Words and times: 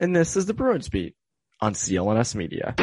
and 0.00 0.16
this 0.16 0.36
is 0.36 0.46
the 0.46 0.54
Bruins 0.54 0.88
Beat 0.88 1.14
on 1.60 1.74
CLNS 1.74 2.34
Media. 2.34 2.74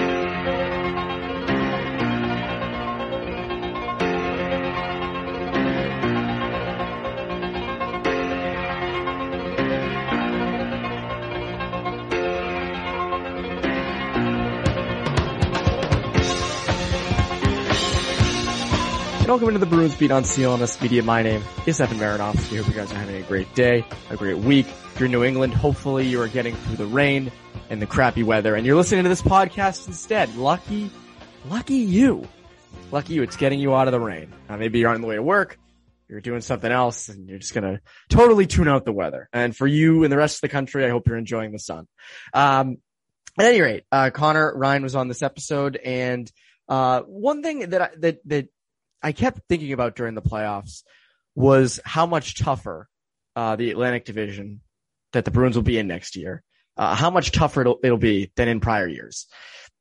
Welcome 19.38 19.50
into 19.54 19.64
the 19.64 19.70
Bruins 19.70 19.96
Beat 19.96 20.10
on 20.10 20.24
CLNS 20.24 20.82
Media. 20.82 21.04
My 21.04 21.22
name 21.22 21.44
is 21.68 21.80
Evan 21.80 22.00
Marinofsky. 22.00 22.58
Hope 22.58 22.68
you 22.68 22.74
guys 22.74 22.92
are 22.92 22.96
having 22.96 23.18
a 23.18 23.22
great 23.22 23.54
day, 23.54 23.86
a 24.10 24.16
great 24.16 24.40
week. 24.40 24.66
If 24.66 25.00
you're 25.00 25.06
in 25.06 25.12
New 25.12 25.24
England, 25.24 25.54
hopefully 25.54 26.08
you 26.08 26.20
are 26.24 26.28
getting 26.28 26.56
through 26.56 26.78
the 26.78 26.88
rain 26.88 27.32
and 27.70 27.80
the 27.80 27.86
crappy 27.86 28.24
weather 28.24 28.56
and 28.56 28.66
you're 28.66 28.76
listening 28.76 29.04
to 29.04 29.10
this 29.10 29.22
podcast 29.22 29.86
instead. 29.86 30.36
Lucky, 30.38 30.90
lucky 31.46 31.76
you. 31.76 32.28
Lucky 32.92 33.14
you. 33.14 33.22
It's 33.22 33.36
getting 33.36 33.60
you 33.60 33.76
out 33.76 33.88
of 33.88 33.92
the 33.92 34.00
rain. 34.00 34.34
Uh, 34.50 34.58
maybe 34.58 34.80
you're 34.80 34.90
on 34.90 35.02
the 35.02 35.08
way 35.08 35.18
to 35.18 35.22
work. 35.22 35.60
You're 36.10 36.20
doing 36.20 36.42
something 36.42 36.72
else 36.72 37.08
and 37.08 37.30
you're 37.30 37.38
just 37.38 37.54
going 37.54 37.76
to 37.76 37.80
totally 38.10 38.48
tune 38.48 38.68
out 38.68 38.86
the 38.86 38.92
weather. 38.92 39.30
And 39.32 39.56
for 39.56 39.68
you 39.68 40.04
and 40.04 40.12
the 40.12 40.18
rest 40.18 40.38
of 40.38 40.42
the 40.42 40.50
country, 40.50 40.84
I 40.84 40.90
hope 40.90 41.06
you're 41.06 41.16
enjoying 41.16 41.52
the 41.52 41.60
sun. 41.60 41.88
Um, 42.34 42.78
at 43.38 43.46
any 43.46 43.62
rate, 43.62 43.84
uh, 43.92 44.10
Connor 44.10 44.52
Ryan 44.58 44.82
was 44.82 44.96
on 44.96 45.08
this 45.08 45.22
episode 45.22 45.76
and, 45.76 46.32
uh, 46.68 47.02
one 47.04 47.44
thing 47.44 47.70
that 47.70 47.82
I, 47.82 47.90
that, 48.00 48.18
that 48.26 48.50
I 49.02 49.12
kept 49.12 49.42
thinking 49.48 49.74
about 49.74 49.96
during 49.96 50.16
the 50.16 50.22
playoffs 50.22 50.84
was 51.36 51.80
how 51.86 52.06
much 52.06 52.40
tougher 52.40 52.90
uh, 53.36 53.56
the 53.56 53.70
Atlantic 53.70 54.06
Division 54.06 54.62
that 55.14 55.26
the 55.26 55.32
Bruins 55.32 55.56
will 55.56 55.64
be 55.64 55.78
in 55.78 55.88
next 55.88 56.16
year, 56.16 56.44
uh, 56.76 56.96
how 56.96 57.10
much 57.10 57.32
tougher 57.32 57.62
it'll, 57.62 57.80
it'll 57.84 57.98
be 57.98 58.32
than 58.36 58.48
in 58.48 58.60
prior 58.60 58.88
years. 58.88 59.28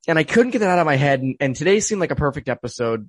And 0.06 0.18
I 0.18 0.24
couldn't 0.24 0.52
get 0.52 0.60
that 0.60 0.68
out 0.68 0.78
of 0.78 0.86
my 0.86 0.96
head. 0.96 1.20
And, 1.20 1.36
and 1.40 1.56
today 1.56 1.80
seemed 1.80 2.00
like 2.00 2.10
a 2.10 2.16
perfect 2.16 2.48
episode 2.48 3.08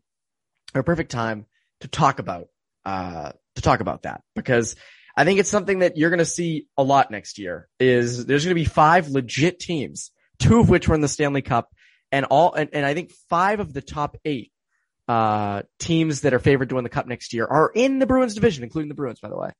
or 0.73 0.83
perfect 0.83 1.11
time 1.11 1.45
to 1.81 1.87
talk 1.87 2.19
about, 2.19 2.47
uh, 2.85 3.33
to 3.55 3.61
talk 3.61 3.81
about 3.81 4.03
that 4.03 4.21
because 4.35 4.75
I 5.15 5.25
think 5.25 5.39
it's 5.39 5.49
something 5.49 5.79
that 5.79 5.97
you're 5.97 6.09
going 6.09 6.19
to 6.19 6.25
see 6.25 6.67
a 6.77 6.83
lot 6.83 7.11
next 7.11 7.39
year 7.39 7.67
is 7.79 8.25
there's 8.25 8.45
going 8.45 8.55
to 8.55 8.61
be 8.61 8.65
five 8.65 9.09
legit 9.09 9.59
teams, 9.59 10.11
two 10.39 10.59
of 10.59 10.69
which 10.69 10.87
were 10.87 10.95
in 10.95 11.01
the 11.01 11.07
Stanley 11.07 11.41
Cup 11.41 11.69
and 12.11 12.25
all, 12.25 12.53
and, 12.53 12.69
and 12.71 12.85
I 12.85 12.93
think 12.93 13.11
five 13.29 13.59
of 13.59 13.73
the 13.73 13.81
top 13.81 14.17
eight 14.23 14.51
uh, 15.07 15.63
teams 15.79 16.21
that 16.21 16.33
are 16.33 16.39
favored 16.39 16.69
to 16.69 16.75
win 16.75 16.83
the 16.83 16.89
cup 16.89 17.07
next 17.07 17.33
year 17.33 17.45
are 17.45 17.71
in 17.73 17.99
the 17.99 18.05
Bruins 18.05 18.35
division, 18.35 18.63
including 18.63 18.89
the 18.89 18.95
Bruins, 18.95 19.19
by 19.19 19.29
the 19.29 19.37
way. 19.37 19.51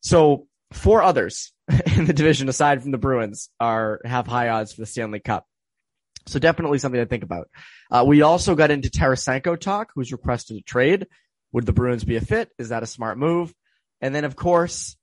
So 0.00 0.46
four 0.72 1.02
others 1.02 1.52
in 1.96 2.06
the 2.06 2.12
division 2.12 2.48
aside 2.48 2.82
from 2.82 2.90
the 2.90 2.98
Bruins 2.98 3.50
are, 3.58 4.00
have 4.04 4.26
high 4.26 4.48
odds 4.48 4.72
for 4.72 4.80
the 4.80 4.86
Stanley 4.86 5.20
Cup. 5.20 5.46
So 6.26 6.38
definitely 6.38 6.78
something 6.78 7.00
to 7.00 7.06
think 7.06 7.24
about. 7.24 7.48
Uh, 7.90 8.04
we 8.06 8.22
also 8.22 8.54
got 8.54 8.70
into 8.70 8.90
Tarasenko 8.90 9.58
talk, 9.58 9.90
who's 9.94 10.12
requested 10.12 10.58
a 10.58 10.62
trade. 10.62 11.06
Would 11.52 11.66
the 11.66 11.72
Bruins 11.72 12.04
be 12.04 12.16
a 12.16 12.20
fit? 12.20 12.50
Is 12.58 12.68
that 12.68 12.82
a 12.82 12.86
smart 12.86 13.18
move? 13.18 13.52
And 14.00 14.14
then 14.14 14.24
of 14.24 14.36
course, 14.36 14.96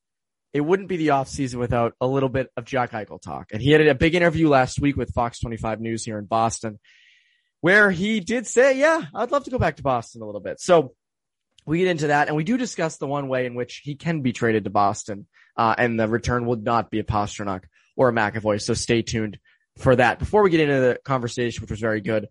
it 0.54 0.62
wouldn't 0.62 0.90
be 0.90 0.98
the 0.98 1.10
offseason 1.10 1.56
without 1.56 1.94
a 2.00 2.08
little 2.08 2.30
bit 2.30 2.50
of 2.56 2.66
Jack 2.66 2.92
Eichel 2.92 3.22
talk. 3.22 3.48
And 3.52 3.62
he 3.62 3.72
had 3.72 3.86
a 3.86 3.94
big 3.94 4.16
interview 4.16 4.48
last 4.48 4.80
week 4.80 4.96
with 4.96 5.14
Fox 5.14 5.40
25 5.40 5.82
News 5.82 6.06
here 6.06 6.18
in 6.18 6.26
Boston 6.26 6.80
where 7.62 7.92
he 7.92 8.20
did 8.20 8.48
say, 8.48 8.78
yeah, 8.78 9.06
I'd 9.14 9.32
love 9.32 9.46
to 9.46 9.52
go 9.52 9.58
back 9.58 9.78
to 9.78 9.84
Boston 9.84 10.22
a 10.22 10.26
little 10.26 10.42
bit. 10.42 10.60
So 10.60 10.94
we 11.66 11.80
get 11.80 11.88
into 11.88 12.08
that 12.08 12.28
and 12.28 12.38
we 12.38 12.44
do 12.44 12.58
discuss 12.58 12.98
the 12.98 13.08
one 13.08 13.28
way 13.28 13.46
in 13.46 13.56
which 13.56 13.82
he 13.84 13.96
can 13.96 14.22
be 14.22 14.34
traded 14.34 14.64
to 14.66 14.70
Boston. 14.70 15.28
Uh, 15.56 15.74
and 15.78 16.00
the 16.00 16.08
return 16.08 16.46
would 16.46 16.64
not 16.64 16.92
be 16.92 17.00
a 17.00 17.04
Pastrnak 17.04 17.64
or 17.96 18.10
a 18.10 18.14
McAvoy. 18.14 18.62
So 18.62 18.74
stay 18.74 19.02
tuned 19.02 19.40
for 19.78 19.96
that. 19.96 20.20
Before 20.20 20.44
we 20.44 20.50
get 20.50 20.60
into 20.60 20.80
the 20.80 21.00
conversation, 21.04 21.62
which 21.62 21.72
was 21.72 21.80
very 21.80 22.02
good, 22.02 22.28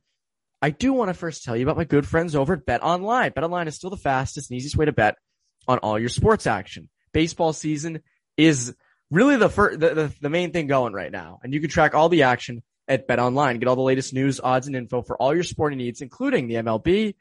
I 0.62 0.70
do 0.70 0.92
want 0.92 1.10
to 1.10 1.14
first 1.14 1.44
tell 1.44 1.56
you 1.56 1.64
about 1.64 1.76
my 1.76 1.84
good 1.84 2.06
friends 2.06 2.34
over 2.34 2.54
at 2.54 2.64
Bet 2.64 2.82
Online. 2.82 3.32
Bet 3.32 3.44
Online 3.44 3.69
is 3.69 3.75
still 3.75 3.91
the 3.91 3.97
fastest 3.97 4.50
and 4.50 4.56
easiest 4.56 4.76
way 4.76 4.87
to 4.87 4.93
bet 4.93 5.16
on 5.69 5.78
all 5.78 5.98
your 5.98 6.08
sports 6.08 6.47
action. 6.47 6.88
Baseball 7.12 7.53
season 7.53 8.00
is 8.37 8.75
really 9.10 9.37
the 9.37 9.48
first, 9.48 9.81
the, 9.81 9.94
the, 9.94 10.14
the 10.20 10.31
main 10.31 10.53
thing 10.53 10.66
going 10.66 10.93
right 10.93 11.12
now. 11.12 11.41
And 11.43 11.53
you 11.53 11.60
can 11.60 11.69
track 11.69 11.94
all 11.94 12.08
the 12.08 12.22
action 12.22 12.62
at 12.88 13.06
Bet 13.06 13.19
Online. 13.19 13.58
Get 13.58 13.69
all 13.69 13.76
the 13.76 13.82
latest 13.82 14.12
news, 14.12 14.41
odds, 14.41 14.66
and 14.66 14.76
info 14.76 15.02
for 15.02 15.16
all 15.16 15.34
your 15.34 15.42
sporting 15.42 15.78
needs, 15.78 16.00
including 16.00 16.48
the 16.48 16.54
MLB, 16.54 17.14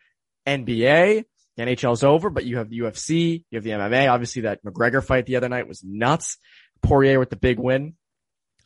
NBA. 0.47 1.25
The 1.57 1.63
NHL's 1.63 2.03
over, 2.03 2.29
but 2.29 2.45
you 2.45 2.57
have 2.57 2.69
the 2.69 2.79
UFC, 2.79 3.43
you 3.49 3.55
have 3.55 3.63
the 3.63 3.69
MMA. 3.69 4.11
Obviously, 4.11 4.41
that 4.41 4.63
McGregor 4.65 5.03
fight 5.03 5.25
the 5.25 5.37
other 5.37 5.47
night 5.47 5.67
was 5.67 5.83
nuts. 5.83 6.37
Poirier 6.81 7.17
with 7.17 7.29
the 7.29 7.37
big 7.37 7.59
win. 7.59 7.95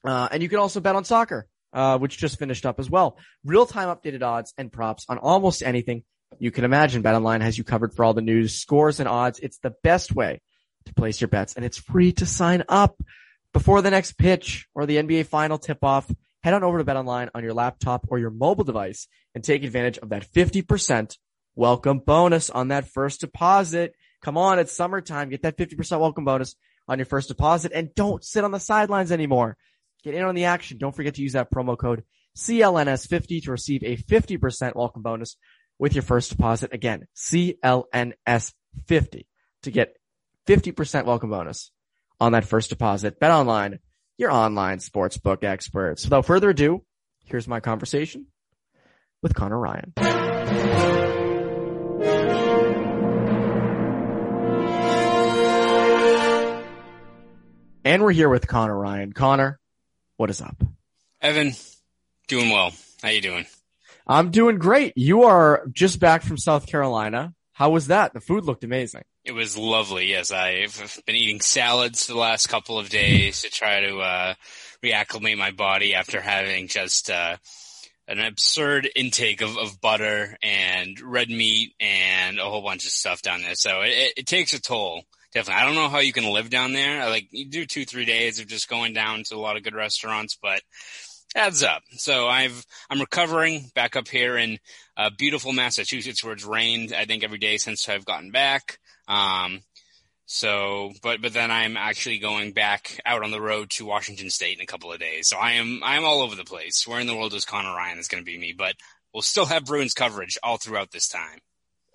Uh, 0.04 0.28
and 0.32 0.42
you 0.42 0.50
can 0.50 0.58
also 0.58 0.80
bet 0.80 0.96
on 0.96 1.06
soccer, 1.06 1.48
uh, 1.72 2.00
which 2.00 2.18
just 2.18 2.40
finished 2.40 2.66
up 2.66 2.80
as 2.80 2.90
well. 2.90 3.18
Real 3.46 3.66
time 3.68 3.96
updated 3.96 4.24
odds 4.24 4.54
and 4.58 4.72
props 4.72 5.06
on 5.08 5.20
almost 5.20 5.62
anything 5.62 6.04
you 6.40 6.52
can 6.52 6.64
imagine. 6.64 7.02
Bet 7.02 7.16
Online 7.16 7.42
has 7.42 7.58
you 7.58 7.64
covered 7.64 7.94
for 7.94 8.04
all 8.04 8.14
the 8.14 8.22
news, 8.22 8.56
scores, 8.56 9.00
and 9.00 9.08
odds. 9.08 9.40
It's 9.40 9.60
the 9.60 9.76
best 9.84 10.14
way 10.14 10.42
to 10.86 10.94
place 10.94 11.22
your 11.22 11.28
bets, 11.28 11.56
and 11.56 11.66
it's 11.66 11.78
free 11.78 12.12
to 12.14 12.26
sign 12.26 12.64
up 12.70 13.00
before 13.54 13.82
the 13.82 13.92
next 13.92 14.14
pitch 14.14 14.68
or 14.74 14.86
the 14.86 14.98
NBA 14.98 15.28
final 15.28 15.58
tip 15.58 15.84
off 15.84 16.10
head 16.44 16.54
on 16.54 16.64
over 16.64 16.78
to 16.78 16.84
BetOnline 16.84 17.30
on 17.34 17.44
your 17.44 17.54
laptop 17.54 18.08
or 18.10 18.20
your 18.20 18.32
mobile 18.32 18.64
device 18.64 19.08
and 19.36 19.44
take 19.44 19.64
advantage 19.64 19.98
of 19.98 20.10
that 20.10 20.26
50% 20.32 21.18
welcome 21.56 22.00
bonus 22.00 22.50
on 22.50 22.70
that 22.70 22.88
first 22.88 23.22
deposit. 23.22 23.94
Come 24.22 24.38
on, 24.38 24.60
it's 24.60 24.76
summertime. 24.76 25.30
Get 25.30 25.44
that 25.44 25.58
50% 25.58 26.00
welcome 26.00 26.26
bonus 26.26 26.56
on 26.88 26.98
your 26.98 27.06
first 27.06 27.28
deposit 27.28 27.72
and 27.74 27.94
don't 27.96 28.24
sit 28.24 28.44
on 28.44 28.52
the 28.52 28.60
sidelines 28.60 29.12
anymore. 29.12 29.58
Get 30.04 30.14
in 30.16 30.24
on 30.24 30.36
the 30.36 30.46
action. 30.46 30.78
Don't 30.78 30.96
forget 30.96 31.16
to 31.16 31.22
use 31.22 31.34
that 31.34 31.52
promo 31.52 31.78
code 31.78 32.04
CLNS50 32.38 33.44
to 33.44 33.52
receive 33.52 33.84
a 33.84 33.98
50% 33.98 34.76
welcome 34.76 35.02
bonus 35.02 35.36
with 35.78 35.94
your 35.94 36.04
first 36.04 36.30
deposit. 36.30 36.74
Again, 36.74 37.08
CLNS50 37.16 38.54
to 39.64 39.72
get 39.72 39.96
50% 40.48 41.06
welcome 41.06 41.30
bonus 41.30 41.72
on 42.20 42.32
that 42.32 42.46
first 42.46 42.70
deposit. 42.70 43.20
Bet 43.20 43.32
online 43.32 43.80
your 44.20 44.32
online 44.32 44.80
sportsbook 44.80 45.46
experts. 45.46 46.04
Without 46.04 46.26
further 46.26 46.50
ado, 46.50 46.84
here's 47.26 47.48
my 47.48 47.62
conversation 47.62 48.28
with 49.24 49.34
Connor 49.34 49.58
Ryan. 49.58 49.94
And 57.86 58.04
we're 58.04 58.12
here 58.12 58.28
with 58.28 58.46
Connor 58.46 58.78
Ryan. 58.78 59.14
Connor, 59.14 59.58
what 60.18 60.30
is 60.30 60.42
up? 60.42 60.62
Evan, 61.22 61.54
doing 62.28 62.50
well. 62.50 62.74
How 63.02 63.10
you 63.10 63.22
doing? 63.22 63.46
I'm 64.06 64.32
doing 64.32 64.58
great. 64.58 64.98
You 64.98 65.24
are 65.24 65.66
just 65.72 66.00
back 66.02 66.24
from 66.24 66.38
South 66.38 66.68
Carolina. 66.68 67.34
How 67.54 67.70
was 67.70 67.88
that? 67.88 68.14
The 68.14 68.20
food 68.20 68.44
looked 68.44 68.66
amazing. 68.66 69.04
It 69.30 69.36
was 69.36 69.56
lovely. 69.56 70.08
Yes, 70.08 70.32
I've 70.32 71.04
been 71.06 71.16
eating 71.16 71.40
salads 71.40 72.08
the 72.08 72.18
last 72.18 72.48
couple 72.48 72.80
of 72.80 72.90
days 72.90 73.44
to 73.44 73.52
try 73.52 73.80
to 73.82 74.00
uh, 74.00 74.34
reacclimate 74.84 75.38
my 75.38 75.52
body 75.52 75.94
after 75.94 76.20
having 76.20 76.68
just 76.68 77.12
uh, 77.12 77.38
an 78.08 78.20
absurd 78.20 78.90
intake 78.96 79.42
of, 79.42 79.56
of 79.56 79.80
butter 79.80 80.36
and 80.42 81.00
red 81.00 81.30
meat 81.30 81.76
and 81.80 82.40
a 82.40 82.50
whole 82.50 82.64
bunch 82.64 82.88
of 82.88 82.92
stuff 82.92 83.22
down 83.22 83.44
there. 83.44 83.54
So 83.54 83.82
it, 83.82 84.14
it 84.18 84.26
takes 84.26 84.54
a 84.54 84.60
toll. 84.60 85.04
Definitely. 85.32 85.62
I 85.62 85.66
don't 85.68 85.76
know 85.76 85.90
how 85.90 86.00
you 86.00 86.12
can 86.12 86.34
live 86.34 86.50
down 86.50 86.74
there. 86.74 87.08
Like 87.08 87.28
you 87.30 87.46
do 87.46 87.68
two, 87.68 87.86
three 87.86 88.06
days 88.06 88.40
of 88.40 88.48
just 88.48 88.68
going 88.68 88.94
down 88.94 89.22
to 89.26 89.36
a 89.36 89.38
lot 89.38 89.58
of 89.58 89.64
good 89.64 89.76
restaurants, 89.76 90.40
but 90.42 90.64
adds 91.36 91.62
up. 91.62 91.84
So 91.92 92.28
I've 92.28 92.66
I'm 92.90 93.00
recovering 93.00 93.70
back 93.76 93.96
up 93.96 94.08
here 94.08 94.38
in 94.38 94.58
uh, 94.98 95.12
beautiful 95.16 95.54
Massachusetts, 95.54 96.24
where 96.24 96.34
it's 96.34 96.46
rained 96.46 96.94
I 96.94 97.06
think 97.06 97.24
every 97.24 97.38
day 97.38 97.58
since 97.58 97.88
I've 97.88 98.06
gotten 98.06 98.32
back. 98.32 98.80
Um, 99.10 99.62
so, 100.32 100.94
but 101.02 101.22
but 101.22 101.34
then 101.34 101.50
I'm 101.50 101.76
actually 101.76 102.20
going 102.20 102.54
back 102.54 103.02
out 103.04 103.24
on 103.24 103.32
the 103.32 103.42
road 103.42 103.72
to 103.72 103.86
Washington 103.86 104.30
State 104.30 104.58
in 104.58 104.64
a 104.64 104.68
couple 104.68 104.94
of 104.94 105.00
days. 105.00 105.28
So 105.28 105.38
I 105.38 105.54
am 105.54 105.82
I 105.84 105.98
am 105.98 106.06
all 106.06 106.22
over 106.22 106.36
the 106.36 106.44
place. 106.44 106.88
Where 106.88 107.00
in 107.00 107.08
the 107.08 107.16
world 107.16 107.34
is 107.34 107.46
Connor 107.46 107.76
Ryan 107.76 107.98
is 107.98 108.08
going 108.08 108.24
to 108.24 108.32
be 108.32 108.38
me? 108.38 108.54
But 108.56 108.76
we'll 109.12 109.24
still 109.24 109.48
have 109.48 109.66
Bruins 109.66 109.96
coverage 109.96 110.38
all 110.44 110.58
throughout 110.58 110.92
this 110.92 111.08
time. 111.08 111.40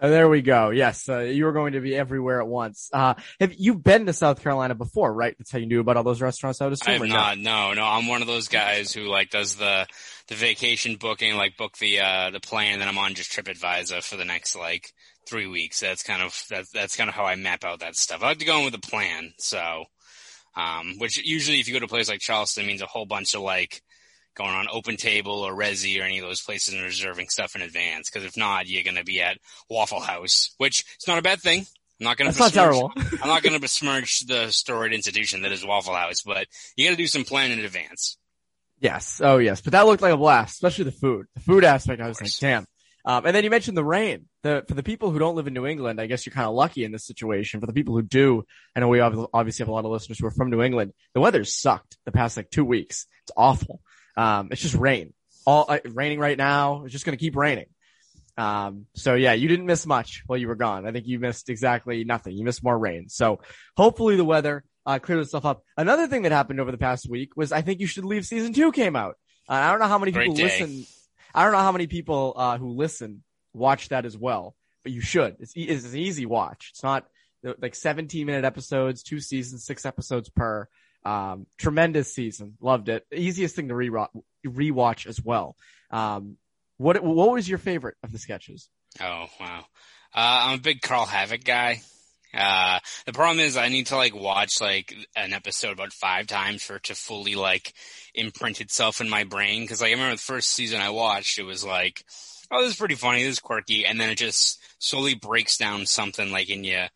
Oh, 0.01 0.11
there 0.11 0.29
we 0.29 0.43
go. 0.43 0.71
Yes, 0.71 1.09
uh, 1.09 1.21
you 1.21 1.47
are 1.47 1.53
going 1.53 1.75
to 1.75 1.81
be 1.81 1.95
everywhere 1.95 2.41
at 2.41 2.49
once. 2.49 2.91
Uh, 2.93 3.15
have 3.39 3.55
you 3.55 3.77
been 3.77 4.07
to 4.07 4.13
South 4.13 4.43
Carolina 4.43 4.75
before? 4.75 5.15
Right, 5.15 5.37
that's 5.39 5.53
how 5.53 5.59
you 5.59 5.67
knew 5.67 5.79
about 5.79 5.97
all 5.97 6.03
those 6.03 6.21
restaurants. 6.21 6.61
I 6.61 6.65
would 6.65 6.73
assume. 6.73 6.91
I 6.91 6.99
have 6.99 7.09
not. 7.09 7.39
No? 7.39 7.69
no, 7.69 7.75
no. 7.75 7.85
I'm 7.85 8.09
one 8.09 8.21
of 8.21 8.27
those 8.27 8.49
guys 8.49 8.93
who 8.93 9.03
like 9.03 9.31
does 9.31 9.55
the 9.55 9.87
the 10.27 10.35
vacation 10.35 10.97
booking, 10.97 11.37
like 11.37 11.57
book 11.57 11.79
the 11.79 12.01
uh 12.01 12.31
the 12.31 12.41
plane, 12.41 12.73
and 12.73 12.81
then 12.81 12.89
I'm 12.89 12.99
on 12.99 13.15
just 13.15 13.31
TripAdvisor 13.31 14.03
for 14.03 14.17
the 14.17 14.25
next 14.25 14.57
like 14.57 14.93
three 15.27 15.47
weeks. 15.47 15.81
That's 15.81 16.03
kind 16.03 16.23
of 16.23 16.41
that's 16.49 16.71
that's 16.71 16.97
kind 16.97 17.09
of 17.09 17.15
how 17.15 17.25
I 17.25 17.37
map 17.37 17.65
out 17.65 17.81
that 17.81 17.97
stuff. 17.97 18.23
I 18.23 18.29
like 18.29 18.39
to 18.39 18.45
go 18.45 18.59
in 18.59 18.65
with 18.65 18.75
a 18.75 18.79
plan. 18.79 19.33
So, 19.39 19.85
um, 20.57 20.95
which 20.99 21.19
usually 21.25 21.61
if 21.61 21.69
you 21.69 21.75
go 21.75 21.81
to 21.81 21.87
a 21.87 21.89
place 21.89 22.09
like 22.09 22.21
Charleston 22.21 22.67
means 22.67 22.83
a 22.83 22.87
whole 22.87 23.07
bunch 23.07 23.35
of 23.35 23.43
like 23.43 23.83
going 24.37 24.51
on 24.55 24.67
Open 24.71 24.97
Table 24.97 25.41
or 25.41 25.53
Resy 25.53 26.01
or 26.01 26.05
any 26.05 26.19
of 26.19 26.27
those 26.27 26.43
places 26.43 26.75
and 26.75 26.83
reserving 26.83 27.29
stuff 27.29 27.55
in 27.55 27.63
advance. 27.63 28.11
Because 28.11 28.27
if 28.27 28.37
not, 28.37 28.67
you're 28.67 28.83
going 28.83 28.97
to 28.97 29.05
be 29.05 29.21
at 29.21 29.39
Waffle 29.71 30.01
House, 30.01 30.55
which 30.59 30.85
is 31.01 31.09
not 31.09 31.19
a 31.19 31.23
bad 31.23 31.41
thing. 31.41 31.67
I'm 32.01 32.05
not 32.05 32.17
going 32.17 32.31
to. 32.31 32.37
That's 32.37 32.55
not 32.55 32.61
terrible. 32.61 32.93
I'm 32.97 33.29
not 33.29 33.43
going 33.43 33.55
to 33.55 33.61
besmirch 33.61 34.27
the 34.27 34.51
storied 34.51 34.93
institution 34.93 35.43
that 35.43 35.53
is 35.53 35.65
Waffle 35.65 35.95
House, 35.95 36.23
but 36.23 36.47
you 36.77 36.87
got 36.87 36.91
to 36.91 36.97
do 36.97 37.07
some 37.07 37.25
planning 37.25 37.59
in 37.59 37.65
advance. 37.65 38.19
Yes. 38.81 39.21
Oh, 39.23 39.39
yes. 39.39 39.61
But 39.61 39.73
that 39.73 39.87
looked 39.87 40.03
like 40.03 40.13
a 40.13 40.17
blast, 40.17 40.55
especially 40.55 40.85
the 40.85 40.93
food. 40.93 41.27
The 41.35 41.41
food 41.41 41.65
aspect, 41.65 42.03
I 42.03 42.09
was 42.09 42.21
like, 42.21 42.31
damn. 42.41 42.67
Um, 43.07 43.27
and 43.27 43.37
then 43.37 43.45
you 43.45 43.51
mentioned 43.51 43.77
the 43.77 43.85
rain. 43.85 44.27
The, 44.43 44.65
for 44.67 44.75
the 44.75 44.83
people 44.83 45.11
who 45.11 45.19
don't 45.19 45.37
live 45.37 45.47
in 45.47 45.55
New 45.55 45.67
England, 45.67 46.01
I 46.01 46.07
guess 46.07 46.25
you're 46.25 46.35
kind 46.35 46.49
of 46.49 46.55
lucky 46.55 46.85
in 46.85 46.93
this 46.93 47.05
situation. 47.05 47.61
For 47.61 47.67
the 47.67 47.73
people 47.73 47.95
who 47.95 48.03
do, 48.03 48.45
I 48.75 48.81
know 48.81 48.89
we 48.89 49.01
obviously 49.01 49.63
have 49.63 49.69
a 49.69 49.73
lot 49.73 49.85
of 49.85 49.91
listeners 49.91 50.19
who 50.19 50.27
are 50.27 50.31
from 50.31 50.51
New 50.51 50.63
England. 50.63 50.93
The 51.13 51.21
weather's 51.21 51.55
sucked 51.55 51.99
the 52.05 52.13
past 52.13 52.37
like 52.37 52.51
two 52.51 52.65
weeks. 52.65 53.07
It's 53.25 53.33
awful. 53.37 53.81
Um, 54.17 54.49
it's 54.51 54.63
just 54.63 54.75
rain. 54.75 55.13
All 55.47 55.67
uh, 55.69 55.79
raining 55.85 56.19
right 56.19 56.39
now. 56.39 56.85
It's 56.85 56.93
just 56.93 57.05
going 57.05 57.17
to 57.17 57.23
keep 57.23 57.37
raining. 57.37 57.67
Um, 58.37 58.87
so 58.95 59.15
yeah, 59.15 59.35
you 59.35 59.49
didn't 59.49 59.67
miss 59.67 59.87
much 59.87 60.23
while 60.27 60.39
you 60.39 60.49
were 60.49 60.57
gone. 60.57 60.87
I 60.87 60.93
think 60.93 61.07
you 61.07 61.19
missed 61.19 61.51
exactly 61.51 62.05
nothing. 62.05 62.37
You 62.37 62.45
missed 62.45 62.65
more 62.65 62.79
rain. 62.79 63.09
So 63.09 63.41
hopefully 63.77 64.17
the 64.17 64.25
weather 64.25 64.65
uh, 64.87 64.99
cleared 64.99 65.21
itself 65.21 65.45
up. 65.45 65.63
Another 65.77 66.07
thing 66.07 66.23
that 66.23 66.33
happened 66.33 66.61
over 66.61 66.71
the 66.71 66.79
past 66.79 67.09
week 67.09 67.37
was 67.37 67.53
I 67.53 67.63
think 67.63 67.81
you 67.81 67.87
should 67.87 68.05
leave 68.05 68.25
season 68.25 68.53
two 68.53 68.73
came 68.73 68.97
out. 68.97 69.17
Uh, 69.49 69.53
I 69.53 69.71
don't 69.71 69.81
know 69.81 69.87
how 69.87 69.99
many 69.99 70.13
people 70.13 70.35
listen. 70.35 70.87
I 71.35 71.45
don't 71.45 71.53
know 71.53 71.59
how 71.59 71.73
many 71.73 71.87
people 71.87 72.35
uh, 72.37 72.59
who 72.59 72.71
listen 72.71 73.23
watch 73.53 73.89
that 73.89 74.05
as 74.05 74.17
well, 74.17 74.55
but 74.83 74.93
you 74.93 75.01
should. 75.01 75.37
It's, 75.41 75.53
it's 75.57 75.93
an 75.93 75.99
easy 75.99 76.27
watch. 76.27 76.69
It's 76.73 76.83
not 76.83 77.07
like 77.59 77.75
17 77.75 78.27
minute 78.27 78.45
episodes, 78.45 79.03
two 79.03 79.21
seasons, 79.21 79.65
six 79.65 79.85
episodes 79.85 80.29
per. 80.29 80.69
Um, 81.05 81.47
tremendous 81.59 82.15
season. 82.15 82.57
Loved 82.63 82.89
it. 82.89 83.05
Easiest 83.13 83.55
thing 83.55 83.69
to 83.69 83.75
re 83.75 83.91
rewatch 84.47 85.07
as 85.07 85.23
well. 85.23 85.55
Um, 85.91 86.39
what, 86.79 87.03
what 87.03 87.31
was 87.31 87.49
your 87.49 87.59
favorite 87.59 87.97
of 88.03 88.11
the 88.11 88.19
sketches? 88.19 88.71
Oh, 89.01 89.27
wow. 89.39 89.67
Uh, 90.15 90.41
I'm 90.47 90.59
a 90.59 90.63
big 90.63 90.81
Karl 90.81 91.05
Havoc 91.05 91.45
guy. 91.45 91.83
Uh, 92.35 92.81
the 93.07 93.13
problem 93.13 93.39
is 93.41 93.57
I 93.57 93.69
need 93.69 93.87
to 93.87 93.97
like 93.97 94.15
watch 94.15 94.61
like 94.61 94.95
an 95.17 95.33
episode 95.33 95.73
about 95.73 95.93
five 95.93 96.27
times 96.27 96.63
for 96.63 96.77
it 96.77 96.85
to 96.85 96.95
fully 96.95 97.35
like 97.35 97.73
imprint 98.15 98.61
itself 98.61 99.01
in 99.01 99.09
my 99.09 99.25
brain. 99.25 99.67
Cause 99.67 99.81
like 99.81 99.91
I 99.91 99.93
remember 99.93 100.17
the 100.17 100.23
first 100.23 100.51
season 100.51 100.81
I 100.81 100.91
watched, 100.91 101.39
it 101.39 101.45
was 101.45 101.65
like, 101.65 102.05
oh, 102.51 102.63
this 102.63 102.73
is 102.73 102.79
pretty 102.79 102.97
funny. 102.97 103.23
This 103.23 103.35
is 103.35 103.41
quirky. 103.41 103.87
And 103.87 104.01
then 104.01 104.11
it 104.11 104.19
just 104.19 104.61
slowly 104.79 105.15
breaks 105.15 105.57
down 105.57 105.87
something 105.87 106.31
like 106.31 106.51
in 106.51 106.65
your, 106.65 106.89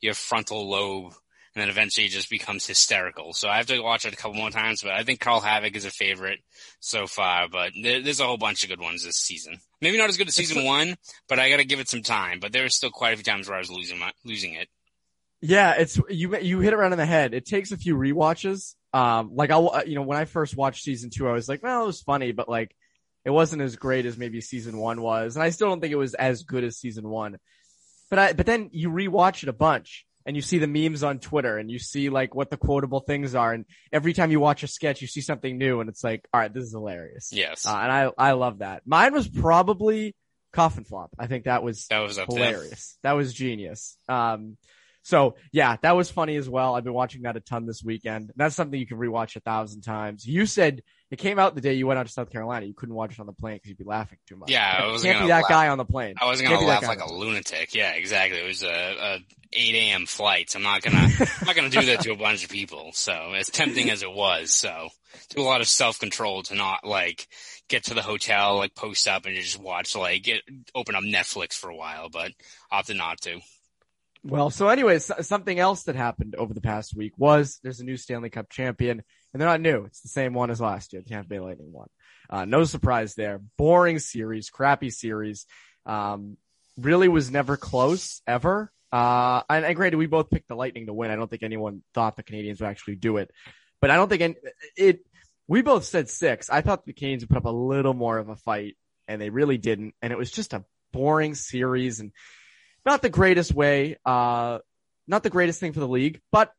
your 0.00 0.14
frontal 0.14 0.68
lobe 0.68 1.14
and 1.56 1.62
then 1.62 1.70
eventually 1.70 2.06
it 2.06 2.10
just 2.10 2.28
becomes 2.28 2.66
hysterical. 2.66 3.32
So 3.32 3.48
I 3.48 3.56
have 3.56 3.66
to 3.68 3.80
watch 3.80 4.04
it 4.04 4.12
a 4.12 4.16
couple 4.16 4.34
more 4.34 4.50
times, 4.50 4.82
but 4.82 4.92
I 4.92 5.04
think 5.04 5.20
Karl 5.20 5.40
Havoc 5.40 5.74
is 5.74 5.86
a 5.86 5.90
favorite 5.90 6.40
so 6.80 7.06
far, 7.06 7.48
but 7.48 7.72
there, 7.82 8.02
there's 8.02 8.20
a 8.20 8.26
whole 8.26 8.36
bunch 8.36 8.62
of 8.62 8.68
good 8.68 8.80
ones 8.80 9.02
this 9.02 9.16
season. 9.16 9.58
Maybe 9.80 9.96
not 9.96 10.10
as 10.10 10.18
good 10.18 10.28
as 10.28 10.34
season 10.34 10.66
one, 10.66 10.96
but 11.30 11.38
I 11.38 11.48
got 11.48 11.56
to 11.56 11.64
give 11.64 11.80
it 11.80 11.88
some 11.88 12.02
time. 12.02 12.40
But 12.40 12.52
there 12.52 12.68
still 12.68 12.90
quite 12.90 13.14
a 13.14 13.16
few 13.16 13.24
times 13.24 13.48
where 13.48 13.56
I 13.56 13.60
was 13.60 13.70
losing 13.70 13.98
my, 13.98 14.12
losing 14.22 14.52
it. 14.52 14.68
Yeah, 15.40 15.74
it's 15.74 16.00
you. 16.08 16.36
You 16.38 16.60
hit 16.60 16.72
it 16.72 16.76
right 16.76 16.90
on 16.90 16.98
the 16.98 17.06
head. 17.06 17.34
It 17.34 17.46
takes 17.46 17.72
a 17.72 17.76
few 17.76 17.96
re-watches. 17.96 18.74
Um, 18.92 19.30
like 19.34 19.50
I, 19.50 19.84
you 19.84 19.94
know, 19.94 20.02
when 20.02 20.18
I 20.18 20.24
first 20.24 20.56
watched 20.56 20.82
season 20.82 21.10
two, 21.10 21.28
I 21.28 21.32
was 21.32 21.48
like, 21.48 21.62
well, 21.62 21.84
it 21.84 21.86
was 21.86 22.00
funny, 22.00 22.32
but 22.32 22.48
like, 22.48 22.74
it 23.24 23.30
wasn't 23.30 23.62
as 23.62 23.76
great 23.76 24.06
as 24.06 24.16
maybe 24.16 24.40
season 24.40 24.78
one 24.78 25.02
was, 25.02 25.36
and 25.36 25.42
I 25.42 25.50
still 25.50 25.68
don't 25.68 25.80
think 25.80 25.92
it 25.92 25.96
was 25.96 26.14
as 26.14 26.44
good 26.44 26.64
as 26.64 26.78
season 26.78 27.08
one. 27.08 27.36
But 28.08 28.18
I, 28.18 28.32
but 28.32 28.46
then 28.46 28.70
you 28.72 28.88
re-watch 28.90 29.42
it 29.42 29.48
a 29.48 29.52
bunch, 29.52 30.06
and 30.24 30.36
you 30.36 30.42
see 30.42 30.58
the 30.58 30.66
memes 30.66 31.02
on 31.02 31.18
Twitter, 31.18 31.58
and 31.58 31.70
you 31.70 31.78
see 31.78 32.08
like 32.08 32.34
what 32.34 32.50
the 32.50 32.56
quotable 32.56 33.00
things 33.00 33.34
are, 33.34 33.52
and 33.52 33.66
every 33.92 34.12
time 34.12 34.30
you 34.30 34.40
watch 34.40 34.62
a 34.62 34.68
sketch, 34.68 35.02
you 35.02 35.08
see 35.08 35.20
something 35.20 35.58
new, 35.58 35.80
and 35.80 35.90
it's 35.90 36.02
like, 36.04 36.26
all 36.32 36.40
right, 36.40 36.54
this 36.54 36.64
is 36.64 36.72
hilarious. 36.72 37.30
Yes, 37.32 37.66
uh, 37.66 37.76
and 37.76 37.92
I, 37.92 38.10
I 38.16 38.32
love 38.32 38.60
that. 38.60 38.82
Mine 38.86 39.12
was 39.12 39.28
probably 39.28 40.14
Coffin 40.52 40.84
Flop. 40.84 41.10
I 41.18 41.26
think 41.26 41.44
that 41.44 41.62
was 41.62 41.86
that 41.88 41.98
was 41.98 42.16
hilarious. 42.16 42.96
That 43.02 43.12
was 43.12 43.34
genius. 43.34 43.98
Um, 44.08 44.56
so 45.06 45.36
yeah, 45.52 45.76
that 45.82 45.94
was 45.94 46.10
funny 46.10 46.34
as 46.34 46.50
well. 46.50 46.74
I've 46.74 46.82
been 46.82 46.92
watching 46.92 47.22
that 47.22 47.36
a 47.36 47.40
ton 47.40 47.64
this 47.64 47.80
weekend. 47.80 48.32
That's 48.34 48.56
something 48.56 48.78
you 48.78 48.88
can 48.88 48.98
rewatch 48.98 49.36
a 49.36 49.40
thousand 49.40 49.82
times. 49.82 50.26
You 50.26 50.46
said 50.46 50.82
it 51.12 51.20
came 51.20 51.38
out 51.38 51.54
the 51.54 51.60
day 51.60 51.74
you 51.74 51.86
went 51.86 52.00
out 52.00 52.06
to 52.06 52.12
South 52.12 52.28
Carolina. 52.28 52.66
You 52.66 52.74
couldn't 52.74 52.96
watch 52.96 53.12
it 53.12 53.20
on 53.20 53.26
the 53.26 53.32
plane 53.32 53.54
because 53.54 53.68
you'd 53.68 53.78
be 53.78 53.84
laughing 53.84 54.18
too 54.26 54.34
much. 54.34 54.50
Yeah, 54.50 54.80
I 54.82 54.90
was 54.90 55.04
can't 55.04 55.20
be 55.20 55.28
that 55.28 55.42
laugh. 55.42 55.48
guy 55.48 55.68
on 55.68 55.78
the 55.78 55.84
plane. 55.84 56.16
I 56.20 56.26
wasn't 56.26 56.48
gonna 56.48 56.66
laugh 56.66 56.82
like 56.82 57.00
a 57.00 57.12
lunatic. 57.12 57.72
Yeah, 57.72 57.92
exactly. 57.92 58.40
It 58.40 58.48
was 58.48 58.64
a, 58.64 58.68
a 58.68 59.18
8 59.52 59.74
a.m. 59.76 60.06
flight. 60.06 60.56
I'm 60.56 60.64
not 60.64 60.82
gonna 60.82 60.98
I'm 60.98 61.46
not 61.46 61.54
gonna 61.54 61.70
do 61.70 61.86
that 61.86 62.00
to 62.00 62.10
a 62.10 62.16
bunch 62.16 62.42
of 62.42 62.50
people. 62.50 62.90
So 62.92 63.12
as 63.32 63.48
tempting 63.48 63.90
as 63.90 64.02
it 64.02 64.12
was, 64.12 64.50
so 64.50 64.88
do 65.30 65.40
a 65.40 65.44
lot 65.44 65.60
of 65.60 65.68
self 65.68 66.00
control 66.00 66.42
to 66.42 66.56
not 66.56 66.84
like 66.84 67.28
get 67.68 67.84
to 67.84 67.94
the 67.94 68.02
hotel, 68.02 68.56
like 68.56 68.74
post 68.74 69.06
up 69.06 69.24
and 69.24 69.36
just 69.36 69.60
watch 69.60 69.94
like 69.94 70.24
get, 70.24 70.42
open 70.74 70.96
up 70.96 71.04
Netflix 71.04 71.52
for 71.52 71.70
a 71.70 71.76
while, 71.76 72.08
but 72.08 72.32
opted 72.72 72.96
not 72.96 73.20
to. 73.20 73.40
Well, 74.28 74.50
so 74.50 74.68
anyways, 74.68 75.10
something 75.26 75.58
else 75.58 75.84
that 75.84 75.94
happened 75.94 76.34
over 76.34 76.52
the 76.52 76.60
past 76.60 76.96
week 76.96 77.12
was 77.16 77.60
there's 77.62 77.80
a 77.80 77.84
new 77.84 77.96
Stanley 77.96 78.28
Cup 78.28 78.48
champion, 78.50 79.02
and 79.32 79.40
they're 79.40 79.48
not 79.48 79.60
new. 79.60 79.84
It's 79.84 80.00
the 80.00 80.08
same 80.08 80.34
one 80.34 80.50
as 80.50 80.60
last 80.60 80.92
year, 80.92 81.00
the 81.00 81.08
Tampa 81.08 81.28
Bay 81.28 81.38
Lightning 81.38 81.72
one. 81.72 81.88
Uh, 82.28 82.44
no 82.44 82.64
surprise 82.64 83.14
there. 83.14 83.40
Boring 83.56 84.00
series, 84.00 84.50
crappy 84.50 84.90
series. 84.90 85.46
Um, 85.84 86.36
really 86.76 87.08
was 87.08 87.30
never 87.30 87.56
close 87.56 88.20
ever. 88.26 88.72
Uh, 88.92 89.42
and, 89.48 89.64
and 89.64 89.76
granted, 89.76 89.98
we 89.98 90.06
both 90.06 90.30
picked 90.30 90.48
the 90.48 90.56
Lightning 90.56 90.86
to 90.86 90.92
win. 90.92 91.10
I 91.10 91.16
don't 91.16 91.30
think 91.30 91.42
anyone 91.42 91.82
thought 91.94 92.16
the 92.16 92.22
Canadiens 92.22 92.60
would 92.60 92.68
actually 92.68 92.96
do 92.96 93.18
it, 93.18 93.30
but 93.80 93.90
I 93.90 93.96
don't 93.96 94.08
think 94.08 94.22
any, 94.22 94.34
it. 94.76 95.00
We 95.48 95.62
both 95.62 95.84
said 95.84 96.08
six. 96.08 96.50
I 96.50 96.62
thought 96.62 96.84
the 96.84 96.92
Canes 96.92 97.22
would 97.22 97.28
put 97.28 97.38
up 97.38 97.44
a 97.44 97.50
little 97.50 97.94
more 97.94 98.18
of 98.18 98.28
a 98.28 98.36
fight, 98.36 98.76
and 99.06 99.20
they 99.20 99.30
really 99.30 99.58
didn't. 99.58 99.94
And 100.02 100.12
it 100.12 100.18
was 100.18 100.30
just 100.30 100.52
a 100.54 100.64
boring 100.92 101.34
series 101.36 102.00
and 102.00 102.10
not 102.86 103.02
the 103.02 103.10
greatest 103.10 103.52
way, 103.52 103.96
uh, 104.06 104.58
not 105.06 105.22
the 105.22 105.30
greatest 105.30 105.60
thing 105.60 105.72
for 105.72 105.80
the 105.80 105.88
league, 105.88 106.20
but 106.32 106.52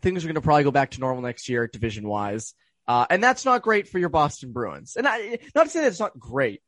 things 0.00 0.24
are 0.24 0.28
going 0.28 0.36
to 0.36 0.40
probably 0.40 0.64
go 0.64 0.70
back 0.70 0.92
to 0.92 1.00
normal 1.00 1.22
next 1.22 1.48
year, 1.48 1.66
division 1.66 2.08
wise. 2.08 2.54
Uh, 2.86 3.04
and 3.10 3.22
that's 3.22 3.44
not 3.44 3.62
great 3.62 3.88
for 3.88 3.98
your 3.98 4.08
Boston 4.08 4.52
Bruins. 4.52 4.96
And 4.96 5.06
I, 5.06 5.38
not 5.54 5.64
to 5.64 5.70
say 5.70 5.80
that 5.80 5.88
it's 5.88 6.00
not 6.00 6.18
great, 6.18 6.62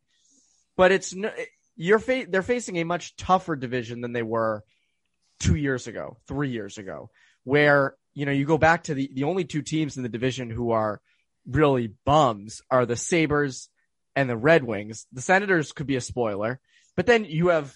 but 0.76 0.92
it's, 0.92 1.14
you're 1.76 1.98
fa- 1.98 2.26
they're 2.28 2.42
facing 2.42 2.76
a 2.76 2.84
much 2.84 3.16
tougher 3.16 3.56
division 3.56 4.02
than 4.02 4.12
they 4.12 4.22
were 4.22 4.62
two 5.38 5.54
years 5.54 5.86
ago, 5.86 6.18
three 6.28 6.50
years 6.50 6.76
ago, 6.76 7.10
where, 7.44 7.96
you 8.12 8.26
know, 8.26 8.32
you 8.32 8.44
go 8.44 8.58
back 8.58 8.84
to 8.84 8.94
the, 8.94 9.10
the 9.14 9.24
only 9.24 9.44
two 9.44 9.62
teams 9.62 9.96
in 9.96 10.02
the 10.02 10.08
division 10.10 10.50
who 10.50 10.72
are 10.72 11.00
really 11.48 11.94
bums 12.04 12.60
are 12.70 12.84
the 12.84 12.96
Sabres 12.96 13.70
and 14.14 14.28
the 14.28 14.36
Red 14.36 14.62
Wings. 14.64 15.06
The 15.12 15.22
Senators 15.22 15.72
could 15.72 15.86
be 15.86 15.96
a 15.96 16.02
spoiler, 16.02 16.60
but 16.96 17.06
then 17.06 17.24
you 17.24 17.48
have 17.48 17.74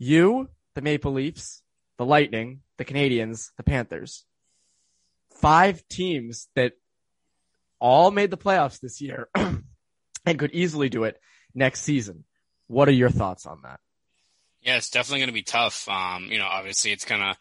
you, 0.00 0.48
the 0.74 0.80
Maple 0.80 1.12
Leafs, 1.12 1.62
the 1.98 2.06
Lightning, 2.06 2.62
the 2.78 2.84
Canadiens, 2.84 3.50
the 3.56 3.62
Panthers. 3.62 4.24
Five 5.30 5.86
teams 5.88 6.48
that 6.56 6.72
all 7.78 8.10
made 8.10 8.30
the 8.30 8.36
playoffs 8.36 8.80
this 8.80 9.00
year 9.00 9.28
and 9.34 10.38
could 10.38 10.52
easily 10.52 10.88
do 10.88 11.04
it 11.04 11.20
next 11.54 11.82
season. 11.82 12.24
What 12.66 12.88
are 12.88 12.92
your 12.92 13.10
thoughts 13.10 13.46
on 13.46 13.60
that? 13.62 13.78
Yeah, 14.62 14.76
it's 14.76 14.90
definitely 14.90 15.20
going 15.20 15.28
to 15.28 15.34
be 15.34 15.42
tough. 15.42 15.88
Um, 15.88 16.28
you 16.30 16.38
know, 16.38 16.46
obviously 16.46 16.92
it's 16.92 17.04
going 17.04 17.20
to 17.20 17.36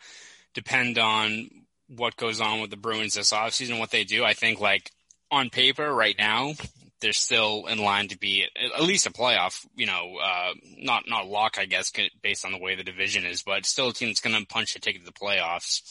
depend 0.54 0.98
on 0.98 1.50
what 1.88 2.18
goes 2.18 2.42
on 2.42 2.62
with 2.62 2.70
the 2.70 2.78
Bruins 2.78 3.14
this 3.14 3.32
offseason, 3.32 3.80
what 3.80 3.92
they 3.92 4.04
do. 4.04 4.24
I 4.24 4.34
think 4.34 4.60
like 4.60 4.92
on 5.32 5.50
paper 5.50 5.94
right 5.94 6.16
now, 6.18 6.54
they're 7.02 7.14
still 7.14 7.66
in 7.68 7.78
line 7.80 8.08
to 8.10 8.18
be 8.18 8.46
at 8.76 8.84
least 8.84 9.08
a 9.08 9.12
playoff, 9.12 9.66
you 9.76 9.86
know, 9.86 10.18
uh, 10.22 10.54
not, 10.78 11.04
not 11.08 11.28
lock, 11.28 11.58
I 11.58 11.66
guess, 11.66 11.92
based 12.22 12.46
on 12.46 12.52
the 12.52 12.60
way 12.60 12.76
the 12.76 12.84
division 12.84 13.26
is, 13.26 13.44
but 13.44 13.66
still 13.66 13.90
a 13.90 13.94
team 13.94 14.10
that's 14.10 14.22
going 14.22 14.36
to 14.36 14.46
punch 14.48 14.76
a 14.76 14.80
ticket 14.80 15.02
to 15.02 15.06
the 15.06 15.14
playoffs. 15.14 15.82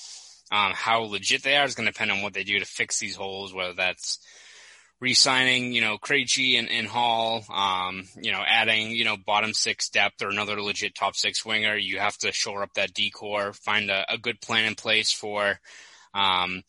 Um, 0.50 0.73
how 0.75 1.00
legit 1.00 1.43
they 1.43 1.57
are 1.57 1.65
is 1.65 1.75
going 1.75 1.87
to 1.87 1.93
depend 1.93 2.11
on 2.11 2.23
what 2.23 2.33
they 2.33 2.45
do 2.45 2.59
to 2.59 2.65
fix 2.65 2.99
these 2.99 3.17
holes, 3.17 3.53
whether 3.53 3.75
that's 3.75 4.19
re-signing, 5.00 5.73
you 5.73 5.81
know, 5.81 5.97
Krejci 5.99 6.59
and, 6.59 6.69
and 6.71 6.87
Hall, 6.87 7.45
um, 7.53 8.09
you 8.21 8.33
know, 8.33 8.43
adding, 8.47 8.91
you 8.91 9.05
know, 9.05 9.17
bottom 9.17 9.53
six 9.55 9.91
depth 9.91 10.23
or 10.23 10.29
another 10.29 10.61
legit 10.61 10.95
top 10.95 11.15
six 11.17 11.45
winger. 11.45 11.77
You 11.77 11.99
have 11.99 12.17
to 12.19 12.33
shore 12.33 12.62
up 12.62 12.75
that 12.75 12.95
D 12.95 13.11
core, 13.11 13.53
find 13.53 13.91
a, 13.91 14.12
a 14.12 14.19
good 14.19 14.41
plan 14.41 14.65
in 14.65 14.75
place 14.75 15.12
for, 15.12 15.61
um, 16.15 16.62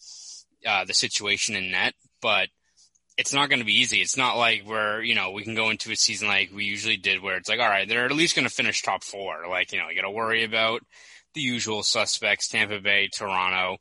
uh, 0.66 0.86
the 0.86 0.94
situation 0.94 1.56
in 1.56 1.72
net. 1.72 1.94
But 2.22 2.50
it's 3.20 3.34
not 3.34 3.50
going 3.50 3.60
to 3.60 3.66
be 3.66 3.82
easy. 3.82 4.00
It's 4.00 4.16
not 4.16 4.38
like 4.38 4.64
where, 4.66 5.04
you 5.04 5.14
know, 5.14 5.32
we 5.32 5.44
can 5.44 5.54
go 5.54 5.70
into 5.70 5.92
a 5.92 5.96
season 5.98 6.30
like 6.30 6.52
we 6.56 6.64
usually 6.64 6.96
did 6.96 7.22
where 7.22 7.36
it's 7.36 7.50
like, 7.50 7.60
all 7.60 7.68
right, 7.68 7.86
they're 7.86 8.06
at 8.06 8.14
least 8.14 8.34
going 8.34 8.48
to 8.48 8.54
finish 8.54 8.82
top 8.82 9.04
four. 9.04 9.46
Like, 9.50 9.74
you 9.74 9.78
know, 9.78 9.90
you 9.90 9.96
got 9.96 10.08
to 10.08 10.12
worry 10.12 10.46
about 10.46 10.84
the 11.34 11.42
usual 11.42 11.84
suspects, 11.84 12.48
Tampa 12.48 12.80
Bay, 12.80 13.10
Toronto. 13.14 13.76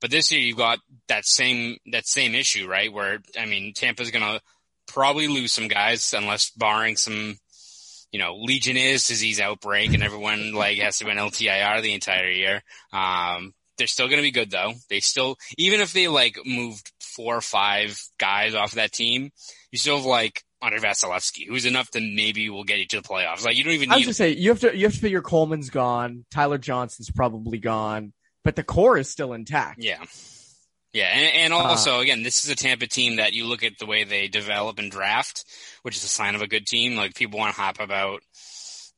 But 0.00 0.10
this 0.10 0.32
year 0.32 0.40
you've 0.40 0.56
got 0.56 0.78
that 1.08 1.26
same, 1.26 1.76
that 1.92 2.06
same 2.06 2.34
issue, 2.34 2.66
right? 2.66 2.90
Where, 2.90 3.18
I 3.38 3.44
mean, 3.44 3.74
Tampa's 3.74 4.10
going 4.10 4.24
to 4.24 4.40
probably 4.86 5.28
lose 5.28 5.52
some 5.52 5.68
guys 5.68 6.14
unless 6.16 6.48
barring 6.48 6.96
some, 6.96 7.36
you 8.12 8.18
know, 8.18 8.36
Legionnaires 8.36 9.06
disease 9.06 9.40
outbreak 9.40 9.92
and 9.92 10.02
everyone 10.02 10.54
like 10.54 10.78
has 10.78 10.96
to 10.98 11.04
be 11.04 11.10
an 11.10 11.18
LTIR 11.18 11.82
the 11.82 11.92
entire 11.92 12.30
year. 12.30 12.62
Um, 12.94 13.52
they're 13.76 13.86
still 13.86 14.08
going 14.08 14.20
to 14.20 14.22
be 14.22 14.30
good 14.30 14.50
though. 14.50 14.72
They 14.88 15.00
still, 15.00 15.36
even 15.58 15.80
if 15.80 15.92
they 15.92 16.08
like 16.08 16.38
moved 16.46 16.90
four 17.16 17.36
or 17.36 17.40
five 17.40 18.00
guys 18.18 18.54
off 18.54 18.72
of 18.72 18.76
that 18.76 18.92
team, 18.92 19.30
you 19.70 19.78
still 19.78 19.96
have 19.96 20.06
like 20.06 20.42
Andrei 20.62 20.80
Vasilevskiy, 20.80 21.48
who's 21.48 21.64
enough 21.64 21.90
to 21.90 22.00
maybe 22.00 22.50
we'll 22.50 22.64
get 22.64 22.78
you 22.78 22.86
to 22.86 23.00
the 23.00 23.08
playoffs. 23.08 23.44
Like 23.44 23.56
you 23.56 23.64
don't 23.64 23.72
even 23.72 23.88
need. 23.88 23.94
I 23.94 23.98
was 23.98 24.06
gonna 24.06 24.14
say 24.14 24.30
you 24.30 24.50
have 24.50 24.60
to 24.60 24.76
you 24.76 24.84
have 24.84 24.94
to 24.94 25.00
figure 25.00 25.22
Coleman's 25.22 25.70
gone, 25.70 26.24
Tyler 26.30 26.58
Johnson's 26.58 27.10
probably 27.10 27.58
gone, 27.58 28.12
but 28.44 28.56
the 28.56 28.64
core 28.64 28.98
is 28.98 29.08
still 29.08 29.32
intact. 29.32 29.82
Yeah. 29.82 30.04
Yeah, 30.92 31.04
and, 31.06 31.36
and 31.36 31.52
also 31.52 31.98
uh, 31.98 32.00
again, 32.00 32.24
this 32.24 32.44
is 32.44 32.50
a 32.50 32.56
Tampa 32.56 32.88
team 32.88 33.16
that 33.16 33.32
you 33.32 33.46
look 33.46 33.62
at 33.62 33.78
the 33.78 33.86
way 33.86 34.02
they 34.02 34.26
develop 34.26 34.80
and 34.80 34.90
draft, 34.90 35.44
which 35.82 35.96
is 35.96 36.02
a 36.02 36.08
sign 36.08 36.34
of 36.34 36.42
a 36.42 36.48
good 36.48 36.66
team. 36.66 36.96
Like 36.96 37.14
people 37.14 37.38
want 37.38 37.54
to 37.54 37.60
hop 37.60 37.78
about 37.78 38.22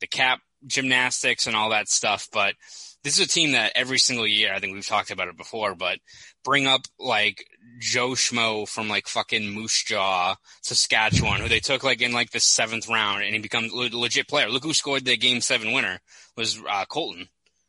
the 0.01 0.07
cap 0.07 0.39
gymnastics 0.65 1.45
and 1.45 1.55
all 1.55 1.69
that 1.69 1.87
stuff, 1.87 2.29
but 2.33 2.55
this 3.03 3.19
is 3.19 3.25
a 3.25 3.29
team 3.29 3.51
that 3.51 3.73
every 3.75 3.99
single 3.99 4.25
year, 4.25 4.53
I 4.53 4.59
think 4.59 4.73
we've 4.73 4.85
talked 4.85 5.11
about 5.11 5.27
it 5.27 5.37
before, 5.37 5.75
but 5.75 5.99
bring 6.43 6.67
up 6.67 6.81
like 6.99 7.45
Joe 7.79 8.11
Schmo 8.11 8.67
from 8.67 8.87
like 8.87 9.07
fucking 9.07 9.49
Moose 9.49 9.83
Jaw, 9.83 10.35
Saskatchewan, 10.61 11.41
who 11.41 11.49
they 11.49 11.59
took 11.59 11.83
like 11.83 12.01
in 12.01 12.13
like 12.13 12.31
the 12.31 12.39
seventh 12.39 12.87
round 12.89 13.23
and 13.23 13.33
he 13.33 13.41
becomes 13.41 13.71
a 13.73 13.75
legit 13.75 14.27
player. 14.27 14.49
Look 14.49 14.63
who 14.63 14.73
scored 14.73 15.05
the 15.05 15.17
game 15.17 15.41
seven 15.41 15.73
winner 15.73 15.99
was 16.37 16.61
uh, 16.69 16.85
Colton. 16.85 17.27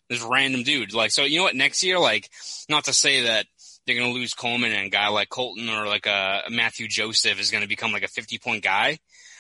This 0.08 0.22
random 0.22 0.62
dude. 0.62 0.92
Like, 0.92 1.10
so 1.10 1.24
you 1.24 1.38
know 1.38 1.44
what? 1.44 1.56
Next 1.56 1.82
year, 1.82 1.98
like, 1.98 2.28
not 2.68 2.84
to 2.84 2.92
say 2.92 3.22
that 3.22 3.46
they're 3.86 3.96
to 4.12 4.18
lose 4.18 4.34
Coleman 4.34 4.72
and 4.72 4.86
a 4.86 4.90
guy 4.90 5.08
like 5.08 5.28
Colton 5.28 5.68
or 5.68 5.86
like 5.86 6.06
a, 6.06 6.42
a 6.46 6.50
Matthew 6.50 6.88
Joseph 6.88 7.40
is 7.40 7.50
to 7.62 7.68
become 7.68 7.92
like 7.92 8.02
a 8.02 8.08
50 8.08 8.38
point 8.38 8.62
guy, 8.62 8.98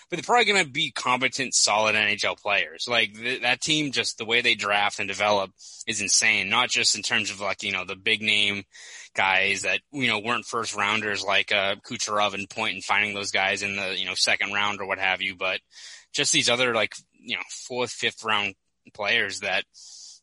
but 0.08 0.16
they're 0.16 0.22
probably 0.22 0.44
to 0.64 0.70
be 0.70 0.90
competent, 0.90 1.54
solid 1.54 1.94
NHL 1.94 2.40
players. 2.40 2.86
Like 2.88 3.14
th- 3.14 3.42
that 3.42 3.60
team, 3.60 3.92
just 3.92 4.18
the 4.18 4.24
way 4.24 4.42
they 4.42 4.54
draft 4.54 4.98
and 4.98 5.08
develop 5.08 5.50
is 5.86 6.00
insane. 6.00 6.48
Not 6.48 6.70
just 6.70 6.94
in 6.96 7.02
terms 7.02 7.30
of 7.30 7.40
like, 7.40 7.62
you 7.62 7.72
know, 7.72 7.84
the 7.84 7.96
big 7.96 8.20
name 8.20 8.64
guys 9.14 9.62
that, 9.62 9.80
you 9.92 10.08
know, 10.08 10.18
weren't 10.18 10.44
first 10.44 10.74
rounders 10.74 11.24
like, 11.24 11.52
uh, 11.52 11.76
Kucherov 11.88 12.34
and 12.34 12.50
Point 12.50 12.74
and 12.74 12.84
finding 12.84 13.14
those 13.14 13.30
guys 13.30 13.62
in 13.62 13.76
the, 13.76 13.94
you 13.96 14.06
know, 14.06 14.14
second 14.14 14.52
round 14.52 14.80
or 14.80 14.86
what 14.86 14.98
have 14.98 15.22
you, 15.22 15.36
but 15.36 15.60
just 16.12 16.32
these 16.32 16.50
other 16.50 16.74
like, 16.74 16.94
you 17.12 17.36
know, 17.36 17.42
fourth, 17.48 17.90
fifth 17.90 18.24
round 18.24 18.54
players 18.92 19.40
that, 19.40 19.64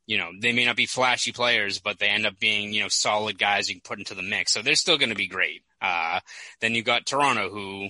you 0.07 0.17
know, 0.17 0.29
they 0.41 0.51
may 0.51 0.65
not 0.65 0.75
be 0.75 0.86
flashy 0.86 1.31
players, 1.31 1.79
but 1.79 2.00
they 2.00 2.07
end 2.07 2.25
up 2.25 2.38
being, 2.39 2.74
you 2.74 2.81
know, 2.81 2.89
solid 2.89 3.38
guys 3.38 3.69
you 3.69 3.75
can 3.75 3.81
put 3.81 4.00
into 4.00 4.15
the 4.15 4.21
mix. 4.21 4.51
So 4.51 4.62
they're 4.62 4.75
still 4.75 4.98
going 4.98 5.10
to 5.10 5.15
be 5.15 5.27
great. 5.27 5.62
Uh, 5.81 6.19
then 6.60 6.75
you've 6.75 6.86
got 6.86 7.05
Toronto 7.05 7.50
who, 7.50 7.89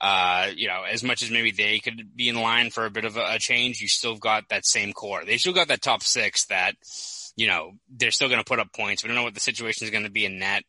uh, 0.00 0.48
you 0.54 0.68
know, 0.68 0.84
as 0.84 1.02
much 1.02 1.22
as 1.22 1.30
maybe 1.30 1.50
they 1.50 1.78
could 1.80 2.14
be 2.14 2.28
in 2.28 2.36
line 2.36 2.70
for 2.70 2.86
a 2.86 2.90
bit 2.90 3.04
of 3.04 3.16
a, 3.16 3.24
a 3.34 3.38
change, 3.38 3.80
you 3.80 3.88
still 3.88 4.16
got 4.16 4.48
that 4.50 4.66
same 4.66 4.92
core. 4.92 5.24
They 5.24 5.38
still 5.38 5.54
got 5.54 5.68
that 5.68 5.82
top 5.82 6.02
six 6.02 6.44
that, 6.46 6.76
you 7.36 7.46
know, 7.46 7.72
they're 7.90 8.10
still 8.10 8.28
going 8.28 8.40
to 8.40 8.44
put 8.44 8.58
up 8.58 8.72
points. 8.72 9.02
We 9.02 9.08
don't 9.08 9.16
know 9.16 9.22
what 9.22 9.34
the 9.34 9.40
situation 9.40 9.84
is 9.84 9.90
going 9.90 10.04
to 10.04 10.10
be 10.10 10.24
in 10.24 10.38
net. 10.38 10.64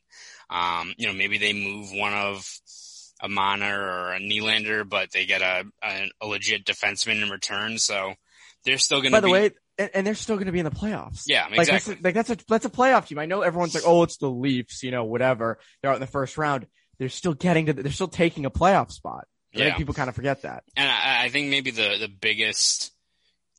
Um, 0.50 0.94
you 0.98 1.08
know, 1.08 1.14
maybe 1.14 1.38
they 1.38 1.54
move 1.54 1.90
one 1.92 2.14
of 2.14 2.48
a 3.22 3.30
Marner 3.30 3.82
or 3.82 4.14
a 4.14 4.20
Nylander, 4.20 4.88
but 4.88 5.12
they 5.12 5.26
get 5.26 5.42
a, 5.42 5.66
a, 5.84 6.12
a 6.22 6.28
legit 6.28 6.66
defenseman 6.66 7.24
in 7.24 7.30
return. 7.30 7.78
So 7.80 8.14
they're 8.64 8.78
still 8.78 9.02
going 9.02 9.12
to 9.12 9.18
By 9.18 9.22
the 9.22 9.28
be, 9.28 9.34
way, 9.34 9.52
and, 9.78 9.90
and 9.94 10.08
they're 10.08 10.16
still 10.16 10.36
going 10.36 10.48
to 10.48 10.52
be 10.52 10.60
in 10.60 10.66
the 10.66 10.72
playoffs. 10.72 11.24
Yeah, 11.26 11.46
Like 11.46 11.68
that's, 11.68 11.70
exactly. 11.70 11.96
a, 11.96 12.04
like 12.04 12.14
that's 12.14 12.30
a 12.30 12.38
that's 12.48 12.66
a 12.66 12.70
playoff 12.70 13.08
team. 13.08 13.20
I 13.20 13.26
know 13.26 13.42
everyone's 13.42 13.74
like, 13.74 13.84
oh, 13.86 14.04
it's 14.04 14.18
the 14.18 14.30
Leafs, 14.30 14.84
you 14.84 14.92
know, 14.92 15.06
whatever. 15.06 15.60
They're 15.82 15.92
out 15.92 15.96
in 15.96 16.02
the 16.02 16.08
first 16.08 16.38
round. 16.38 16.68
They're 17.00 17.10
still 17.10 17.34
getting 17.34 17.68
to. 17.68 17.74
The, 17.74 17.84
they're 17.84 17.92
still 17.92 18.08
taking 18.08 18.46
a 18.46 18.52
playoff 18.52 18.92
spot. 18.92 19.28
Yeah. 19.54 19.76
people 19.76 19.94
kind 19.96 20.10
of 20.10 20.16
forget 20.16 20.44
that. 20.44 20.64
and 20.76 20.88
I, 20.88 21.26
I 21.26 21.30
think 21.30 21.50
maybe 21.50 21.72
the 21.72 21.98
the 22.00 22.08
biggest 22.08 22.92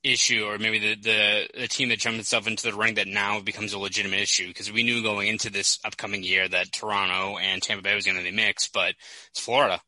issue, 0.04 0.44
or 0.44 0.58
maybe 0.58 0.78
the, 0.78 0.94
the 0.94 1.60
the 1.62 1.68
team 1.68 1.88
that 1.88 1.98
jumped 1.98 2.20
itself 2.20 2.46
into 2.46 2.70
the 2.70 2.76
ring 2.76 2.94
that 2.94 3.08
now 3.08 3.40
becomes 3.40 3.72
a 3.72 3.78
legitimate 3.78 4.20
issue, 4.20 4.48
because 4.48 4.72
we 4.72 4.82
knew 4.82 5.02
going 5.02 5.28
into 5.28 5.50
this 5.50 5.78
upcoming 5.84 6.22
year 6.22 6.48
that 6.48 6.72
Toronto 6.72 7.38
and 7.38 7.62
Tampa 7.62 7.82
Bay 7.82 7.94
was 7.94 8.04
going 8.04 8.16
to 8.16 8.22
be 8.22 8.30
mixed, 8.30 8.72
but 8.72 8.94
it's 9.30 9.40
Florida. 9.40 9.80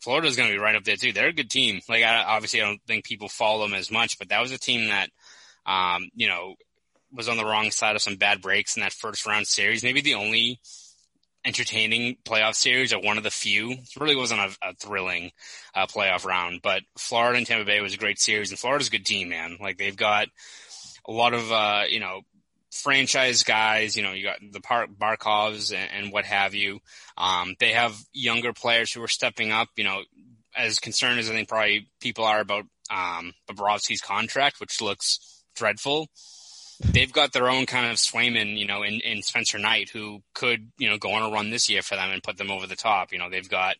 Florida's 0.00 0.36
going 0.36 0.50
to 0.50 0.54
be 0.54 0.58
right 0.58 0.76
up 0.76 0.84
there 0.84 0.96
too. 0.96 1.12
They're 1.12 1.28
a 1.28 1.32
good 1.32 1.48
team. 1.48 1.80
Like 1.88 2.04
I, 2.04 2.22
obviously, 2.24 2.60
I 2.60 2.66
don't 2.66 2.82
think 2.86 3.04
people 3.04 3.28
follow 3.28 3.66
them 3.66 3.74
as 3.74 3.90
much, 3.90 4.18
but 4.18 4.28
that 4.28 4.42
was 4.42 4.52
a 4.52 4.58
team 4.58 4.88
that, 4.90 5.08
um, 5.64 6.10
you 6.14 6.28
know, 6.28 6.56
was 7.10 7.28
on 7.28 7.38
the 7.38 7.44
wrong 7.44 7.70
side 7.70 7.96
of 7.96 8.02
some 8.02 8.16
bad 8.16 8.42
breaks 8.42 8.76
in 8.76 8.82
that 8.82 8.92
first 8.92 9.24
round 9.24 9.46
series. 9.46 9.82
Maybe 9.82 10.02
the 10.02 10.14
only 10.14 10.60
entertaining 11.44 12.16
playoff 12.24 12.54
series 12.54 12.92
or 12.92 13.00
one 13.00 13.18
of 13.18 13.22
the 13.22 13.30
few. 13.30 13.72
It 13.72 13.96
really 14.00 14.16
wasn't 14.16 14.40
a, 14.40 14.56
a 14.62 14.74
thrilling 14.74 15.32
uh, 15.74 15.86
playoff 15.86 16.24
round, 16.24 16.60
but 16.62 16.82
Florida 16.98 17.38
and 17.38 17.46
Tampa 17.46 17.64
Bay 17.64 17.80
was 17.80 17.94
a 17.94 17.98
great 17.98 18.18
series, 18.18 18.50
and 18.50 18.58
Florida's 18.58 18.88
a 18.88 18.92
good 18.92 19.06
team, 19.06 19.28
man. 19.28 19.58
Like 19.60 19.78
they've 19.78 19.96
got 19.96 20.28
a 21.06 21.12
lot 21.12 21.34
of 21.34 21.52
uh, 21.52 21.82
you 21.88 22.00
know 22.00 22.22
franchise 22.70 23.42
guys. 23.42 23.96
You 23.96 24.02
know, 24.02 24.12
you 24.12 24.24
got 24.24 24.38
the 24.50 24.60
Par- 24.60 24.86
Barkovs 24.86 25.74
and, 25.74 26.04
and 26.04 26.12
what 26.12 26.24
have 26.24 26.54
you. 26.54 26.80
Um, 27.16 27.54
they 27.58 27.72
have 27.72 27.96
younger 28.12 28.52
players 28.52 28.92
who 28.92 29.02
are 29.02 29.08
stepping 29.08 29.52
up. 29.52 29.68
You 29.76 29.84
know, 29.84 30.02
as 30.56 30.78
concerned 30.78 31.20
as 31.20 31.30
I 31.30 31.34
think 31.34 31.48
probably 31.48 31.88
people 32.00 32.24
are 32.24 32.40
about 32.40 32.64
um, 32.90 33.32
Bobrovsky's 33.48 34.00
contract, 34.00 34.60
which 34.60 34.80
looks 34.80 35.42
dreadful 35.54 36.08
they've 36.80 37.12
got 37.12 37.32
their 37.32 37.48
own 37.48 37.66
kind 37.66 37.90
of 37.90 37.96
Swayman, 37.96 38.58
you 38.58 38.66
know, 38.66 38.82
in, 38.82 39.00
in 39.00 39.22
Spencer 39.22 39.58
Knight, 39.58 39.90
who 39.90 40.22
could, 40.34 40.70
you 40.78 40.88
know, 40.88 40.98
go 40.98 41.12
on 41.12 41.22
a 41.22 41.32
run 41.32 41.50
this 41.50 41.68
year 41.68 41.82
for 41.82 41.96
them 41.96 42.10
and 42.10 42.22
put 42.22 42.36
them 42.36 42.50
over 42.50 42.66
the 42.66 42.76
top. 42.76 43.12
You 43.12 43.18
know, 43.18 43.30
they've 43.30 43.48
got 43.48 43.76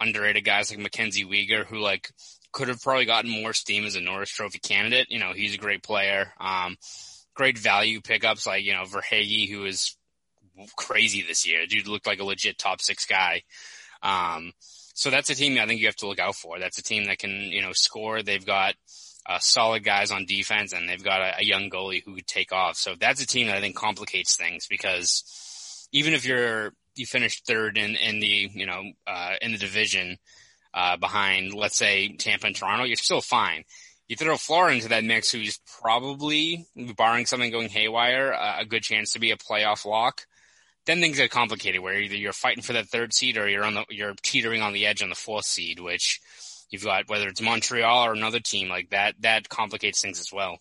underrated 0.00 0.44
guys 0.44 0.70
like 0.70 0.80
Mackenzie 0.80 1.24
Weegar, 1.24 1.66
who 1.66 1.78
like 1.78 2.10
could 2.52 2.68
have 2.68 2.80
probably 2.80 3.04
gotten 3.04 3.30
more 3.30 3.52
steam 3.52 3.84
as 3.84 3.96
a 3.96 4.00
Norris 4.00 4.30
Trophy 4.30 4.58
candidate. 4.58 5.10
You 5.10 5.18
know, 5.18 5.32
he's 5.32 5.54
a 5.54 5.58
great 5.58 5.82
player. 5.82 6.32
Um, 6.40 6.76
great 7.34 7.58
value 7.58 8.00
pickups 8.00 8.46
like, 8.46 8.64
you 8.64 8.72
know, 8.72 8.84
Verhaeghe, 8.84 9.50
who 9.50 9.64
is 9.64 9.96
crazy 10.76 11.22
this 11.22 11.46
year. 11.46 11.66
Dude 11.66 11.88
looked 11.88 12.06
like 12.06 12.20
a 12.20 12.24
legit 12.24 12.58
top 12.58 12.80
six 12.80 13.06
guy. 13.06 13.42
Um, 14.02 14.52
so 14.94 15.10
that's 15.10 15.30
a 15.30 15.34
team 15.34 15.58
I 15.58 15.66
think 15.66 15.80
you 15.80 15.86
have 15.86 15.96
to 15.96 16.06
look 16.06 16.20
out 16.20 16.36
for. 16.36 16.60
That's 16.60 16.78
a 16.78 16.82
team 16.82 17.06
that 17.06 17.18
can, 17.18 17.32
you 17.32 17.62
know, 17.62 17.72
score. 17.72 18.22
They've 18.22 18.44
got, 18.44 18.74
uh, 19.26 19.38
solid 19.38 19.84
guys 19.84 20.10
on 20.10 20.26
defense, 20.26 20.72
and 20.72 20.88
they've 20.88 21.02
got 21.02 21.20
a, 21.20 21.40
a 21.40 21.44
young 21.44 21.70
goalie 21.70 22.02
who 22.04 22.14
could 22.14 22.26
take 22.26 22.52
off. 22.52 22.76
So 22.76 22.94
that's 22.98 23.22
a 23.22 23.26
team 23.26 23.46
that 23.46 23.56
I 23.56 23.60
think 23.60 23.76
complicates 23.76 24.36
things 24.36 24.66
because 24.66 25.88
even 25.92 26.12
if 26.12 26.26
you're 26.26 26.72
you 26.96 27.06
finish 27.06 27.42
third 27.42 27.76
in 27.76 27.96
in 27.96 28.20
the 28.20 28.50
you 28.52 28.66
know 28.66 28.82
uh, 29.06 29.34
in 29.40 29.52
the 29.52 29.58
division 29.58 30.18
uh, 30.74 30.96
behind 30.96 31.54
let's 31.54 31.76
say 31.76 32.16
Tampa 32.16 32.46
and 32.46 32.56
Toronto, 32.56 32.84
you're 32.84 32.96
still 32.96 33.20
fine. 33.20 33.64
You 34.08 34.16
throw 34.16 34.36
Florida 34.36 34.76
into 34.76 34.88
that 34.88 35.04
mix, 35.04 35.30
who's 35.30 35.58
probably 35.80 36.66
barring 36.94 37.24
something 37.24 37.50
going 37.50 37.70
haywire, 37.70 38.32
a 38.32 38.66
good 38.66 38.82
chance 38.82 39.12
to 39.12 39.18
be 39.18 39.30
a 39.30 39.36
playoff 39.36 39.86
lock. 39.86 40.26
Then 40.84 41.00
things 41.00 41.16
get 41.16 41.30
complicated, 41.30 41.80
where 41.80 41.98
either 41.98 42.14
you're 42.14 42.34
fighting 42.34 42.62
for 42.62 42.74
that 42.74 42.88
third 42.88 43.14
seed 43.14 43.38
or 43.38 43.48
you're 43.48 43.64
on 43.64 43.72
the 43.72 43.84
you're 43.88 44.14
teetering 44.22 44.60
on 44.60 44.74
the 44.74 44.84
edge 44.84 45.02
on 45.02 45.08
the 45.08 45.14
fourth 45.14 45.46
seed, 45.46 45.80
which 45.80 46.20
you've 46.70 46.84
got 46.84 47.08
whether 47.08 47.28
it's 47.28 47.40
Montreal 47.40 48.06
or 48.06 48.12
another 48.12 48.40
team 48.40 48.68
like 48.68 48.90
that, 48.90 49.14
that 49.20 49.48
complicates 49.48 50.00
things 50.00 50.20
as 50.20 50.30
well. 50.32 50.58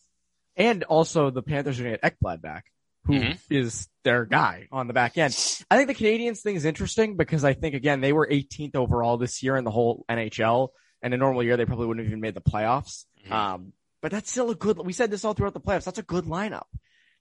And 0.55 0.83
also 0.83 1.29
the 1.29 1.41
Panthers 1.41 1.79
are 1.79 1.83
going 1.83 1.95
to 1.95 2.01
get 2.01 2.19
Ekblad 2.19 2.41
back, 2.41 2.65
who 3.05 3.13
is 3.49 3.73
Mhm. 3.73 3.87
their 4.03 4.25
guy 4.25 4.67
on 4.71 4.87
the 4.87 4.93
back 4.93 5.17
end. 5.17 5.33
I 5.71 5.77
think 5.77 5.87
the 5.87 5.95
Canadiens 5.95 6.41
thing 6.41 6.55
is 6.55 6.65
interesting 6.65 7.17
because 7.17 7.43
I 7.43 7.53
think 7.53 7.73
again, 7.75 8.01
they 8.01 8.13
were 8.13 8.27
18th 8.29 8.75
overall 8.75 9.17
this 9.17 9.41
year 9.41 9.57
in 9.57 9.63
the 9.63 9.71
whole 9.71 10.05
NHL. 10.09 10.69
And 11.01 11.13
in 11.13 11.19
a 11.19 11.23
normal 11.23 11.43
year, 11.43 11.57
they 11.57 11.65
probably 11.65 11.87
wouldn't 11.87 12.05
have 12.05 12.11
even 12.11 12.21
made 12.21 12.33
the 12.35 12.41
playoffs. 12.41 13.05
Mhm. 13.25 13.31
Um, 13.31 13.73
but 14.01 14.11
that's 14.11 14.29
still 14.31 14.49
a 14.51 14.55
good, 14.55 14.77
we 14.77 14.93
said 14.93 15.11
this 15.11 15.25
all 15.25 15.33
throughout 15.33 15.53
the 15.53 15.59
playoffs. 15.61 15.83
That's 15.85 15.99
a 15.99 16.03
good 16.03 16.25
lineup. 16.25 16.67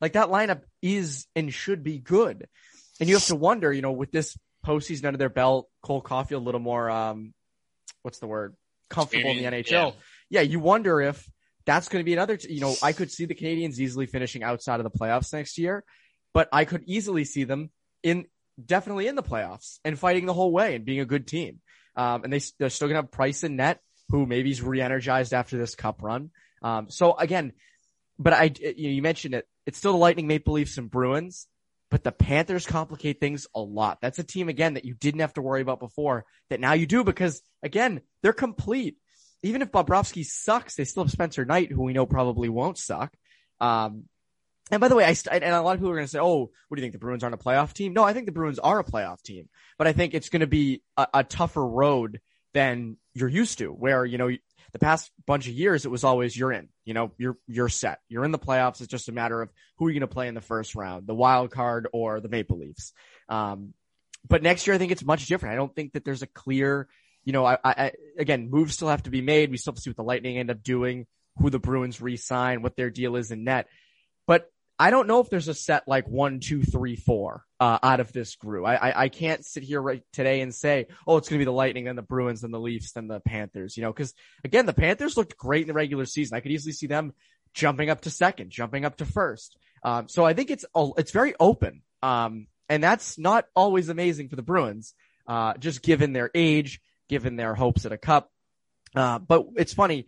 Like 0.01 0.12
that 0.12 0.29
lineup 0.29 0.62
is 0.83 1.27
and 1.35 1.53
should 1.53 1.83
be 1.83 1.99
good. 1.99 2.49
And 3.01 3.09
you 3.09 3.15
have 3.17 3.25
to 3.27 3.37
wonder, 3.37 3.73
you 3.73 3.83
know, 3.83 3.93
with 3.93 4.12
this 4.12 4.37
postseason 4.65 5.07
under 5.07 5.19
their 5.19 5.29
belt, 5.29 5.69
Cole 5.83 6.03
Caufield 6.03 6.33
a 6.33 6.39
little 6.39 6.61
more, 6.61 6.91
um, 6.91 7.35
what's 8.03 8.19
the 8.19 8.27
word? 8.27 8.55
Comfortable 8.93 9.31
in 9.31 9.39
the 9.39 9.45
NHL 9.45 9.95
yeah, 10.33 10.41
you 10.41 10.61
wonder 10.61 11.03
if 11.03 11.31
that's 11.67 11.91
going 11.91 12.03
to 12.03 12.05
be 12.05 12.15
another, 12.15 12.39
t- 12.39 12.55
you 12.55 12.61
know, 12.61 12.75
I 12.83 12.93
could 12.95 13.13
see 13.13 13.27
the 13.27 13.35
Canadiens 13.35 13.79
easily 13.79 14.07
finishing 14.07 14.43
outside 14.43 14.81
of 14.81 14.85
the 14.85 14.99
playoffs 14.99 15.31
next 15.31 15.59
year, 15.59 15.85
but 16.33 16.49
I 16.51 16.65
could 16.65 16.85
easily 16.87 17.25
see 17.25 17.45
them 17.45 17.71
in 18.03 18.25
definitely 18.65 19.09
in 19.09 19.15
the 19.15 19.23
playoffs 19.23 19.79
and 19.85 19.99
fighting 19.99 20.25
the 20.25 20.33
whole 20.33 20.51
way 20.51 20.75
and 20.75 20.87
being 20.87 21.01
a 21.01 21.05
good 21.05 21.27
team. 21.27 21.61
Um, 21.97 22.25
and 22.25 22.33
they, 22.33 22.41
they're 22.59 22.71
still 22.71 22.89
going 22.89 22.97
to 22.97 23.03
have 23.03 23.11
Price 23.11 23.43
and 23.43 23.59
Net, 23.59 23.81
who 24.09 24.25
maybe 24.25 24.51
is 24.51 24.63
re-energized 24.63 25.35
after 25.35 25.59
this 25.59 25.75
cup 25.75 26.03
run. 26.03 26.31
Um, 26.63 26.89
so 26.89 27.15
again, 27.15 27.53
but 28.19 28.33
I, 28.33 28.45
you, 28.59 28.89
know, 28.89 28.95
you 28.95 29.03
mentioned 29.03 29.35
it. 29.35 29.47
It's 29.67 29.77
still 29.77 29.93
the 29.93 29.99
Lightning, 29.99 30.27
Maple 30.27 30.55
Leafs, 30.55 30.79
and 30.79 30.91
Bruins. 30.91 31.47
But 31.93 32.03
the 32.03 32.11
Panthers 32.11 32.65
complicate 32.65 33.21
things 33.21 33.47
a 33.55 33.61
lot. 33.61 33.99
That's 34.01 34.19
a 34.19 34.25
team 34.25 34.49
again 34.49 34.75
that 34.75 34.87
you 34.87 34.95
didn't 34.95 35.21
have 35.21 35.35
to 35.35 35.43
worry 35.43 35.61
about 35.61 35.79
before 35.79 36.25
that 36.49 36.59
now 36.59 36.73
you 36.73 36.87
do 36.87 37.05
because 37.05 37.43
again, 37.63 38.01
they're 38.23 38.33
complete. 38.33 38.97
Even 39.43 39.61
if 39.61 39.71
Bobrovsky 39.71 40.25
sucks, 40.25 40.75
they 40.75 40.85
still 40.85 41.05
have 41.05 41.13
Spencer 41.13 41.45
Knight, 41.45 41.71
who 41.71 41.83
we 41.83 41.93
know 41.93 42.07
probably 42.07 42.49
won't 42.49 42.79
suck. 42.79 43.13
Um, 43.61 44.05
and 44.71 44.81
by 44.81 44.89
the 44.89 44.97
way, 44.97 45.05
I 45.05 45.15
and 45.31 45.45
a 45.45 45.61
lot 45.61 45.75
of 45.75 45.81
people 45.81 45.91
are 45.91 45.97
going 45.97 46.07
to 46.07 46.11
say, 46.11 46.19
"Oh, 46.19 46.51
what 46.69 46.77
do 46.77 46.81
you 46.81 46.83
think 46.83 46.95
the 46.95 46.99
Bruins 46.99 47.23
aren't 47.23 47.35
a 47.35 47.39
playoff 47.39 47.75
team?" 47.75 47.93
No, 47.93 48.05
I 48.05 48.15
think 48.15 48.25
the 48.25 48.33
Bruins 48.33 48.59
are 48.59 48.79
a 48.79 48.85
playoff 48.85 49.21
team, 49.21 49.51
but 49.77 49.87
I 49.87 49.93
think 49.93 50.15
it's 50.15 50.31
going 50.31 50.41
to 50.41 50.47
be 50.47 50.83
a, 50.97 51.07
a 51.13 51.25
tougher 51.25 51.67
road 51.67 52.21
than 52.55 52.97
you're 53.13 53.29
used 53.29 53.59
to, 53.59 53.69
where 53.69 54.07
you 54.07 54.17
know 54.17 54.31
the 54.73 54.79
past 54.79 55.11
bunch 55.27 55.47
of 55.47 55.53
years, 55.53 55.85
it 55.85 55.91
was 55.91 56.05
always 56.05 56.35
you're 56.35 56.53
in, 56.53 56.71
you 56.85 56.95
know, 56.95 57.12
you're, 57.19 57.37
you're 57.47 57.69
set. 57.69 58.01
You're 58.09 58.25
in 58.25 58.33
the 58.33 58.39
playoffs. 58.39 58.81
It's 58.81 58.91
just 58.91 59.09
a 59.09 59.12
matter 59.12 59.41
of 59.41 59.51
who 59.77 59.87
you're 59.87 59.95
you 59.95 60.01
going 60.01 60.09
to 60.09 60.15
play 60.15 60.29
in 60.29 60.35
the 60.35 60.41
first 60.41 60.75
round, 60.75 61.07
the 61.07 61.15
wild 61.15 61.51
card 61.51 61.89
or 61.93 62.21
the 62.21 62.29
Maple 62.29 62.59
Leafs. 62.59 62.93
Um, 63.29 63.75
but 64.29 64.43
next 64.43 64.67
year, 64.67 64.75
I 64.75 64.79
think 64.79 64.93
it's 64.93 65.05
much 65.05 65.27
different. 65.27 65.53
I 65.53 65.57
don't 65.57 65.75
think 65.75 65.93
that 65.93 66.05
there's 66.05 66.23
a 66.23 66.27
clear, 66.27 66.89
you 67.25 67.33
know, 67.33 67.45
I, 67.45 67.59
I, 67.65 67.93
again, 68.19 68.51
moves 68.51 68.75
still 68.75 68.89
have 68.89 69.03
to 69.05 69.11
be 69.11 69.21
made. 69.21 69.51
We 69.51 69.57
still 69.57 69.73
have 69.73 69.77
to 69.77 69.83
see 69.83 69.91
what 69.91 69.97
the 69.97 70.05
Lightning 70.05 70.39
end 70.39 70.51
up 70.51 70.62
doing, 70.62 71.07
who 71.39 71.51
the 71.51 71.59
Bruins 71.59 72.01
re-sign, 72.01 72.62
what 72.62 72.77
their 72.77 72.91
deal 72.91 73.17
is 73.17 73.31
in 73.31 73.45
net. 73.45 73.69
But 74.27 74.51
I 74.83 74.91
don't 74.91 75.07
know 75.07 75.21
if 75.21 75.31
there's 75.31 75.47
a 75.47 75.55
set 75.55 75.87
like 75.87 76.09
one, 76.09 76.41
two, 76.41 76.61
three, 76.61 76.97
four 76.97 77.45
uh, 77.61 77.79
out 77.85 78.01
of 78.01 78.12
this 78.12 78.35
group. 78.35 78.67
I, 78.67 78.75
I, 78.75 79.03
I 79.05 79.09
can't 79.11 79.45
sit 79.45 79.62
here 79.62 79.81
right 79.81 80.03
today 80.12 80.41
and 80.41 80.53
say, 80.53 80.89
oh, 81.07 81.19
it's 81.19 81.29
going 81.29 81.39
to 81.39 81.43
be 81.43 81.45
the 81.45 81.53
Lightning, 81.53 81.85
then 81.85 81.95
the 81.95 82.03
Bruins, 82.03 82.41
then 82.41 82.51
the 82.51 82.59
Leafs, 82.59 82.91
then 82.91 83.07
the 83.07 83.21
Panthers. 83.21 83.77
You 83.77 83.85
know, 83.85 83.93
because 83.93 84.12
again, 84.43 84.67
the 84.67 84.73
Panthers 84.73 85.17
looked 85.17 85.37
great 85.39 85.62
in 85.62 85.69
the 85.69 85.73
regular 85.73 86.05
season. 86.05 86.37
I 86.37 86.41
could 86.41 86.51
easily 86.51 86.73
see 86.73 86.89
them 86.89 87.12
jumping 87.55 87.91
up 87.91 88.01
to 88.01 88.11
second, 88.11 88.51
jumping 88.51 88.85
up 88.85 88.97
to 88.97 89.07
first. 89.07 89.57
Um, 89.85 90.09
so 90.09 90.25
I 90.25 90.35
think 90.35 90.51
it's 90.51 90.65
it's 90.75 91.12
very 91.12 91.35
open, 91.39 91.83
um, 92.03 92.49
and 92.69 92.83
that's 92.83 93.21
not 93.21 93.45
always 93.55 93.89
amazing 93.89 94.31
for 94.31 94.37
the 94.37 94.43
Bruins, 94.43 94.95
uh, 95.29 95.55
just 95.59 95.83
given 95.83 96.12
their 96.12 96.33
age, 96.35 96.81
given 97.09 97.37
their 97.37 97.55
hopes 97.55 97.87
at 97.87 97.93
a 97.93 97.99
cup. 97.99 98.33
Uh, 98.97 99.21
but 99.21 99.47
it's 99.55 99.75
funny. 99.75 100.07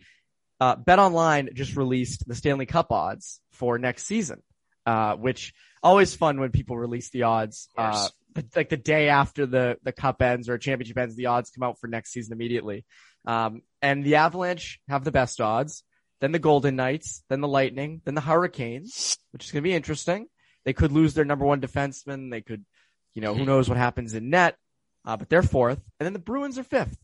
Uh, 0.59 0.75
Bet 0.75 0.99
Online 0.99 1.51
just 1.55 1.77
released 1.77 2.27
the 2.27 2.35
Stanley 2.35 2.67
Cup 2.67 2.91
odds 2.91 3.41
for 3.53 3.79
next 3.79 4.07
season 4.07 4.43
uh, 4.87 5.17
which 5.17 5.55
always 5.83 6.15
fun 6.15 6.41
when 6.41 6.51
people 6.51 6.77
release 6.77 7.11
the 7.11 7.25
odds. 7.25 7.69
Uh, 7.77 8.09
like 8.57 8.69
the 8.69 8.77
day 8.77 9.09
after 9.09 9.47
the, 9.47 9.79
the 9.83 9.93
cup 9.93 10.21
ends 10.21 10.49
or 10.49 10.59
championship 10.59 10.99
ends, 10.99 11.15
the 11.15 11.27
odds 11.27 11.51
come 11.51 11.63
out 11.63 11.79
for 11.79 11.87
next 11.87 12.13
season 12.13 12.33
immediately. 12.33 12.85
Um, 13.27 13.63
and 13.81 14.05
the 14.05 14.17
Avalanche 14.17 14.81
have 14.89 15.05
the 15.05 15.13
best 15.13 15.41
odds, 15.41 15.85
then 16.21 16.33
the 16.33 16.39
Golden 16.39 16.77
Knights, 16.77 17.23
then 17.29 17.41
the 17.41 17.49
Lightning, 17.49 18.01
then 18.05 18.15
the 18.15 18.21
Hurricanes, 18.21 19.17
which 19.33 19.45
is 19.45 19.53
going 19.53 19.63
to 19.63 19.69
be 19.69 19.75
interesting. 19.75 20.27
They 20.65 20.73
could 20.73 20.93
lose 20.93 21.15
their 21.15 21.25
number 21.25 21.45
one 21.45 21.61
defenseman. 21.61 22.31
They 22.31 22.41
could, 22.41 22.65
you 23.15 23.23
know, 23.23 23.35
who 23.35 23.41
mm-hmm. 23.41 23.49
knows 23.49 23.69
what 23.69 23.79
happens 23.79 24.15
in 24.15 24.31
net. 24.31 24.57
Uh, 25.07 25.17
but 25.17 25.29
they're 25.29 25.43
fourth. 25.43 25.81
And 26.01 26.07
then 26.07 26.15
the 26.15 26.19
Bruins 26.19 26.59
are 26.59 26.65
fifth. 26.65 26.99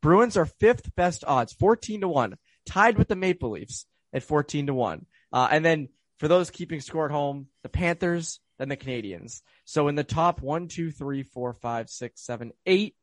Bruins 0.00 0.36
are 0.36 0.46
fifth 0.46 0.94
best 0.96 1.24
odds, 1.26 1.52
14 1.52 2.02
to 2.02 2.08
1, 2.08 2.36
tied 2.66 2.98
with 2.98 3.08
the 3.08 3.16
Maple 3.16 3.50
Leafs 3.50 3.86
at 4.12 4.22
14 4.22 4.66
to 4.66 4.74
1. 4.74 5.06
Uh, 5.32 5.48
and 5.50 5.64
then 5.64 5.88
for 6.24 6.28
those 6.28 6.48
keeping 6.48 6.80
score 6.80 7.04
at 7.04 7.10
home, 7.10 7.48
the 7.62 7.68
Panthers, 7.68 8.40
then 8.58 8.70
the 8.70 8.78
Canadiens. 8.78 9.42
So 9.66 9.88
in 9.88 9.94
the 9.94 10.04
top 10.04 10.40
one, 10.40 10.68
two, 10.68 10.90
three, 10.90 11.22
four, 11.22 11.52
five, 11.52 11.90
six, 11.90 12.22
seven, 12.22 12.52
eight, 12.64 12.94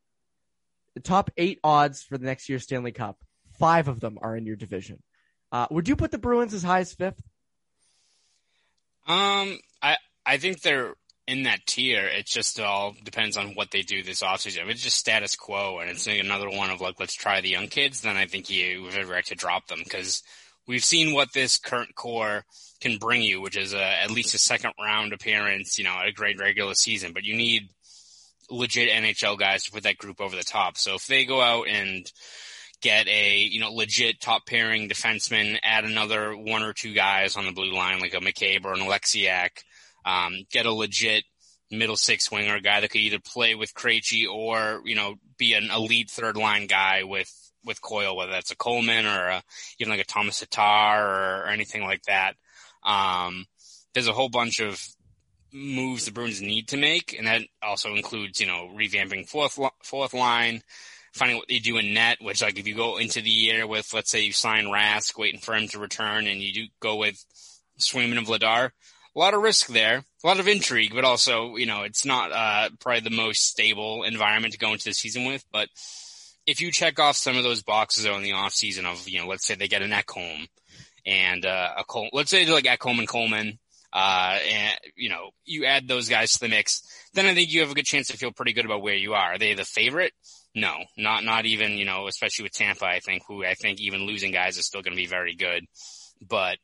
the 0.96 1.02
top 1.02 1.30
eight 1.38 1.60
odds 1.64 2.02
for 2.02 2.18
the 2.18 2.26
next 2.26 2.50
year's 2.50 2.64
Stanley 2.64 2.92
Cup, 2.92 3.20
five 3.60 3.88
of 3.88 4.00
them 4.00 4.18
are 4.24 4.36
in 4.36 4.48
your 4.48 4.56
division. 4.56 5.04
Uh, 5.52 5.68
would 5.70 5.88
you 5.88 5.96
put 5.96 6.10
the 6.10 6.18
Bruins 6.18 6.56
as 6.56 6.64
high 6.64 6.80
as 6.80 6.96
fifth? 6.96 7.22
Um, 9.06 9.60
I 9.84 9.98
I 10.26 10.38
think 10.38 10.62
they're 10.62 10.96
in 11.28 11.44
that 11.44 11.68
tier. 11.68 12.08
It 12.08 12.26
just 12.26 12.60
all 12.60 12.96
depends 13.04 13.38
on 13.38 13.50
what 13.50 13.70
they 13.70 13.84
do 13.84 14.02
this 14.02 14.24
offseason. 14.24 14.64
If 14.64 14.70
it's 14.70 14.82
just 14.82 14.98
status 14.98 15.36
quo 15.36 15.78
and 15.78 15.92
it's 15.92 16.08
another 16.08 16.50
one 16.50 16.72
of 16.72 16.82
like 16.82 17.00
let's 17.00 17.14
try 17.14 17.40
the 17.42 17.50
young 17.50 17.68
kids, 17.68 18.02
then 18.02 18.18
I 18.18 18.26
think 18.26 18.50
you 18.50 18.82
would 18.82 18.96
have 18.96 19.10
right 19.10 19.26
to 19.26 19.36
drop 19.36 19.68
them 19.68 19.82
because 19.84 20.24
we've 20.68 20.84
seen 20.84 21.14
what 21.14 21.34
this 21.34 21.58
current 21.58 21.96
core 21.96 22.44
can 22.80 22.98
bring 22.98 23.22
you, 23.22 23.42
which 23.42 23.58
is 23.58 23.74
a, 23.74 23.84
at 24.04 24.12
least 24.12 24.36
a 24.36 24.40
second 24.40 24.74
round 24.80 25.14
appearance, 25.14 25.78
you 25.78 25.84
know, 25.84 25.98
a 26.04 26.12
great 26.12 26.40
regular 26.40 26.74
season. 26.74 27.12
But 27.14 27.24
you 27.24 27.36
need 27.36 27.70
legit 28.50 28.90
NHL 28.90 29.38
guys 29.38 29.64
to 29.64 29.72
put 29.72 29.84
that 29.84 29.98
group 29.98 30.20
over 30.20 30.36
the 30.36 30.44
top. 30.44 30.78
So 30.78 30.96
if 30.96 31.08
they 31.08 31.26
go 31.26 31.42
out 31.42 31.68
and 31.68 32.12
get 32.82 33.08
a 33.08 33.38
you 33.38 33.60
know 33.60 33.72
legit 33.72 34.20
top 34.20 34.46
pairing 34.46 34.90
defenseman, 34.90 35.58
add 35.64 35.86
another 35.86 36.36
one 36.36 36.64
or 36.64 36.74
two 36.74 36.94
guys 36.94 37.38
on 37.38 37.46
the 37.46 37.52
blue 37.52 37.74
line 37.74 38.00
like 38.00 38.14
a 38.14 38.18
McCabe 38.18 38.66
or 38.66 38.74
an 38.74 38.80
Oleksiak, 38.80 39.50
um, 40.06 40.34
get 40.52 40.66
a 40.66 40.74
legit 40.74 41.24
middle 41.70 41.96
six 41.96 42.30
winger 42.30 42.60
guy 42.60 42.82
that 42.82 42.90
could 42.90 43.00
either 43.00 43.20
play 43.20 43.56
with 43.56 43.74
Krejci 43.74 44.28
or 44.28 44.82
you 44.84 44.96
know 44.96 45.16
be 45.38 45.54
an 45.54 45.70
elite 45.72 46.10
third 46.10 46.36
line 46.36 46.68
guy 46.68 47.04
with 47.04 47.32
with 47.66 47.82
Coyle, 47.82 48.16
whether 48.16 48.32
that's 48.32 48.52
a 48.52 48.56
Coleman 48.56 49.06
or 49.06 49.28
a, 49.28 49.44
even 49.80 49.92
like 49.92 50.02
a 50.02 50.06
Thomas 50.06 50.40
Tatar 50.40 51.02
or, 51.06 51.44
or 51.44 51.48
anything 51.48 51.84
like 51.84 52.04
that. 52.04 52.36
Um, 52.84 53.46
there's 53.94 54.08
a 54.08 54.14
whole 54.14 54.30
bunch 54.30 54.60
of 54.60 54.82
moves 55.54 56.06
the 56.06 56.12
Bruins 56.12 56.42
need 56.42 56.70
to 56.70 56.78
make, 56.78 57.14
and 57.18 57.28
that 57.28 57.42
also 57.62 57.94
includes, 57.94 58.40
you 58.40 58.48
know, 58.48 58.72
revamping 58.76 59.28
fourth 59.28 59.60
fourth 59.84 60.14
line, 60.14 60.62
finding 61.14 61.38
what 61.38 61.48
they 61.48 61.60
do 61.60 61.78
in 61.78 61.94
net. 61.94 62.18
Which, 62.22 62.42
like, 62.42 62.58
if 62.58 62.68
you 62.68 62.76
go 62.76 62.98
into 62.98 63.22
the 63.22 63.30
year 63.30 63.68
with, 63.68 63.94
let's 63.94 64.10
say, 64.10 64.22
you 64.22 64.34
sign 64.34 64.66
Rask, 64.66 65.18
waiting 65.18 65.42
for 65.42 65.54
him 65.54 65.68
to 65.70 65.80
return, 65.80 66.28
and 66.28 66.42
you 66.42 66.54
do 66.54 66.68
go 66.80 66.96
with 66.96 67.24
Swayman 67.80 68.18
and 68.18 68.28
Vladar, 68.28 68.72
a 69.16 69.20
lot 69.20 69.34
of 69.34 69.42
risk 69.42 69.68
there, 69.68 70.04
a 70.24 70.28
lot 70.28 70.40
of 70.40 70.48
intrigue, 70.48 70.94
but 70.96 71.04
also, 71.04 71.58
you 71.58 71.66
know, 71.66 71.84
it's 71.84 72.06
not 72.06 72.32
uh, 72.32 72.70
probably 72.80 73.02
the 73.02 73.16
most 73.16 73.46
stable 73.46 74.04
environment 74.04 74.54
to 74.54 74.60
go 74.60 74.72
into 74.72 74.86
the 74.86 74.94
season 74.94 75.26
with. 75.26 75.44
But 75.52 75.68
if 76.52 76.62
you 76.62 76.72
check 76.72 77.00
off 77.00 77.16
some 77.16 77.38
of 77.38 77.44
those 77.44 77.64
boxes 77.64 78.06
on 78.06 78.22
the 78.22 78.34
off 78.34 78.54
season 78.54 78.86
of, 78.86 79.08
you 79.08 79.20
know, 79.20 79.28
let's 79.28 79.46
say 79.46 79.56
they 79.56 79.70
get 79.70 79.82
an 79.82 79.92
Ekholm 79.92 80.48
and 81.06 81.46
uh, 81.46 81.70
a 81.78 81.84
Col- 81.86 82.10
let's 82.12 82.30
say 82.30 82.46
like 82.46 82.66
Ekholm 82.66 83.00
and 83.00 83.08
Coleman, 83.08 83.58
uh, 83.94 84.38
and 84.50 84.80
you 84.96 85.10
know, 85.10 85.30
you 85.46 85.66
add 85.66 85.88
those 85.88 86.10
guys 86.10 86.34
to 86.34 86.40
the 86.40 86.50
mix, 86.50 86.82
then 87.14 87.26
I 87.26 87.34
think 87.34 87.52
you 87.52 87.62
have 87.62 87.72
a 87.72 87.74
good 87.74 87.86
chance 87.86 88.08
to 88.08 88.18
feel 88.18 88.32
pretty 88.32 88.54
good 88.54 88.66
about 88.66 88.82
where 88.82 88.96
you 88.96 89.14
are. 89.14 89.34
Are 89.34 89.38
they 89.38 89.54
the 89.54 89.66
favorite? 89.66 90.14
No, 90.54 90.76
not 90.98 91.24
not 91.24 91.46
even 91.46 91.78
you 91.78 91.86
know, 91.86 92.08
especially 92.08 92.44
with 92.44 92.54
Tampa. 92.54 92.86
I 92.86 93.00
think 93.00 93.24
who 93.28 93.46
I 93.46 93.54
think 93.54 93.80
even 93.80 94.06
losing 94.06 94.32
guys 94.32 94.58
is 94.58 94.66
still 94.66 94.82
going 94.82 94.96
to 94.96 95.02
be 95.02 95.08
very 95.08 95.36
good, 95.36 95.66
but 96.22 96.58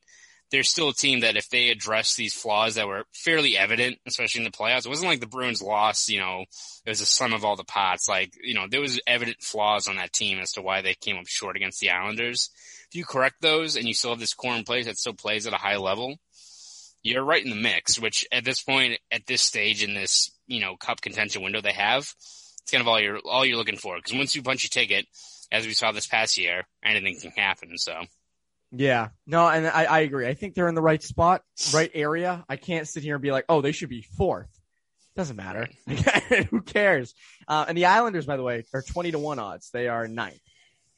there's 0.50 0.70
still 0.70 0.88
a 0.88 0.94
team 0.94 1.20
that 1.20 1.36
if 1.36 1.48
they 1.50 1.68
address 1.68 2.14
these 2.14 2.32
flaws 2.32 2.76
that 2.76 2.88
were 2.88 3.04
fairly 3.12 3.56
evident, 3.56 3.98
especially 4.06 4.40
in 4.40 4.44
the 4.44 4.56
playoffs, 4.56 4.86
it 4.86 4.88
wasn't 4.88 5.08
like 5.08 5.20
the 5.20 5.26
Bruins 5.26 5.62
lost, 5.62 6.08
you 6.08 6.20
know, 6.20 6.44
it 6.84 6.88
was 6.88 7.00
a 7.00 7.06
sum 7.06 7.34
of 7.34 7.44
all 7.44 7.56
the 7.56 7.64
parts. 7.64 8.08
Like, 8.08 8.32
you 8.42 8.54
know, 8.54 8.66
there 8.68 8.80
was 8.80 9.00
evident 9.06 9.42
flaws 9.42 9.88
on 9.88 9.96
that 9.96 10.12
team 10.12 10.38
as 10.38 10.52
to 10.52 10.62
why 10.62 10.80
they 10.80 10.94
came 10.94 11.18
up 11.18 11.26
short 11.26 11.56
against 11.56 11.80
the 11.80 11.90
Islanders. 11.90 12.50
If 12.88 12.96
you 12.96 13.04
correct 13.04 13.42
those 13.42 13.76
and 13.76 13.86
you 13.86 13.92
still 13.92 14.10
have 14.10 14.20
this 14.20 14.34
core 14.34 14.54
in 14.54 14.64
place 14.64 14.86
that 14.86 14.96
still 14.96 15.12
plays 15.12 15.46
at 15.46 15.52
a 15.52 15.58
high 15.58 15.76
level, 15.76 16.16
you're 17.02 17.24
right 17.24 17.44
in 17.44 17.50
the 17.50 17.56
mix, 17.56 17.98
which 17.98 18.26
at 18.32 18.44
this 18.44 18.62
point, 18.62 18.98
at 19.12 19.26
this 19.26 19.42
stage 19.42 19.82
in 19.82 19.94
this, 19.94 20.30
you 20.46 20.60
know, 20.60 20.76
cup 20.76 21.00
contention 21.00 21.42
window 21.42 21.60
they 21.60 21.72
have, 21.72 22.02
it's 22.02 22.70
kind 22.70 22.80
of 22.80 22.88
all 22.88 23.00
you're, 23.00 23.18
all 23.18 23.44
you're 23.44 23.58
looking 23.58 23.76
for. 23.76 24.00
Cause 24.00 24.14
once 24.16 24.34
you 24.34 24.42
punch 24.42 24.64
your 24.64 24.70
ticket, 24.70 25.06
as 25.52 25.66
we 25.66 25.74
saw 25.74 25.92
this 25.92 26.06
past 26.06 26.38
year, 26.38 26.66
anything 26.82 27.18
can 27.20 27.30
happen. 27.30 27.76
So. 27.76 28.02
Yeah, 28.70 29.08
no, 29.26 29.48
and 29.48 29.66
I, 29.66 29.84
I 29.84 29.98
agree. 30.00 30.26
I 30.26 30.34
think 30.34 30.54
they're 30.54 30.68
in 30.68 30.74
the 30.74 30.82
right 30.82 31.02
spot, 31.02 31.42
right 31.72 31.90
area. 31.94 32.44
I 32.48 32.56
can't 32.56 32.86
sit 32.86 33.02
here 33.02 33.14
and 33.14 33.22
be 33.22 33.32
like, 33.32 33.46
oh, 33.48 33.62
they 33.62 33.72
should 33.72 33.88
be 33.88 34.02
fourth. 34.02 34.48
Doesn't 35.16 35.36
matter. 35.36 35.68
Who 36.50 36.60
cares? 36.60 37.14
Uh, 37.48 37.64
and 37.66 37.76
the 37.76 37.86
Islanders, 37.86 38.26
by 38.26 38.36
the 38.36 38.42
way, 38.42 38.64
are 38.72 38.82
20 38.82 39.12
to 39.12 39.18
1 39.18 39.38
odds. 39.38 39.70
They 39.72 39.88
are 39.88 40.06
ninth. 40.06 40.38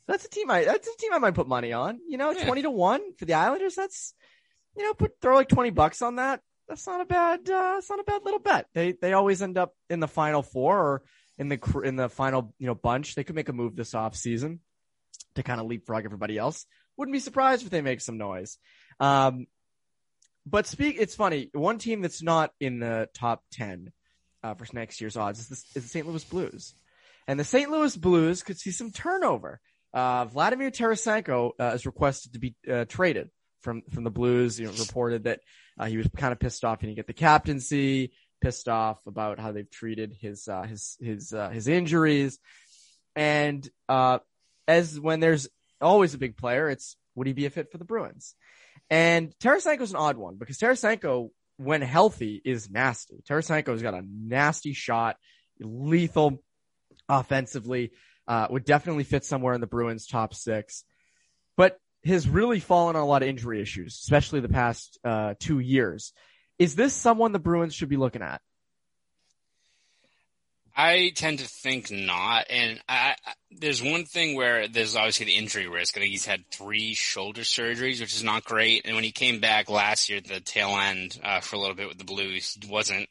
That's 0.07 0.25
a 0.25 0.29
team 0.29 0.51
I, 0.51 0.65
that's 0.65 0.87
a 0.87 0.97
team 0.99 1.15
I 1.15 1.19
might 1.19 1.35
put 1.35 1.47
money 1.47 1.73
on. 1.73 2.01
You 2.07 2.19
know, 2.19 2.31
yeah. 2.33 2.45
20 2.45 2.63
to 2.63 2.71
1 2.71 3.15
for 3.17 3.25
the 3.25 3.35
Islanders. 3.35 3.77
That's, 3.77 4.13
you 4.77 4.85
know, 4.85 4.93
put, 4.93 5.13
throw 5.23 5.37
like 5.37 5.49
20 5.49 5.71
bucks 5.71 6.03
on 6.03 6.17
that. 6.17 6.41
That's 6.69 6.87
not 6.87 7.01
a 7.01 7.05
bad, 7.05 7.49
uh, 7.49 7.77
it's 7.79 7.89
not 7.89 8.01
a 8.01 8.05
bad 8.05 8.25
little 8.25 8.41
bet. 8.41 8.67
They, 8.75 8.93
they 8.93 9.13
always 9.13 9.41
end 9.41 9.57
up 9.57 9.75
in 9.89 10.01
the 10.01 10.09
final 10.09 10.43
four 10.43 10.79
or 10.79 11.03
in 11.39 11.49
the, 11.49 11.83
in 11.85 11.97
the 11.97 12.09
final, 12.09 12.53
you 12.59 12.67
know, 12.67 12.75
bunch. 12.75 13.15
They 13.15 13.25
could 13.25 13.37
make 13.37 13.49
a 13.49 13.55
move 13.55 13.75
this 13.75 13.95
off 13.95 14.17
season 14.17 14.61
to 15.37 15.43
kind 15.43 15.61
of 15.61 15.67
leapfrog 15.67 16.05
everybody 16.05 16.37
else. 16.37 16.67
Wouldn't 17.01 17.15
be 17.15 17.21
surprised 17.21 17.65
if 17.65 17.71
they 17.71 17.81
make 17.81 18.03
some 18.03 18.19
noise. 18.19 18.59
Um, 19.01 19.47
but 20.45 20.67
speak, 20.67 20.97
it's 20.99 21.15
funny. 21.15 21.49
One 21.55 21.79
team 21.79 22.03
that's 22.03 22.23
not 22.23 22.53
in 22.61 22.79
the 22.79 23.09
top 23.15 23.43
10 23.53 23.91
uh, 24.43 24.53
for 24.53 24.67
next 24.75 25.01
year's 25.01 25.17
odds 25.17 25.41
is 25.41 25.49
the, 25.49 25.79
is 25.79 25.85
the 25.85 25.89
St. 25.89 26.07
Louis 26.07 26.23
Blues. 26.25 26.75
And 27.27 27.41
the 27.41 27.45
St. 27.45 27.71
Louis 27.71 27.97
Blues 27.97 28.43
could 28.43 28.59
see 28.59 28.71
some 28.71 28.93
turnover. 28.93 29.63
Uh, 29.95 30.27
Vladimir 30.27 30.71
Tarasenko 30.71 31.53
uh, 31.59 31.73
is 31.75 31.87
requested 31.87 32.35
to 32.35 32.39
be 32.39 32.55
uh, 32.71 32.85
traded 32.85 33.31
from 33.63 33.81
from 33.95 34.05
the 34.05 34.11
Blues. 34.11 34.61
You 34.61 34.67
know, 34.67 34.73
reported 34.79 35.25
that 35.25 35.41
uh, 35.79 35.87
he 35.87 35.97
was 35.97 36.07
kind 36.19 36.33
of 36.33 36.39
pissed 36.39 36.67
off 36.67 36.83
he 36.83 36.87
didn't 36.87 36.97
get 36.97 37.07
the 37.07 37.15
captaincy, 37.15 38.13
pissed 38.43 38.69
off 38.69 39.07
about 39.07 39.39
how 39.39 39.53
they've 39.53 39.71
treated 39.71 40.19
his 40.21 40.47
uh, 40.49 40.65
his 40.65 40.99
his 41.01 41.33
uh, 41.33 41.49
his 41.49 41.67
injuries, 41.67 42.39
and 43.17 43.67
as 44.69 45.01
when 45.01 45.21
there's 45.21 45.49
always 45.81 46.15
a 46.15 46.19
big 46.19 46.37
player. 46.37 46.69
It's 46.69 46.97
would 47.15 47.27
he 47.27 47.33
be 47.33 47.47
a 47.47 47.51
fit 47.51 47.71
for 47.71 47.79
the 47.79 47.85
Bruins? 47.85 48.35
And 48.89 49.33
Tarasenko's 49.39 49.91
an 49.91 49.97
odd 49.97 50.17
one 50.17 50.37
because 50.37 50.59
Tarasenko 50.59 51.31
when 51.57 51.83
healthy 51.83 52.41
is 52.43 52.71
nasty. 52.71 53.23
Tarasenko's 53.29 53.83
got 53.83 53.95
a 53.95 54.03
nasty 54.03 54.73
shot, 54.73 55.17
lethal 55.61 56.43
offensively, 57.09 57.93
uh, 58.27 58.47
would 58.49 58.65
definitely 58.65 59.05
fit 59.05 59.25
somewhere 59.25 59.55
in 59.55 59.61
the 59.61 59.67
Bruins 59.67 60.07
top 60.07 60.33
six, 60.35 60.85
but 61.57 61.79
has 62.05 62.29
really 62.29 62.61
fallen 62.61 62.97
on 62.97 63.03
a 63.03 63.07
lot 63.07 63.23
of 63.23 63.29
injury 63.29 63.61
issues, 63.61 64.01
especially 64.03 64.41
the 64.41 64.49
past, 64.49 64.99
uh, 65.05 65.35
two 65.39 65.59
years. 65.59 66.13
Is 66.59 66.75
this 66.75 66.95
someone 66.95 67.33
the 67.33 67.39
Bruins 67.39 67.75
should 67.75 67.89
be 67.89 67.97
looking 67.97 68.23
at? 68.23 68.41
I 70.83 71.13
tend 71.15 71.41
to 71.41 71.47
think 71.47 71.91
not. 71.91 72.47
And 72.49 72.81
I, 72.89 73.15
I, 73.27 73.33
there's 73.51 73.83
one 73.83 74.05
thing 74.05 74.35
where 74.35 74.67
there's 74.67 74.97
obviously 74.97 75.27
the 75.27 75.37
injury 75.37 75.69
risk. 75.69 75.97
I 75.97 76.01
think 76.01 76.13
he's 76.13 76.25
had 76.25 76.51
three 76.51 76.95
shoulder 76.95 77.43
surgeries, 77.43 78.01
which 78.01 78.15
is 78.15 78.25
not 78.25 78.45
great. 78.45 78.87
And 78.87 78.95
when 78.95 79.05
he 79.05 79.13
came 79.13 79.41
back 79.41 79.69
last 79.69 80.09
year, 80.09 80.23
the 80.23 80.41
tail 80.41 80.71
end 80.71 81.21
uh, 81.23 81.41
for 81.41 81.57
a 81.57 81.59
little 81.59 81.75
bit 81.75 81.89
with 81.89 81.99
the 81.99 82.05
Blues 82.05 82.57
wasn't 82.67 83.09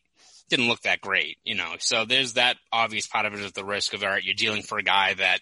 didn't 0.49 0.67
look 0.67 0.81
that 0.81 0.99
great, 0.99 1.37
you 1.43 1.53
know. 1.53 1.75
So 1.77 2.05
there's 2.05 2.33
that 2.33 2.57
obvious 2.71 3.05
part 3.05 3.27
of 3.27 3.35
it 3.35 3.39
is 3.39 3.51
the 3.51 3.63
risk 3.63 3.93
of 3.93 4.01
all 4.01 4.09
right, 4.09 4.23
you're 4.23 4.33
dealing 4.33 4.63
for 4.63 4.79
a 4.79 4.83
guy 4.83 5.13
that 5.13 5.41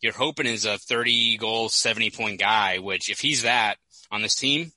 you're 0.00 0.14
hoping 0.14 0.46
is 0.46 0.64
a 0.64 0.78
30 0.78 1.36
goal, 1.36 1.68
70 1.68 2.10
point 2.12 2.40
guy. 2.40 2.78
Which 2.78 3.10
if 3.10 3.20
he's 3.20 3.42
that 3.42 3.76
on 4.10 4.22
this 4.22 4.34
team, 4.34 4.72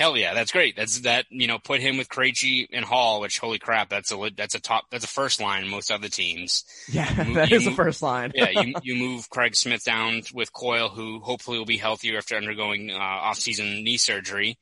Hell 0.00 0.16
yeah, 0.16 0.32
that's 0.32 0.50
great. 0.50 0.76
That's 0.76 1.00
that 1.00 1.26
you 1.28 1.46
know 1.46 1.58
put 1.58 1.82
him 1.82 1.98
with 1.98 2.08
Krejci 2.08 2.68
and 2.72 2.86
Hall, 2.86 3.20
which 3.20 3.38
holy 3.38 3.58
crap, 3.58 3.90
that's 3.90 4.10
a 4.10 4.30
that's 4.34 4.54
a 4.54 4.60
top 4.60 4.86
that's 4.90 5.04
a 5.04 5.08
first 5.08 5.42
line 5.42 5.64
in 5.64 5.70
most 5.70 5.92
other 5.92 6.08
teams. 6.08 6.64
Yeah, 6.88 7.22
you, 7.22 7.34
that 7.34 7.50
you 7.50 7.58
move, 7.60 7.74
a 7.74 7.76
first 7.76 8.00
line. 8.00 8.32
yeah, 8.34 8.62
you 8.62 8.74
you 8.82 8.94
move 8.94 9.28
Craig 9.28 9.54
Smith 9.54 9.84
down 9.84 10.22
with 10.32 10.54
Coyle, 10.54 10.88
who 10.88 11.20
hopefully 11.20 11.58
will 11.58 11.66
be 11.66 11.76
healthier 11.76 12.16
after 12.16 12.34
undergoing 12.34 12.90
uh, 12.90 12.96
off-season 12.96 13.84
knee 13.84 13.98
surgery, 13.98 14.56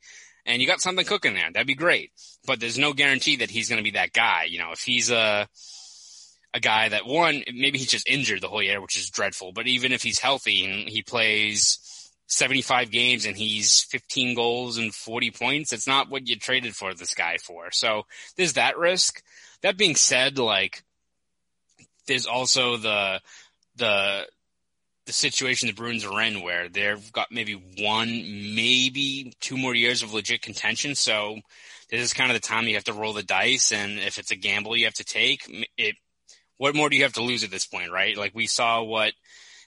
and 0.45 0.61
you 0.61 0.67
got 0.67 0.81
something 0.81 1.05
cooking 1.05 1.35
there. 1.35 1.49
That'd 1.53 1.67
be 1.67 1.73
great. 1.73 2.11
But 2.45 2.59
there's 2.59 2.77
no 2.77 2.91
guarantee 2.91 3.37
that 3.37 3.49
he's 3.49 3.69
going 3.69 3.79
to 3.79 3.89
be 3.89 3.91
that 3.91 4.11
guy. 4.11 4.43
You 4.43 4.59
know, 4.59 4.73
if 4.73 4.81
he's 4.81 5.09
a 5.09 5.47
a 6.53 6.59
guy 6.59 6.89
that 6.89 7.05
one 7.05 7.43
maybe 7.53 7.77
he's 7.77 7.91
just 7.91 8.09
injured 8.09 8.41
the 8.41 8.49
whole 8.49 8.61
year, 8.61 8.81
which 8.81 8.97
is 8.97 9.09
dreadful. 9.09 9.53
But 9.53 9.67
even 9.67 9.93
if 9.93 10.03
he's 10.03 10.19
healthy 10.19 10.65
and 10.65 10.89
he 10.89 11.01
plays 11.01 11.77
75 12.29 12.91
games 12.91 13.25
and 13.25 13.35
he's 13.35 13.81
15 13.81 14.35
goals 14.35 14.77
and 14.77 14.93
40 14.93 15.31
points. 15.31 15.73
It's 15.73 15.87
not 15.87 16.09
what 16.09 16.27
you 16.27 16.35
traded 16.35 16.75
for 16.75 16.93
this 16.93 17.15
guy 17.15 17.37
for. 17.37 17.71
So 17.71 18.03
there's 18.37 18.53
that 18.53 18.77
risk. 18.77 19.21
That 19.61 19.77
being 19.77 19.95
said, 19.95 20.37
like 20.37 20.83
there's 22.07 22.27
also 22.27 22.77
the, 22.77 23.19
the, 23.75 24.27
the 25.07 25.13
situation 25.13 25.67
the 25.67 25.73
Bruins 25.73 26.05
are 26.05 26.21
in 26.21 26.43
where 26.43 26.69
they've 26.69 27.11
got 27.11 27.31
maybe 27.31 27.53
one, 27.79 28.09
maybe 28.09 29.33
two 29.39 29.57
more 29.57 29.73
years 29.73 30.03
of 30.03 30.13
legit 30.13 30.43
contention. 30.43 30.93
So 30.93 31.39
this 31.89 32.01
is 32.01 32.13
kind 32.13 32.29
of 32.29 32.39
the 32.39 32.47
time 32.47 32.67
you 32.67 32.75
have 32.75 32.83
to 32.85 32.93
roll 32.93 33.13
the 33.13 33.23
dice. 33.23 33.71
And 33.71 33.97
if 33.97 34.19
it's 34.19 34.31
a 34.31 34.35
gamble 34.35 34.77
you 34.77 34.85
have 34.85 34.93
to 34.95 35.03
take, 35.03 35.67
it, 35.77 35.95
what 36.57 36.75
more 36.75 36.89
do 36.89 36.95
you 36.95 37.03
have 37.03 37.13
to 37.13 37.23
lose 37.23 37.43
at 37.43 37.49
this 37.49 37.65
point, 37.65 37.91
right? 37.91 38.15
Like 38.15 38.35
we 38.35 38.45
saw 38.45 38.83
what 38.83 39.13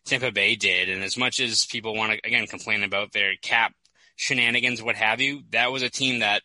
Tampa 0.05 0.33
Bay 0.33 0.57
did. 0.57 0.89
And 0.89 1.03
as 1.03 1.17
much 1.17 1.41
as 1.41 1.67
people 1.67 1.95
want 1.95 2.13
to, 2.13 2.21
again, 2.27 2.47
complain 2.47 2.83
about 2.83 3.13
their 3.13 3.35
cap 3.41 3.73
shenanigans, 4.17 4.83
what 4.83 4.97
have 4.97 5.21
you, 5.21 5.43
that 5.51 5.73
was 5.73 5.83
a 5.83 5.91
team 5.91 6.21
that 6.21 6.43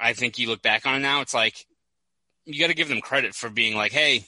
I 0.00 0.12
think 0.12 0.38
you 0.38 0.48
look 0.48 0.62
back 0.62 0.86
on 0.86 1.02
now, 1.02 1.20
it's 1.20 1.34
like, 1.34 1.64
you 2.44 2.60
got 2.60 2.68
to 2.68 2.74
give 2.74 2.88
them 2.88 3.00
credit 3.00 3.34
for 3.34 3.50
being 3.50 3.76
like, 3.76 3.92
hey, 3.92 4.24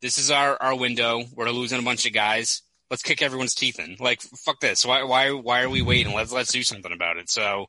this 0.00 0.18
is 0.18 0.30
our, 0.30 0.56
our 0.60 0.76
window. 0.76 1.24
We're 1.34 1.50
losing 1.50 1.78
a 1.78 1.82
bunch 1.82 2.06
of 2.06 2.12
guys. 2.12 2.62
Let's 2.90 3.02
kick 3.02 3.20
everyone's 3.20 3.54
teeth 3.54 3.80
in. 3.80 3.96
Like, 3.98 4.22
fuck 4.22 4.60
this. 4.60 4.86
Why, 4.86 5.02
why, 5.02 5.30
why 5.32 5.62
are 5.62 5.68
we 5.68 5.82
waiting? 5.82 6.14
Let's, 6.14 6.32
let's 6.32 6.52
do 6.52 6.62
something 6.62 6.92
about 6.92 7.16
it. 7.16 7.28
So 7.28 7.66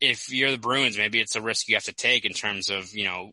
if 0.00 0.32
you're 0.32 0.52
the 0.52 0.58
Bruins, 0.58 0.96
maybe 0.96 1.20
it's 1.20 1.36
a 1.36 1.42
risk 1.42 1.68
you 1.68 1.74
have 1.74 1.84
to 1.84 1.92
take 1.92 2.24
in 2.24 2.32
terms 2.32 2.70
of, 2.70 2.94
you 2.94 3.04
know, 3.04 3.32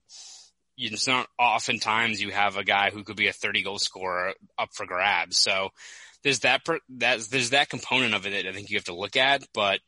it's 0.77 1.07
not 1.07 1.27
oftentimes 1.39 2.21
you 2.21 2.31
have 2.31 2.57
a 2.57 2.63
guy 2.63 2.89
who 2.89 3.03
could 3.03 3.15
be 3.15 3.27
a 3.27 3.33
30 3.33 3.63
goal 3.63 3.79
scorer 3.79 4.33
up 4.57 4.69
for 4.73 4.85
grabs. 4.85 5.38
So 5.38 5.69
there's 6.23 6.39
that, 6.39 6.61
that 6.97 7.21
there's 7.29 7.51
that 7.51 7.69
component 7.69 8.13
of 8.13 8.25
it 8.25 8.31
that 8.31 8.49
I 8.49 8.53
think 8.53 8.69
you 8.69 8.77
have 8.77 8.85
to 8.85 8.95
look 8.95 9.15
at. 9.15 9.43
But, 9.53 9.79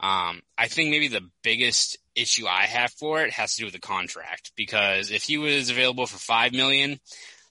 um, 0.00 0.42
I 0.58 0.66
think 0.66 0.90
maybe 0.90 1.08
the 1.08 1.28
biggest 1.44 1.96
issue 2.16 2.46
I 2.46 2.66
have 2.66 2.92
for 2.92 3.22
it 3.22 3.32
has 3.34 3.54
to 3.54 3.60
do 3.60 3.66
with 3.66 3.74
the 3.74 3.80
contract 3.80 4.52
because 4.56 5.10
if 5.12 5.22
he 5.22 5.38
was 5.38 5.70
available 5.70 6.06
for 6.06 6.18
5 6.18 6.52
million, 6.52 6.98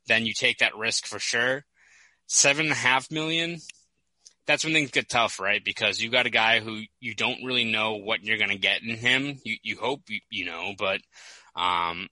then 0.08 0.26
you 0.26 0.34
take 0.34 0.58
that 0.58 0.76
risk 0.76 1.06
for 1.06 1.20
sure. 1.20 1.64
Seven 2.28 2.66
and 2.66 2.74
a 2.74 2.76
half 2.76 3.10
million, 3.12 3.60
that's 4.48 4.64
when 4.64 4.74
things 4.74 4.92
get 4.92 5.08
tough, 5.08 5.40
right? 5.40 5.64
Because 5.64 6.02
you 6.02 6.10
got 6.10 6.26
a 6.26 6.32
guy 6.32 6.60
who 6.60 6.82
you 7.00 7.16
don't 7.16 7.44
really 7.44 7.66
know 7.66 7.96
what 7.96 8.24
you're 8.24 8.38
going 8.38 8.50
to 8.50 8.58
get 8.58 8.82
in 8.84 8.98
him. 8.98 9.40
You, 9.46 9.56
you 9.64 9.78
hope 9.78 10.02
you, 10.10 10.20
you 10.30 10.46
know, 10.46 10.74
but, 10.78 11.00
um, 11.56 12.08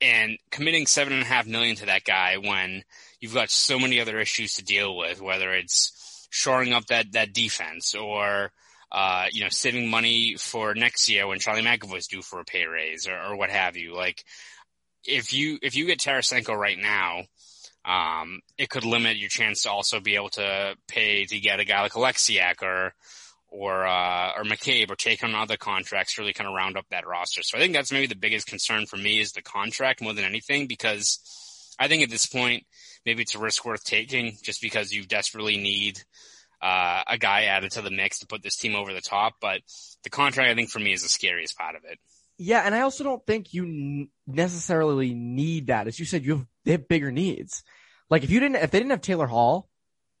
and 0.00 0.38
committing 0.50 0.86
seven 0.86 1.12
and 1.12 1.22
a 1.22 1.26
half 1.26 1.46
million 1.46 1.76
to 1.76 1.86
that 1.86 2.04
guy 2.04 2.36
when 2.36 2.82
you've 3.20 3.34
got 3.34 3.50
so 3.50 3.78
many 3.78 4.00
other 4.00 4.18
issues 4.18 4.54
to 4.54 4.64
deal 4.64 4.96
with, 4.96 5.20
whether 5.20 5.52
it's 5.52 6.28
shoring 6.30 6.72
up 6.72 6.86
that, 6.86 7.12
that 7.12 7.32
defense 7.32 7.94
or, 7.94 8.52
uh, 8.92 9.26
you 9.32 9.42
know, 9.42 9.48
saving 9.48 9.88
money 9.88 10.36
for 10.38 10.74
next 10.74 11.08
year 11.08 11.26
when 11.26 11.38
Charlie 11.38 11.62
McAvoy's 11.62 12.08
due 12.08 12.22
for 12.22 12.40
a 12.40 12.44
pay 12.44 12.66
raise 12.66 13.08
or, 13.08 13.18
or 13.18 13.36
what 13.36 13.50
have 13.50 13.76
you. 13.76 13.94
Like, 13.94 14.24
if 15.04 15.32
you, 15.32 15.58
if 15.62 15.76
you 15.76 15.86
get 15.86 16.00
Tarasenko 16.00 16.56
right 16.56 16.78
now, 16.78 17.22
um, 17.84 18.40
it 18.58 18.68
could 18.68 18.84
limit 18.84 19.16
your 19.16 19.28
chance 19.28 19.62
to 19.62 19.70
also 19.70 20.00
be 20.00 20.16
able 20.16 20.30
to 20.30 20.74
pay 20.88 21.24
to 21.24 21.38
get 21.38 21.60
a 21.60 21.64
guy 21.64 21.82
like 21.82 21.92
Oleksiak 21.92 22.62
or, 22.62 22.92
or 23.48 23.86
uh, 23.86 24.32
or 24.36 24.44
McCabe 24.44 24.90
or 24.90 24.96
take 24.96 25.22
on 25.22 25.34
other 25.34 25.56
contracts 25.56 26.18
really 26.18 26.32
kind 26.32 26.48
of 26.48 26.54
round 26.54 26.76
up 26.76 26.86
that 26.90 27.06
roster. 27.06 27.42
So 27.42 27.56
I 27.56 27.60
think 27.60 27.72
that's 27.72 27.92
maybe 27.92 28.06
the 28.06 28.16
biggest 28.16 28.46
concern 28.46 28.86
for 28.86 28.96
me 28.96 29.20
is 29.20 29.32
the 29.32 29.42
contract 29.42 30.00
more 30.00 30.12
than 30.12 30.24
anything 30.24 30.66
because 30.66 31.74
I 31.78 31.88
think 31.88 32.02
at 32.02 32.10
this 32.10 32.26
point 32.26 32.64
maybe 33.04 33.22
it's 33.22 33.34
a 33.34 33.38
risk 33.38 33.64
worth 33.64 33.84
taking 33.84 34.36
just 34.42 34.60
because 34.60 34.92
you 34.92 35.04
desperately 35.04 35.56
need 35.56 36.00
uh, 36.60 37.02
a 37.06 37.18
guy 37.18 37.44
added 37.44 37.70
to 37.72 37.82
the 37.82 37.90
mix 37.90 38.18
to 38.20 38.26
put 38.26 38.42
this 38.42 38.56
team 38.56 38.74
over 38.74 38.92
the 38.92 39.00
top. 39.00 39.34
But 39.40 39.60
the 40.02 40.10
contract 40.10 40.50
I 40.50 40.54
think 40.54 40.70
for 40.70 40.78
me 40.78 40.92
is 40.92 41.02
the 41.02 41.08
scariest 41.08 41.56
part 41.56 41.76
of 41.76 41.82
it. 41.84 41.98
Yeah, 42.38 42.62
and 42.64 42.74
I 42.74 42.80
also 42.82 43.02
don't 43.02 43.24
think 43.26 43.54
you 43.54 44.08
necessarily 44.26 45.14
need 45.14 45.68
that. 45.68 45.86
As 45.86 45.98
you 45.98 46.04
said, 46.04 46.24
you 46.24 46.36
have 46.36 46.46
they 46.64 46.72
have 46.72 46.88
bigger 46.88 47.10
needs. 47.10 47.62
Like 48.10 48.24
if 48.24 48.30
you 48.30 48.40
didn't, 48.40 48.56
if 48.56 48.70
they 48.70 48.78
didn't 48.78 48.90
have 48.90 49.00
Taylor 49.00 49.26
Hall, 49.26 49.68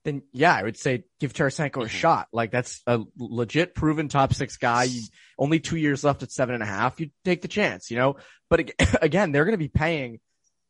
then 0.06 0.22
yeah, 0.32 0.54
I 0.54 0.62
would 0.62 0.78
say 0.78 1.02
give 1.18 1.32
Tarasenko 1.32 1.70
mm-hmm. 1.72 1.82
a 1.82 1.88
shot. 1.88 2.28
Like 2.32 2.52
that's 2.52 2.80
a 2.86 3.00
legit 3.18 3.74
proven 3.74 4.08
top 4.08 4.32
six 4.32 4.56
guy. 4.56 4.84
You, 4.84 5.02
only 5.36 5.58
two 5.58 5.76
years 5.76 6.04
left 6.04 6.22
at 6.22 6.30
seven 6.30 6.54
and 6.54 6.62
a 6.62 6.66
half. 6.66 7.00
You 7.00 7.10
take 7.24 7.42
the 7.42 7.48
chance, 7.48 7.90
you 7.90 7.96
know, 7.96 8.16
but 8.48 8.70
again, 9.02 9.32
they're 9.32 9.44
going 9.44 9.54
to 9.54 9.58
be 9.58 9.68
paying 9.68 10.20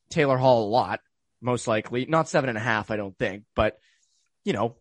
Taylor 0.08 0.38
Hall 0.38 0.66
a 0.66 0.70
lot, 0.70 1.00
most 1.42 1.68
likely 1.68 2.06
not 2.06 2.30
seven 2.30 2.48
and 2.48 2.56
a 2.56 2.62
half. 2.62 2.90
I 2.90 2.96
don't 2.96 3.16
think, 3.18 3.44
but 3.54 3.78
you 4.42 4.54
know, 4.54 4.76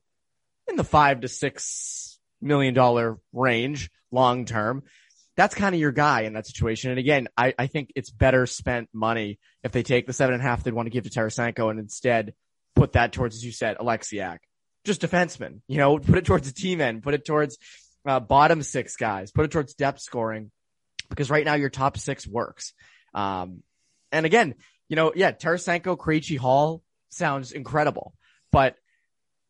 in 0.70 0.78
the 0.78 0.86
five 0.86 1.22
to 1.22 1.28
six 1.28 2.18
million 2.42 2.74
dollar 2.74 3.18
range 3.34 3.92
long 4.10 4.46
term. 4.46 4.84
That's 5.36 5.54
kind 5.54 5.76
of 5.76 5.82
your 5.82 5.92
guy 5.92 6.22
in 6.22 6.34
that 6.34 6.48
situation. 6.48 6.92
And 6.92 7.00
again, 7.00 7.28
I, 7.36 7.54
I 7.60 7.68
think 7.68 7.92
it's 7.94 8.10
better 8.10 8.46
spent 8.46 8.88
money 8.94 9.38
if 9.64 9.74
they 9.74 9.84
take 9.84 10.08
the 10.08 10.14
seven 10.14 10.34
and 10.34 10.42
a 10.42 10.48
half 10.48 10.64
they'd 10.64 10.74
want 10.74 10.86
to 10.86 10.92
give 10.92 11.04
to 11.04 11.10
Tarasenko 11.10 11.70
and 11.70 11.78
instead 11.78 12.34
put 12.76 12.94
that 12.94 13.14
towards, 13.14 13.36
as 13.36 13.44
you 13.44 13.52
said, 13.52 13.78
Oleksiak. 13.78 14.40
Just 14.84 15.02
defensemen, 15.02 15.62
you 15.68 15.78
know, 15.78 15.98
put 15.98 16.18
it 16.18 16.26
towards 16.26 16.48
the 16.48 16.54
team 16.54 16.80
end, 16.80 17.02
put 17.02 17.16
it 17.16 17.26
towards 17.26 17.58
uh, 18.06 18.20
bottom 18.20 18.62
six 18.62 18.96
guys, 18.96 19.32
put 19.32 19.46
it 19.46 19.52
towards 19.52 19.74
depth 19.74 20.00
scoring 20.00 20.52
because 21.10 21.32
right 21.32 21.46
now 21.46 21.56
your 21.56 21.70
top 21.70 21.98
six 21.98 22.28
works. 22.28 22.74
Um, 23.14 23.64
and 24.12 24.26
again, 24.26 24.56
you 24.90 24.96
know, 24.96 25.12
yeah, 25.16 25.32
Tarasenko, 25.32 25.98
Krejci, 25.98 26.38
Hall 26.38 26.84
sounds 27.10 27.52
incredible, 27.52 28.14
but 28.52 28.76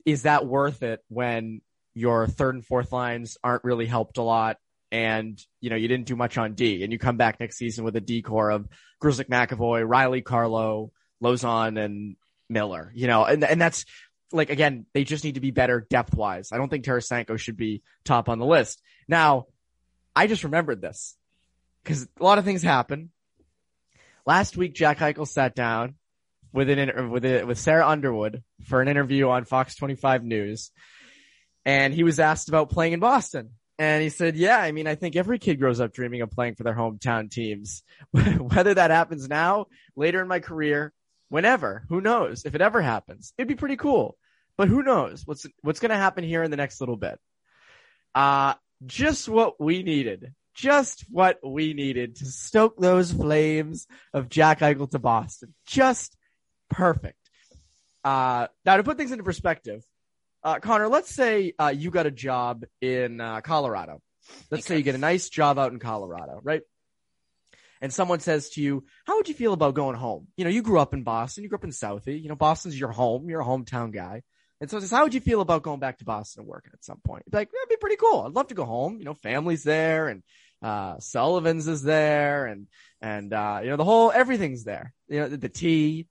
is 0.06 0.24
that 0.24 0.46
worth 0.46 0.84
it 0.84 1.02
when 1.10 1.62
your 1.94 2.28
third 2.28 2.56
and 2.56 2.66
fourth 2.66 2.92
lines 2.92 3.38
aren't 3.44 3.64
really 3.64 3.86
helped 3.86 4.18
a 4.18 4.22
lot? 4.22 4.58
And, 4.92 5.38
you 5.60 5.70
know, 5.70 5.76
you 5.76 5.90
didn't 5.90 6.06
do 6.06 6.16
much 6.16 6.38
on 6.38 6.54
D 6.54 6.84
and 6.84 6.94
you 6.94 7.00
come 7.00 7.18
back 7.18 7.40
next 7.40 7.58
season 7.58 7.84
with 7.84 7.96
a 7.98 8.02
D 8.02 8.22
core 8.22 8.52
of 8.52 8.68
Grzelcyk 9.04 9.28
McAvoy, 9.28 9.86
Reilly 9.86 10.22
Carlo, 10.22 10.92
Lauzon 11.22 11.84
and 11.84 12.16
Miller, 12.50 12.92
you 12.96 13.08
know, 13.08 13.26
and, 13.26 13.44
and 13.44 13.60
that's 13.60 13.86
like, 14.32 14.50
again, 14.50 14.86
they 14.94 15.04
just 15.04 15.24
need 15.24 15.36
to 15.36 15.42
be 15.42 15.52
better 15.52 15.86
depth 15.90 16.16
wise. 16.16 16.50
I 16.52 16.58
don't 16.58 16.70
think 16.70 16.86
Tarasenko 16.86 17.38
should 17.38 17.58
be 17.58 17.82
top 18.04 18.30
on 18.30 18.40
the 18.40 18.46
list. 18.46 18.82
Now, 19.08 19.48
I 20.16 20.28
just 20.28 20.44
remembered 20.44 20.82
this 20.82 21.16
because 21.84 22.08
a 22.20 22.24
lot 22.24 22.38
of 22.38 22.46
things 22.46 22.64
happen. 22.64 23.12
Last 24.26 24.58
week, 24.58 24.74
Jack 24.74 25.00
Eichel 25.00 25.28
sat 25.28 25.56
down 25.56 25.96
with 26.52 26.70
an 26.70 27.12
with 27.12 27.26
a, 27.26 27.44
with 27.44 27.60
Sarah 27.60 27.88
Underwood 27.88 28.42
for 28.64 28.82
an 28.82 28.88
interview 28.88 29.30
on 29.30 29.46
Fox 29.46 29.76
25 29.76 30.24
News, 30.24 30.72
and 31.66 31.94
he 31.94 32.04
was 32.04 32.20
asked 32.20 32.50
about 32.50 32.70
playing 32.70 32.94
in 32.94 33.00
Boston. 33.00 33.52
And 33.78 34.02
he 34.02 34.08
said, 34.08 34.38
yeah, 34.38 34.58
I 34.58 34.72
mean, 34.72 34.88
I 34.88 34.96
think 34.96 35.18
every 35.18 35.38
kid 35.38 35.60
grows 35.60 35.82
up 35.82 35.92
dreaming 35.92 36.22
of 36.22 36.32
playing 36.32 36.56
for 36.56 36.64
their 36.64 36.74
hometown 36.74 37.30
teams. 37.30 37.84
Whether 38.12 38.74
that 38.76 38.90
happens 38.90 39.28
now, 39.28 39.66
later 39.98 40.22
in 40.22 40.30
my 40.30 40.40
career, 40.40 40.94
whenever. 41.30 41.84
Who 41.90 42.02
knows 42.02 42.46
if 42.46 42.56
it 42.56 42.62
ever 42.62 42.82
happens? 42.82 43.34
It'd 43.38 43.48
be 43.48 43.56
pretty 43.56 43.78
cool, 43.78 44.18
but 44.58 44.68
who 44.68 44.84
knows 44.84 45.24
what's 45.26 45.46
what's 45.62 45.80
going 45.80 45.92
to 45.92 45.96
happen 45.98 46.24
here 46.24 46.44
in 46.44 46.52
the 46.52 46.58
next 46.58 46.80
little 46.80 46.98
bit? 46.98 47.20
Uh, 48.14 48.56
just 48.86 49.28
what 49.28 49.60
we 49.60 49.84
needed 49.84 50.34
just 50.56 51.06
what 51.12 51.38
we 51.44 51.74
needed 51.74 52.16
to 52.16 52.26
stoke 52.26 52.78
those 52.78 53.12
flames 53.12 53.88
of 54.14 54.30
Jack 54.30 54.62
Eichel 54.62 54.90
to 54.92 55.00
Boston. 55.00 55.54
Just 55.68 56.16
perfect. 56.70 57.20
Uh, 58.04 58.48
now 58.66 58.78
to 58.78 58.84
put 58.84 58.98
things 58.98 59.12
into 59.12 59.24
perspective, 59.24 59.84
uh, 60.44 60.60
Connor, 60.60 60.88
let's 60.88 61.14
say 61.14 61.54
uh, 61.60 61.74
you 61.76 61.92
got 61.92 62.06
a 62.06 62.12
job 62.12 62.64
in 62.82 63.20
uh, 63.20 63.42
Colorado. 63.42 64.02
Let's 64.50 64.66
okay. 64.66 64.76
say 64.76 64.78
you 64.78 64.84
get 64.84 64.96
a 64.96 65.00
nice 65.00 65.30
job 65.30 65.60
out 65.60 65.72
in 65.74 65.80
Colorado, 65.80 66.40
right? 66.42 66.62
And 67.86 67.94
someone 67.94 68.20
says 68.20 68.50
to 68.52 68.62
you, 68.62 68.84
"How 69.06 69.16
would 69.18 69.28
you 69.28 69.36
feel 69.36 69.54
about 69.54 69.76
going 69.76 69.96
home?" 69.96 70.28
You 70.38 70.44
know, 70.44 70.50
you 70.50 70.64
grew 70.64 70.80
up 70.80 70.96
in 70.96 71.04
Boston, 71.04 71.44
you 71.44 71.50
grew 71.50 71.60
up 71.60 71.64
in 71.64 71.70
Southie. 71.70 72.20
You 72.22 72.30
know, 72.30 72.36
Boston's 72.36 72.80
your 72.80 72.92
home. 72.92 73.30
You're 73.30 73.42
a 73.42 73.46
hometown 73.46 73.94
guy. 73.94 74.24
And 74.62 74.70
so 74.70 74.78
it 74.78 74.82
says, 74.82 74.92
how 74.92 75.04
would 75.04 75.14
you 75.14 75.20
feel 75.20 75.42
about 75.42 75.64
going 75.64 75.80
back 75.80 76.00
to 76.00 76.06
Boston 76.06 76.42
and 76.42 76.50
working 76.50 76.72
at 76.74 76.84
some 76.84 77.00
point? 77.06 77.24
You'd 77.26 77.32
be 77.32 77.38
like, 77.38 77.52
that'd 77.52 77.70
be 77.70 77.76
pretty 77.76 77.98
cool. 77.98 78.22
I'd 78.22 78.32
love 78.32 78.48
to 78.48 78.56
go 78.56 78.66
home. 78.66 78.98
You 78.98 79.06
know, 79.06 79.14
family's 79.14 79.64
there 79.64 80.08
and 80.08 80.24
uh, 80.62 80.96
Sullivan's 81.00 81.68
is 81.68 81.84
there 81.84 82.46
and, 82.46 82.68
and, 83.02 83.34
uh, 83.34 83.60
you 83.62 83.70
know, 83.70 83.78
the 83.78 83.84
whole, 83.84 84.12
everything's 84.12 84.64
there. 84.64 84.94
You 85.10 85.20
know, 85.20 85.28
the, 85.28 85.38
the 85.38 85.50
T, 85.50 86.08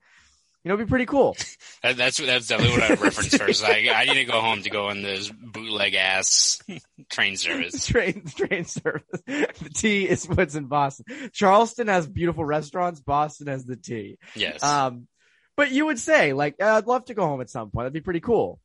you 0.64 0.70
know, 0.70 0.74
it'd 0.76 0.86
be 0.86 0.90
pretty 0.90 1.04
cool. 1.04 1.36
that's, 1.82 2.16
that's 2.16 2.48
definitely 2.48 2.78
what 2.78 2.90
I 2.90 2.94
reference 2.94 3.36
first. 3.36 3.64
I, 3.64 3.90
I 3.94 4.06
need 4.06 4.14
to 4.14 4.24
go 4.24 4.40
home 4.40 4.62
to 4.62 4.70
go 4.70 4.86
on 4.86 5.02
this 5.02 5.30
bootleg 5.30 5.94
ass 5.94 6.62
train 7.10 7.36
service. 7.36 7.86
train, 7.86 8.24
train 8.24 8.64
service. 8.64 9.20
The 9.26 9.70
T 9.74 10.08
is 10.08 10.26
what's 10.26 10.54
in 10.54 10.64
Boston. 10.64 11.30
Charleston 11.32 11.88
has 11.88 12.06
beautiful 12.06 12.46
restaurants. 12.46 13.00
Boston 13.00 13.48
has 13.48 13.66
the 13.66 13.76
T. 13.76 14.18
Yes. 14.34 14.62
Um, 14.62 15.06
but 15.54 15.70
you 15.70 15.84
would 15.84 15.98
say 15.98 16.32
like, 16.32 16.60
I'd 16.62 16.86
love 16.86 17.04
to 17.06 17.14
go 17.14 17.26
home 17.26 17.42
at 17.42 17.50
some 17.50 17.70
point. 17.70 17.84
That'd 17.84 17.92
be 17.92 18.00
pretty 18.00 18.20
cool. 18.20 18.58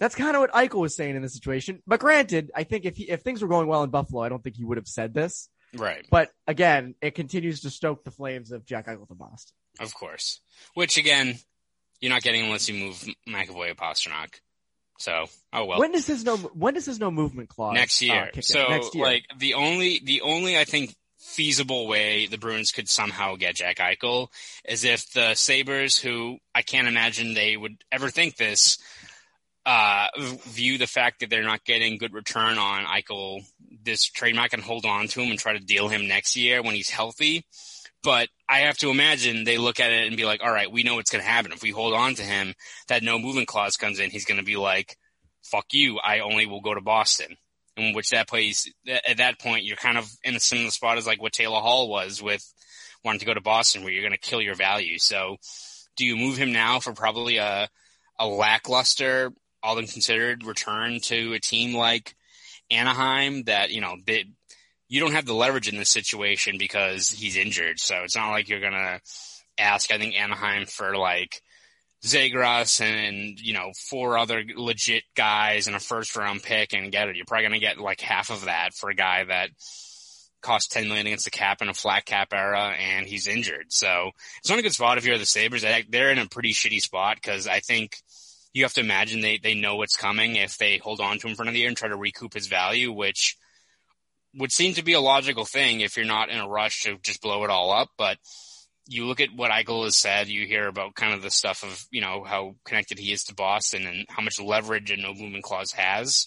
That's 0.00 0.16
kind 0.16 0.34
of 0.34 0.40
what 0.40 0.52
Eichel 0.52 0.80
was 0.80 0.96
saying 0.96 1.14
in 1.14 1.22
this 1.22 1.34
situation. 1.34 1.80
But 1.86 2.00
granted, 2.00 2.50
I 2.56 2.64
think 2.64 2.86
if 2.86 2.96
he, 2.96 3.08
if 3.08 3.20
things 3.20 3.40
were 3.40 3.48
going 3.48 3.68
well 3.68 3.84
in 3.84 3.90
Buffalo, 3.90 4.22
I 4.22 4.30
don't 4.30 4.42
think 4.42 4.56
he 4.56 4.64
would 4.64 4.78
have 4.78 4.88
said 4.88 5.14
this. 5.14 5.48
Right. 5.76 6.04
But 6.10 6.30
again, 6.46 6.94
it 7.00 7.14
continues 7.14 7.60
to 7.60 7.70
stoke 7.70 8.02
the 8.02 8.10
flames 8.10 8.50
of 8.50 8.64
Jack 8.64 8.86
Eichel 8.86 9.06
to 9.08 9.14
Boston. 9.14 9.54
Of 9.78 9.94
course. 9.94 10.40
Which 10.74 10.96
again, 10.96 11.38
you're 12.00 12.10
not 12.10 12.22
getting 12.22 12.44
unless 12.44 12.68
you 12.68 12.74
move 12.74 13.04
McAvoy 13.28 13.70
or 13.70 13.74
Pastrnak. 13.74 14.40
So, 14.98 15.26
oh 15.52 15.64
well. 15.64 15.78
When 15.78 15.92
does 15.92 16.06
his 16.06 16.24
no 16.24 16.36
when 16.36 16.74
does 16.74 16.86
his 16.86 16.98
no 16.98 17.10
movement 17.10 17.48
clause 17.48 17.74
next 17.74 18.02
year? 18.02 18.30
Uh, 18.36 18.40
so, 18.40 18.68
next 18.68 18.94
year? 18.94 19.04
like 19.04 19.24
the 19.38 19.54
only 19.54 20.00
the 20.04 20.20
only 20.20 20.58
I 20.58 20.64
think 20.64 20.94
feasible 21.18 21.86
way 21.86 22.26
the 22.26 22.38
Bruins 22.38 22.72
could 22.72 22.88
somehow 22.88 23.36
get 23.36 23.54
Jack 23.54 23.76
Eichel 23.76 24.28
is 24.66 24.84
if 24.84 25.10
the 25.12 25.34
Sabres, 25.34 25.98
who 25.98 26.38
I 26.54 26.62
can't 26.62 26.88
imagine 26.88 27.34
they 27.34 27.56
would 27.56 27.82
ever 27.92 28.10
think 28.10 28.36
this, 28.36 28.78
uh, 29.64 30.08
view 30.18 30.78
the 30.78 30.86
fact 30.86 31.20
that 31.20 31.30
they're 31.30 31.42
not 31.42 31.64
getting 31.64 31.98
good 31.98 32.14
return 32.14 32.58
on 32.58 32.84
Eichel 32.84 33.42
this 33.82 34.04
trade 34.04 34.34
mark 34.34 34.52
and 34.52 34.62
hold 34.62 34.84
on 34.84 35.08
to 35.08 35.20
him 35.20 35.30
and 35.30 35.38
try 35.38 35.52
to 35.52 35.64
deal 35.64 35.88
him 35.88 36.08
next 36.08 36.36
year 36.36 36.62
when 36.62 36.74
he's 36.74 36.90
healthy. 36.90 37.44
But 38.02 38.28
I 38.50 38.60
have 38.60 38.76
to 38.78 38.90
imagine 38.90 39.44
they 39.44 39.58
look 39.58 39.80
at 39.80 39.92
it 39.92 40.08
and 40.08 40.16
be 40.16 40.24
like, 40.24 40.40
all 40.42 40.52
right, 40.52 40.70
we 40.70 40.82
know 40.82 40.96
what's 40.96 41.10
going 41.10 41.22
to 41.22 41.30
happen. 41.30 41.52
If 41.52 41.62
we 41.62 41.70
hold 41.70 41.94
on 41.94 42.14
to 42.16 42.22
him, 42.22 42.54
that 42.88 43.02
no 43.02 43.18
movement 43.18 43.48
clause 43.48 43.76
comes 43.76 44.00
in. 44.00 44.10
He's 44.10 44.24
going 44.24 44.40
to 44.40 44.44
be 44.44 44.56
like, 44.56 44.96
fuck 45.44 45.66
you. 45.72 45.98
I 45.98 46.20
only 46.20 46.46
will 46.46 46.60
go 46.60 46.74
to 46.74 46.80
Boston. 46.80 47.36
In 47.76 47.94
which 47.94 48.10
that 48.10 48.28
place, 48.28 48.70
at 49.08 49.18
that 49.18 49.38
point, 49.40 49.64
you're 49.64 49.76
kind 49.76 49.96
of 49.96 50.10
in 50.24 50.34
a 50.34 50.40
similar 50.40 50.70
spot 50.70 50.98
as 50.98 51.06
like 51.06 51.22
what 51.22 51.32
Taylor 51.32 51.60
Hall 51.60 51.88
was 51.88 52.20
with 52.20 52.44
wanting 53.04 53.20
to 53.20 53.26
go 53.26 53.32
to 53.32 53.40
Boston 53.40 53.82
where 53.82 53.92
you're 53.92 54.02
going 54.02 54.12
to 54.12 54.18
kill 54.18 54.42
your 54.42 54.56
value. 54.56 54.98
So 54.98 55.36
do 55.96 56.04
you 56.04 56.16
move 56.16 56.36
him 56.36 56.52
now 56.52 56.80
for 56.80 56.92
probably 56.92 57.38
a, 57.38 57.68
a 58.18 58.26
lackluster 58.26 59.32
all 59.62 59.76
things 59.76 59.92
considered, 59.92 60.44
return 60.44 61.00
to 61.00 61.32
a 61.34 61.40
team 61.40 61.74
like 61.74 62.14
Anaheim 62.70 63.44
that, 63.44 63.70
you 63.70 63.80
know, 63.80 63.96
they, 64.06 64.26
you 64.90 65.00
don't 65.00 65.12
have 65.12 65.24
the 65.24 65.34
leverage 65.34 65.68
in 65.68 65.78
this 65.78 65.88
situation 65.88 66.58
because 66.58 67.08
he's 67.10 67.36
injured. 67.36 67.80
So 67.80 68.02
it's 68.02 68.16
not 68.16 68.30
like 68.30 68.48
you're 68.48 68.60
to 68.60 69.00
ask, 69.56 69.90
I 69.90 69.96
think, 69.98 70.14
Anaheim 70.14 70.66
for 70.66 70.96
like 70.96 71.40
Zegras 72.04 72.80
and, 72.80 73.40
you 73.40 73.54
know, 73.54 73.70
four 73.88 74.18
other 74.18 74.42
legit 74.54 75.04
guys 75.16 75.66
and 75.66 75.76
a 75.76 75.80
first 75.80 76.14
round 76.16 76.42
pick 76.42 76.74
and 76.74 76.92
get 76.92 77.08
it. 77.08 77.16
You're 77.16 77.24
probably 77.24 77.48
to 77.50 77.58
get 77.58 77.78
like 77.78 78.00
half 78.00 78.30
of 78.30 78.44
that 78.46 78.74
for 78.74 78.90
a 78.90 78.94
guy 78.94 79.24
that 79.24 79.50
cost 80.42 80.72
10 80.72 80.88
million 80.88 81.06
against 81.06 81.24
the 81.24 81.30
cap 81.30 81.62
in 81.62 81.68
a 81.68 81.74
flat 81.74 82.04
cap 82.04 82.32
era 82.32 82.74
and 82.78 83.06
he's 83.06 83.28
injured. 83.28 83.66
So 83.68 84.10
it's 84.40 84.50
not 84.50 84.58
a 84.58 84.62
good 84.62 84.74
spot 84.74 84.98
if 84.98 85.06
you're 85.06 85.18
the 85.18 85.26
Sabres. 85.26 85.64
They're 85.88 86.10
in 86.10 86.18
a 86.18 86.26
pretty 86.26 86.52
shitty 86.52 86.80
spot 86.80 87.16
because 87.16 87.46
I 87.46 87.60
think– 87.60 87.96
you 88.52 88.64
have 88.64 88.74
to 88.74 88.80
imagine 88.80 89.20
they, 89.20 89.38
they 89.38 89.54
know 89.54 89.76
what's 89.76 89.96
coming 89.96 90.36
if 90.36 90.58
they 90.58 90.78
hold 90.78 91.00
on 91.00 91.18
to 91.18 91.28
him 91.28 91.34
for 91.34 91.42
another 91.42 91.58
year 91.58 91.68
and 91.68 91.76
try 91.76 91.88
to 91.88 91.96
recoup 91.96 92.34
his 92.34 92.48
value, 92.48 92.92
which 92.92 93.36
would 94.34 94.52
seem 94.52 94.74
to 94.74 94.84
be 94.84 94.92
a 94.92 95.00
logical 95.00 95.44
thing 95.44 95.80
if 95.80 95.96
you're 95.96 96.06
not 96.06 96.30
in 96.30 96.38
a 96.38 96.48
rush 96.48 96.82
to 96.82 96.98
just 97.02 97.22
blow 97.22 97.44
it 97.44 97.50
all 97.50 97.72
up. 97.72 97.88
But 97.96 98.18
you 98.86 99.06
look 99.06 99.20
at 99.20 99.34
what 99.34 99.50
Eichel 99.50 99.84
has 99.84 99.96
said, 99.96 100.28
you 100.28 100.46
hear 100.46 100.66
about 100.66 100.94
kind 100.94 101.14
of 101.14 101.22
the 101.22 101.30
stuff 101.30 101.62
of, 101.62 101.84
you 101.90 102.00
know, 102.00 102.24
how 102.24 102.56
connected 102.64 102.98
he 102.98 103.12
is 103.12 103.24
to 103.24 103.34
Boston 103.34 103.86
and 103.86 104.06
how 104.08 104.22
much 104.22 104.40
leverage 104.40 104.90
a 104.90 104.96
no 104.96 105.14
movement 105.14 105.44
clause 105.44 105.72
has. 105.72 106.26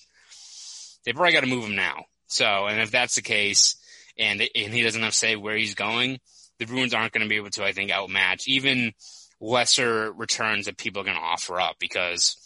They 1.05 1.13
probably 1.13 1.33
got 1.33 1.41
to 1.41 1.47
move 1.47 1.65
him 1.65 1.75
now. 1.75 2.05
So, 2.27 2.67
and 2.67 2.79
if 2.81 2.91
that's 2.91 3.15
the 3.15 3.21
case 3.21 3.75
and, 4.17 4.41
and 4.41 4.73
he 4.73 4.81
doesn't 4.81 5.01
have 5.01 5.11
to 5.11 5.17
say 5.17 5.35
where 5.35 5.57
he's 5.57 5.75
going, 5.75 6.19
the 6.59 6.65
Bruins 6.65 6.93
aren't 6.93 7.13
going 7.13 7.23
to 7.23 7.29
be 7.29 7.35
able 7.35 7.49
to, 7.51 7.63
I 7.63 7.73
think, 7.73 7.91
outmatch 7.91 8.47
even– 8.47 8.93
lesser 9.43 10.11
returns 10.13 10.65
that 10.65 10.77
people 10.77 11.01
are 11.01 11.05
going 11.05 11.17
to 11.17 11.21
offer 11.21 11.59
up 11.59 11.75
because 11.79 12.37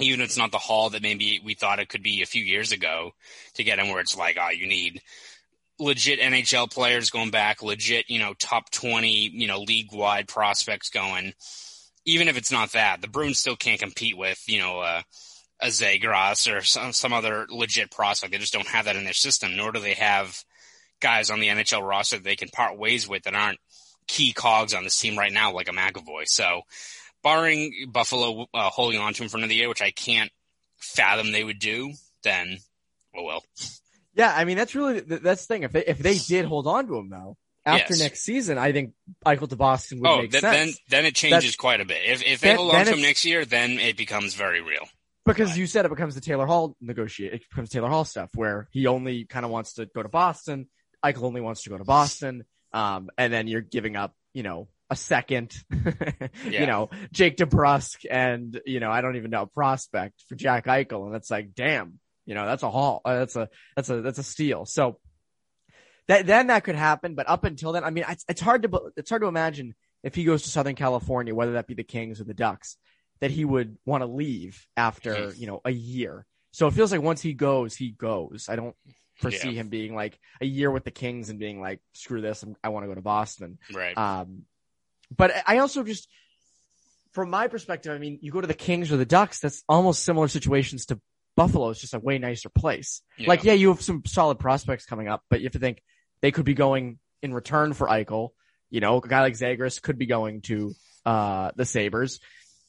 even 0.00 0.20
if 0.20 0.26
it's 0.26 0.36
not 0.36 0.52
the 0.52 0.58
haul 0.58 0.90
that 0.90 1.02
maybe 1.02 1.40
we 1.44 1.54
thought 1.54 1.78
it 1.78 1.88
could 1.88 2.02
be 2.02 2.22
a 2.22 2.26
few 2.26 2.44
years 2.44 2.72
ago 2.72 3.12
to 3.54 3.64
get 3.64 3.78
him 3.78 3.88
where 3.88 4.00
it's 4.00 4.16
like, 4.16 4.36
oh, 4.40 4.50
you 4.50 4.66
need 4.66 5.00
legit 5.78 6.20
NHL 6.20 6.70
players 6.70 7.10
going 7.10 7.30
back, 7.30 7.62
legit, 7.62 8.08
you 8.08 8.18
know, 8.18 8.34
top 8.34 8.70
20, 8.70 9.30
you 9.32 9.46
know, 9.46 9.60
league 9.60 9.92
wide 9.92 10.28
prospects 10.28 10.90
going. 10.90 11.32
Even 12.04 12.28
if 12.28 12.36
it's 12.36 12.52
not 12.52 12.72
that, 12.72 13.00
the 13.00 13.08
Bruins 13.08 13.38
still 13.38 13.56
can't 13.56 13.80
compete 13.80 14.16
with, 14.16 14.42
you 14.46 14.58
know, 14.58 14.80
uh, 14.80 15.02
a 15.60 15.68
Zegras 15.68 16.52
or 16.52 16.60
some, 16.62 16.92
some 16.92 17.12
other 17.12 17.46
legit 17.50 17.90
prospect. 17.90 18.32
They 18.32 18.38
just 18.38 18.52
don't 18.52 18.68
have 18.68 18.84
that 18.84 18.96
in 18.96 19.04
their 19.04 19.12
system, 19.12 19.56
nor 19.56 19.72
do 19.72 19.80
they 19.80 19.94
have 19.94 20.42
guys 21.00 21.30
on 21.30 21.40
the 21.40 21.48
NHL 21.48 21.86
roster 21.86 22.16
that 22.16 22.24
they 22.24 22.36
can 22.36 22.48
part 22.48 22.78
ways 22.78 23.08
with 23.08 23.24
that 23.24 23.34
aren't 23.34 23.58
key 24.06 24.32
cogs 24.32 24.74
on 24.74 24.84
this 24.84 24.98
team 24.98 25.18
right 25.18 25.32
now, 25.32 25.52
like 25.52 25.68
a 25.68 25.72
McAvoy. 25.72 26.26
So, 26.26 26.62
barring 27.26 27.88
Buffalo 27.90 28.46
uh, 28.54 28.70
holding 28.70 29.00
on 29.00 29.12
to 29.12 29.24
him 29.24 29.28
for 29.28 29.36
another 29.36 29.52
year, 29.52 29.68
which 29.68 29.82
I 29.82 29.90
can't 29.90 30.30
fathom 30.76 31.32
they 31.32 31.42
would 31.42 31.58
do, 31.58 31.92
then 32.22 32.58
oh 33.16 33.24
well. 33.24 33.42
Yeah, 34.14 34.32
I 34.32 34.44
mean 34.44 34.56
that's 34.56 34.76
really 34.76 35.00
that's 35.00 35.44
the 35.44 35.54
thing. 35.54 35.64
If 35.64 35.72
they 35.72 35.84
if 35.84 35.98
they 35.98 36.18
did 36.18 36.44
hold 36.44 36.68
on 36.68 36.86
to 36.86 36.96
him 36.96 37.10
though, 37.10 37.36
after 37.64 37.94
yes. 37.94 38.00
next 38.00 38.20
season, 38.20 38.58
I 38.58 38.70
think 38.70 38.92
Eichel 39.26 39.48
to 39.48 39.56
Boston 39.56 39.98
would 40.00 40.08
oh, 40.08 40.22
make 40.22 40.30
th- 40.30 40.40
sense. 40.40 40.78
Then 40.88 41.00
then 41.00 41.06
it 41.06 41.16
changes 41.16 41.42
that's, 41.42 41.56
quite 41.56 41.80
a 41.80 41.84
bit. 41.84 41.98
If 42.04 42.22
if 42.22 42.40
they 42.40 42.50
then, 42.50 42.58
hold 42.58 42.74
on 42.76 42.86
to 42.86 42.92
him 42.92 43.02
next 43.02 43.24
year, 43.24 43.44
then 43.44 43.72
it 43.80 43.96
becomes 43.96 44.34
very 44.34 44.60
real. 44.60 44.86
Because 45.24 45.50
right. 45.50 45.58
you 45.58 45.66
said 45.66 45.84
it 45.84 45.88
becomes 45.88 46.14
the 46.14 46.20
Taylor 46.20 46.46
Hall 46.46 46.76
negotiate. 46.80 47.32
It 47.32 47.42
becomes 47.50 47.70
Taylor 47.70 47.88
Hall 47.88 48.04
stuff 48.04 48.30
where 48.36 48.68
he 48.70 48.86
only 48.86 49.24
kind 49.24 49.44
of 49.44 49.50
wants 49.50 49.74
to 49.74 49.86
go 49.86 50.04
to 50.04 50.08
Boston. 50.08 50.68
Eichel 51.04 51.24
only 51.24 51.40
wants 51.40 51.64
to 51.64 51.70
go 51.70 51.76
to 51.76 51.84
Boston. 51.84 52.44
Um, 52.72 53.10
and 53.18 53.32
then 53.32 53.48
you're 53.48 53.62
giving 53.62 53.96
up, 53.96 54.14
you 54.32 54.44
know, 54.44 54.68
a 54.90 54.96
second, 54.96 55.54
yeah. 55.70 56.60
you 56.60 56.66
know, 56.66 56.90
Jake 57.12 57.36
DeBrusk 57.36 58.06
and, 58.10 58.60
you 58.64 58.80
know, 58.80 58.90
I 58.90 59.00
don't 59.00 59.16
even 59.16 59.30
know 59.30 59.46
prospect 59.46 60.22
for 60.28 60.34
Jack 60.34 60.66
Eichel. 60.66 61.06
And 61.06 61.16
it's 61.16 61.30
like, 61.30 61.54
damn, 61.54 61.98
you 62.24 62.34
know, 62.34 62.46
that's 62.46 62.62
a 62.62 62.70
haul. 62.70 63.00
Uh, 63.04 63.18
that's 63.18 63.36
a, 63.36 63.48
that's 63.74 63.90
a, 63.90 64.00
that's 64.00 64.18
a 64.18 64.22
steal. 64.22 64.64
So 64.64 64.98
that, 66.08 66.26
then 66.26 66.48
that 66.48 66.64
could 66.64 66.76
happen. 66.76 67.14
But 67.14 67.28
up 67.28 67.44
until 67.44 67.72
then, 67.72 67.84
I 67.84 67.90
mean, 67.90 68.04
it's, 68.08 68.24
it's 68.28 68.40
hard 68.40 68.62
to, 68.62 68.92
it's 68.96 69.10
hard 69.10 69.22
to 69.22 69.28
imagine 69.28 69.74
if 70.02 70.14
he 70.14 70.24
goes 70.24 70.42
to 70.42 70.50
Southern 70.50 70.76
California, 70.76 71.34
whether 71.34 71.52
that 71.52 71.66
be 71.66 71.74
the 71.74 71.84
Kings 71.84 72.20
or 72.20 72.24
the 72.24 72.34
Ducks, 72.34 72.76
that 73.20 73.30
he 73.30 73.44
would 73.44 73.76
want 73.84 74.02
to 74.02 74.06
leave 74.06 74.66
after, 74.76 75.14
mm-hmm. 75.14 75.40
you 75.40 75.46
know, 75.46 75.60
a 75.64 75.70
year. 75.70 76.26
So 76.52 76.66
it 76.68 76.74
feels 76.74 76.92
like 76.92 77.02
once 77.02 77.20
he 77.20 77.34
goes, 77.34 77.74
he 77.74 77.90
goes. 77.90 78.46
I 78.48 78.56
don't, 78.56 78.76
foresee 79.16 79.50
yeah. 79.50 79.60
him 79.60 79.68
being 79.68 79.94
like 79.94 80.18
a 80.40 80.46
year 80.46 80.70
with 80.70 80.84
the 80.84 80.90
Kings 80.90 81.30
and 81.30 81.38
being 81.38 81.60
like, 81.60 81.80
screw 81.94 82.20
this, 82.20 82.42
I'm, 82.42 82.56
i 82.62 82.68
want 82.68 82.84
to 82.84 82.88
go 82.88 82.94
to 82.94 83.02
Boston. 83.02 83.58
Right. 83.72 83.96
Um, 83.96 84.42
but 85.14 85.32
I 85.46 85.58
also 85.58 85.82
just, 85.82 86.08
from 87.12 87.30
my 87.30 87.48
perspective, 87.48 87.92
I 87.92 87.98
mean, 87.98 88.18
you 88.22 88.32
go 88.32 88.40
to 88.40 88.46
the 88.46 88.54
Kings 88.54 88.92
or 88.92 88.96
the 88.96 89.06
Ducks, 89.06 89.40
that's 89.40 89.62
almost 89.68 90.04
similar 90.04 90.28
situations 90.28 90.86
to 90.86 91.00
Buffalo. 91.36 91.70
It's 91.70 91.80
just 91.80 91.94
a 91.94 91.98
way 91.98 92.18
nicer 92.18 92.48
place. 92.48 93.02
Yeah. 93.18 93.28
Like, 93.28 93.44
yeah, 93.44 93.52
you 93.52 93.68
have 93.68 93.82
some 93.82 94.02
solid 94.06 94.38
prospects 94.38 94.86
coming 94.86 95.08
up, 95.08 95.22
but 95.30 95.40
you 95.40 95.46
have 95.46 95.52
to 95.52 95.58
think 95.58 95.82
they 96.20 96.30
could 96.30 96.44
be 96.44 96.54
going 96.54 96.98
in 97.22 97.32
return 97.32 97.72
for 97.72 97.86
Eichel. 97.86 98.30
You 98.70 98.80
know, 98.80 98.98
a 98.98 99.08
guy 99.08 99.20
like 99.20 99.34
Zegras 99.34 99.80
could 99.80 99.98
be 99.98 100.06
going 100.06 100.40
to, 100.42 100.74
uh, 101.04 101.52
the 101.54 101.64
Sabres. 101.64 102.20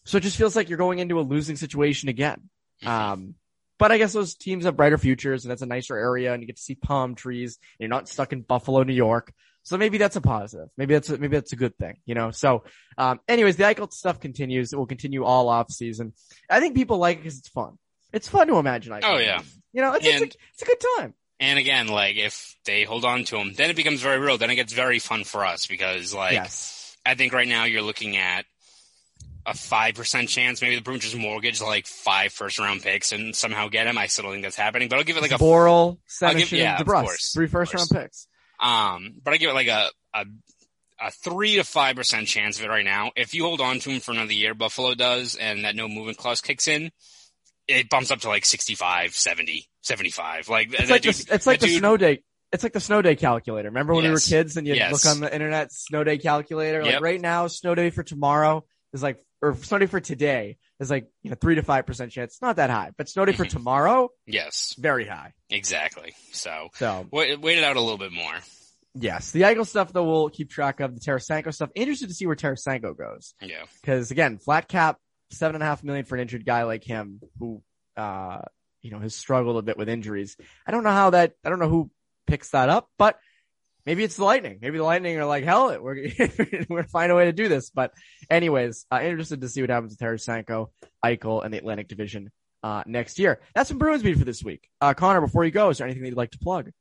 So 0.06 0.18
it 0.18 0.22
just 0.22 0.38
feels 0.38 0.56
like 0.56 0.70
you're 0.70 0.78
going 0.78 1.00
into 1.00 1.20
a 1.20 1.22
losing 1.22 1.56
situation 1.56 2.08
again. 2.08 2.50
Mm-hmm. 2.84 2.88
Um, 2.88 3.36
but 3.80 3.92
I 3.92 3.98
guess 3.98 4.14
those 4.14 4.36
teams 4.36 4.66
have 4.66 4.78
brighter 4.78 4.98
futures 4.98 5.44
and 5.44 5.52
it's 5.52 5.62
a 5.62 5.68
nicer 5.68 5.96
area 5.96 6.34
and 6.34 6.42
you 6.42 6.48
get 6.48 6.56
to 6.56 6.62
see 6.62 6.76
palm 6.76 7.16
trees. 7.16 7.58
And 7.80 7.86
you're 7.86 7.90
not 7.90 8.08
stuck 8.08 8.32
in 8.34 8.42
Buffalo, 8.42 8.84
New 8.84 8.94
York. 8.94 9.34
So 9.68 9.78
maybe 9.78 9.98
that's 9.98 10.16
a 10.16 10.22
positive. 10.22 10.70
Maybe 10.78 10.94
that's 10.94 11.10
a, 11.10 11.18
maybe 11.18 11.36
that's 11.36 11.52
a 11.52 11.58
good 11.58 11.78
thing, 11.78 11.98
you 12.06 12.16
know? 12.16 12.32
So, 12.32 12.64
um, 12.98 13.20
anyways, 13.28 13.58
the 13.58 13.66
Eichel 13.66 13.92
stuff 13.92 14.22
continues. 14.22 14.72
It 14.72 14.78
will 14.78 14.86
continue 14.86 15.26
all 15.26 15.50
off 15.50 15.70
season. 15.70 16.14
I 16.50 16.62
think 16.62 16.74
people 16.74 17.00
like 17.00 17.18
it 17.18 17.24
because 17.24 17.38
it's 17.38 17.50
fun. 17.50 17.78
It's 18.14 18.30
fun 18.30 18.48
to 18.48 18.60
imagine 18.60 18.94
Eichel. 18.94 19.02
Oh 19.04 19.18
yeah. 19.18 19.42
You 19.74 19.82
know, 19.82 19.92
it's, 19.92 20.08
it's, 20.08 20.22
a, 20.22 20.24
it's 20.24 20.62
a 20.62 20.66
good 20.66 20.82
time. 20.96 21.16
And 21.42 21.60
again, 21.60 21.90
like 21.90 22.16
if 22.16 22.56
they 22.64 22.84
hold 22.84 23.04
on 23.04 23.26
to 23.26 23.36
him, 23.36 23.52
then 23.58 23.70
it 23.70 23.76
becomes 23.76 24.02
very 24.02 24.20
real. 24.20 24.38
Then 24.38 24.50
it 24.50 24.56
gets 24.56 24.72
very 24.72 25.00
fun 25.00 25.26
for 25.26 25.46
us 25.46 25.68
because 25.68 26.14
like 26.14 26.32
yes. 26.32 26.96
I 27.06 27.16
think 27.16 27.34
right 27.34 27.48
now 27.48 27.66
you're 27.66 27.82
looking 27.82 28.16
at 28.16 28.46
a 29.46 29.54
five 29.54 29.96
percent 29.96 30.30
chance. 30.30 30.62
Maybe 30.62 30.78
the 30.78 30.82
Bruins 30.82 31.04
just 31.04 31.18
mortgage 31.18 31.62
like 31.62 31.88
five 31.88 32.32
first 32.32 32.58
round 32.58 32.84
picks 32.84 33.12
and 33.12 33.36
somehow 33.36 33.68
get 33.68 33.86
him. 33.86 33.98
I 33.98 34.08
still 34.08 34.24
don't 34.24 34.32
think 34.32 34.44
that's 34.44 34.56
happening, 34.56 34.88
but 34.88 34.98
I'll 34.98 35.04
give 35.04 35.18
it 35.18 35.22
like 35.24 35.34
a 35.34 35.36
Borrell, 35.36 35.98
I'll 36.22 36.34
give- 36.36 36.54
yeah, 36.54 36.80
of 36.80 36.88
DeBrus, 36.88 37.04
course, 37.04 37.34
three 37.34 37.48
first 37.48 37.74
round 37.74 37.90
picks. 37.92 38.28
Um, 38.60 39.14
but 39.24 39.34
I 39.34 39.38
give 39.38 39.50
it 39.50 39.54
like 39.54 39.68
a 39.68 39.90
a 40.14 40.26
a 41.00 41.12
three 41.12 41.56
to 41.56 41.64
five 41.64 41.96
percent 41.96 42.28
chance 42.28 42.58
of 42.60 42.66
it 42.66 42.70
right 42.70 42.86
now. 42.86 43.12
If 43.16 43.34
you 43.34 43.44
hold 43.44 43.62
on 43.62 43.80
to 43.80 43.90
him 43.90 44.00
for 44.00 44.12
another 44.12 44.34
year, 44.34 44.54
Buffalo 44.54 44.96
does, 44.96 45.36
and 45.36 45.64
that 45.66 45.76
no 45.76 45.88
movement 45.88 46.18
clause 46.18 46.42
kicks 46.42 46.68
in, 46.68 46.92
it 47.68 47.90
bumps 47.90 48.10
up 48.12 48.20
to 48.22 48.30
like 48.30 48.46
65, 48.46 49.14
70, 49.14 49.68
75. 49.82 50.50
Like 50.50 50.74
It's 50.74 50.90
like 50.90 51.02
dude, 51.04 51.14
the, 51.16 51.36
it's 51.36 51.46
like 51.46 51.60
the 51.60 51.68
dude- 51.68 51.80
snow 51.80 51.98
day. 51.98 52.24
It's 52.54 52.64
like 52.64 52.72
the 52.74 52.80
snow 52.80 53.02
day 53.02 53.16
calculator. 53.18 53.68
Remember 53.68 53.94
when 53.94 54.06
we 54.06 54.10
were 54.10 54.20
kids 54.20 54.56
and 54.56 54.66
you'd 54.66 54.78
Yes. 54.78 54.94
look 54.94 55.14
on 55.14 55.20
the 55.20 55.32
internet 55.32 55.70
snow 55.74 56.06
day 56.06 56.18
calculator? 56.18 56.82
Like 56.82 56.94
Yep. 56.94 57.02
right 57.02 57.20
now, 57.22 57.48
snow 57.48 57.76
day 57.76 57.90
for 57.90 58.04
tomorrow 58.04 58.64
is 58.94 59.04
like, 59.04 59.18
or 59.42 59.56
snow 59.56 59.78
day 59.80 59.86
for 59.86 60.00
today 60.00 60.58
is 60.80 60.90
like, 60.90 61.08
you 61.24 61.30
know, 61.30 61.38
three 61.40 61.56
to 61.56 61.64
five 61.64 61.86
percent 61.86 62.12
chance. 62.12 62.34
It's 62.34 62.42
not 62.42 62.56
that 62.58 62.70
high, 62.70 62.92
but 62.98 63.08
snow 63.10 63.26
day 63.26 63.34
for 63.34 63.46
Mhm. 63.46 63.50
tomorrow, 63.50 64.10
Yes, 64.26 64.76
very 64.78 65.06
high. 65.08 65.34
exactly. 65.50 66.14
So 66.32 66.70
So 66.76 67.08
wait, 67.12 67.40
wait 67.40 67.58
it 67.58 67.64
out 67.64 67.76
a 67.78 67.82
little 67.82 67.98
bit 67.98 68.12
more. 68.12 68.34
yes, 68.96 69.32
the 69.32 69.42
Eichel 69.44 69.66
stuff 69.68 69.94
though 69.94 70.04
we'll 70.06 70.30
keep 70.30 70.50
track 70.50 70.80
of. 70.80 70.94
The 70.96 71.02
Tarasenko 71.02 71.54
stuff. 71.54 71.70
Interested 71.76 72.08
to 72.10 72.14
see 72.16 72.26
where 72.26 72.36
Tarasenko 72.36 72.98
goes. 72.98 73.34
Yeah. 73.42 73.66
because 73.82 74.12
again, 74.12 74.38
flat 74.40 74.68
cap, 74.68 74.98
seven 75.32 75.56
and 75.56 75.64
a 75.64 75.68
half 75.68 75.84
million 75.84 76.06
for 76.06 76.16
an 76.16 76.22
injured 76.22 76.46
guy 76.46 76.64
like 76.64 76.84
him 76.84 77.20
who, 77.40 77.62
uh, 77.96 78.42
you 78.82 78.92
know, 78.92 79.00
has 79.00 79.14
struggled 79.16 79.58
a 79.58 79.62
bit 79.62 79.78
with 79.78 79.90
injuries. 79.90 80.38
I 80.66 80.72
don't 80.72 80.84
know 80.84 80.92
how 80.92 81.10
that, 81.12 81.34
I 81.44 81.50
don't 81.50 81.60
know 81.60 81.70
who 81.70 81.92
picks 82.28 82.52
that 82.52 82.70
up, 82.70 82.90
but 82.98 83.20
maybe 83.88 84.04
it's 84.04 84.18
the 84.18 84.26
Lightning. 84.26 84.60
Maybe 84.62 84.78
the 84.78 84.84
Lightning 84.84 85.18
are 85.18 85.26
like, 85.26 85.46
hell 85.46 85.70
it, 85.70 85.82
we're, 85.82 85.96
we're 86.70 86.82
gonna 86.82 86.84
find 86.90 87.12
a 87.12 87.16
way 87.16 87.26
to 87.26 87.34
do 87.34 87.48
this. 87.48 87.72
But 87.72 87.94
anyways, 88.30 88.86
uh, 88.92 89.00
interested 89.02 89.42
to 89.42 89.50
see 89.50 89.62
what 89.62 89.72
happens 89.72 89.94
with 89.94 90.00
Tarasenko, 90.00 90.68
Eichel, 91.04 91.44
and 91.44 91.52
the 91.52 91.58
Atlantic 91.58 91.88
Division, 91.88 92.30
uh, 92.62 92.84
next 92.86 93.18
year. 93.18 93.40
That's 93.56 93.70
some 93.70 93.78
Bruins 93.78 94.04
beat 94.04 94.20
for 94.20 94.26
this 94.26 94.44
week. 94.44 94.70
Uh, 94.82 94.94
Connor, 94.94 95.22
before 95.22 95.46
you 95.46 95.52
go, 95.52 95.70
is 95.70 95.78
there 95.78 95.88
anything 95.88 96.04
that 96.04 96.10
you'd 96.10 96.18
like 96.18 96.32
to 96.32 96.40
plug? 96.40 96.72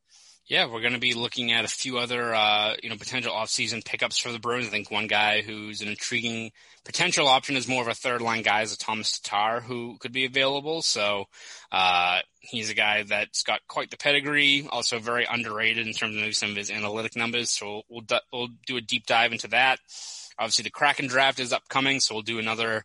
Yeah, 0.48 0.66
we're 0.66 0.80
going 0.80 0.92
to 0.92 1.00
be 1.00 1.14
looking 1.14 1.50
at 1.50 1.64
a 1.64 1.68
few 1.68 1.98
other, 1.98 2.32
uh, 2.32 2.74
you 2.80 2.88
know, 2.88 2.96
potential 2.96 3.32
off-season 3.32 3.82
pickups 3.84 4.16
for 4.16 4.30
the 4.30 4.38
Bruins. 4.38 4.68
I 4.68 4.70
think 4.70 4.92
one 4.92 5.08
guy 5.08 5.42
who's 5.42 5.80
an 5.80 5.88
intriguing 5.88 6.52
potential 6.84 7.26
option 7.26 7.56
is 7.56 7.66
more 7.66 7.82
of 7.82 7.88
a 7.88 7.94
third-line 7.94 8.42
guy 8.42 8.62
is 8.62 8.72
a 8.72 8.78
Tomas 8.78 9.18
Tatar 9.18 9.60
who 9.60 9.96
could 9.98 10.12
be 10.12 10.24
available. 10.24 10.82
So, 10.82 11.24
uh, 11.72 12.20
he's 12.38 12.70
a 12.70 12.74
guy 12.74 13.02
that's 13.02 13.42
got 13.42 13.66
quite 13.66 13.90
the 13.90 13.96
pedigree, 13.96 14.68
also 14.70 15.00
very 15.00 15.26
underrated 15.28 15.84
in 15.84 15.92
terms 15.92 16.16
of 16.22 16.36
some 16.36 16.50
of 16.50 16.56
his 16.56 16.70
analytic 16.70 17.16
numbers. 17.16 17.50
So 17.50 17.82
we'll, 17.88 18.04
we'll, 18.08 18.20
we'll 18.32 18.48
do 18.66 18.76
a 18.76 18.80
deep 18.80 19.04
dive 19.06 19.32
into 19.32 19.48
that. 19.48 19.80
Obviously 20.38 20.62
the 20.62 20.70
Kraken 20.70 21.08
draft 21.08 21.40
is 21.40 21.52
upcoming, 21.52 21.98
so 21.98 22.14
we'll 22.14 22.22
do 22.22 22.38
another 22.38 22.84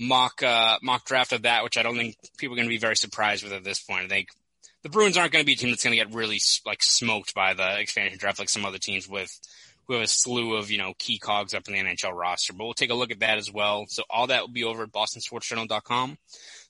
mock, 0.00 0.42
uh, 0.42 0.78
mock 0.82 1.04
draft 1.04 1.34
of 1.34 1.42
that, 1.42 1.64
which 1.64 1.76
I 1.76 1.82
don't 1.82 1.96
think 1.96 2.16
people 2.38 2.54
are 2.54 2.56
going 2.56 2.68
to 2.68 2.74
be 2.74 2.78
very 2.78 2.96
surprised 2.96 3.44
with 3.44 3.52
at 3.52 3.62
this 3.62 3.80
point. 3.80 4.06
I 4.06 4.08
think 4.08 4.28
the 4.84 4.88
Bruins 4.90 5.16
aren't 5.16 5.32
going 5.32 5.42
to 5.42 5.46
be 5.46 5.54
a 5.54 5.56
team 5.56 5.70
that's 5.70 5.82
going 5.82 5.96
to 5.98 6.04
get 6.04 6.14
really 6.14 6.40
like 6.64 6.82
smoked 6.82 7.34
by 7.34 7.54
the 7.54 7.80
expansion 7.80 8.18
draft 8.18 8.38
like 8.38 8.48
some 8.48 8.64
other 8.64 8.78
teams 8.78 9.08
with 9.08 9.36
who 9.86 9.94
have 9.94 10.02
a 10.02 10.06
slew 10.06 10.54
of 10.54 10.70
you 10.70 10.78
know 10.78 10.94
key 10.98 11.18
cogs 11.18 11.52
up 11.54 11.66
in 11.66 11.74
the 11.74 11.80
NHL 11.80 12.12
roster. 12.14 12.52
But 12.52 12.64
we'll 12.64 12.74
take 12.74 12.90
a 12.90 12.94
look 12.94 13.10
at 13.10 13.20
that 13.20 13.38
as 13.38 13.50
well. 13.52 13.86
So 13.88 14.04
all 14.08 14.28
that 14.28 14.42
will 14.42 14.48
be 14.52 14.62
over 14.64 14.84
at 14.84 14.92
BostonSportsJournal.com. 14.92 16.16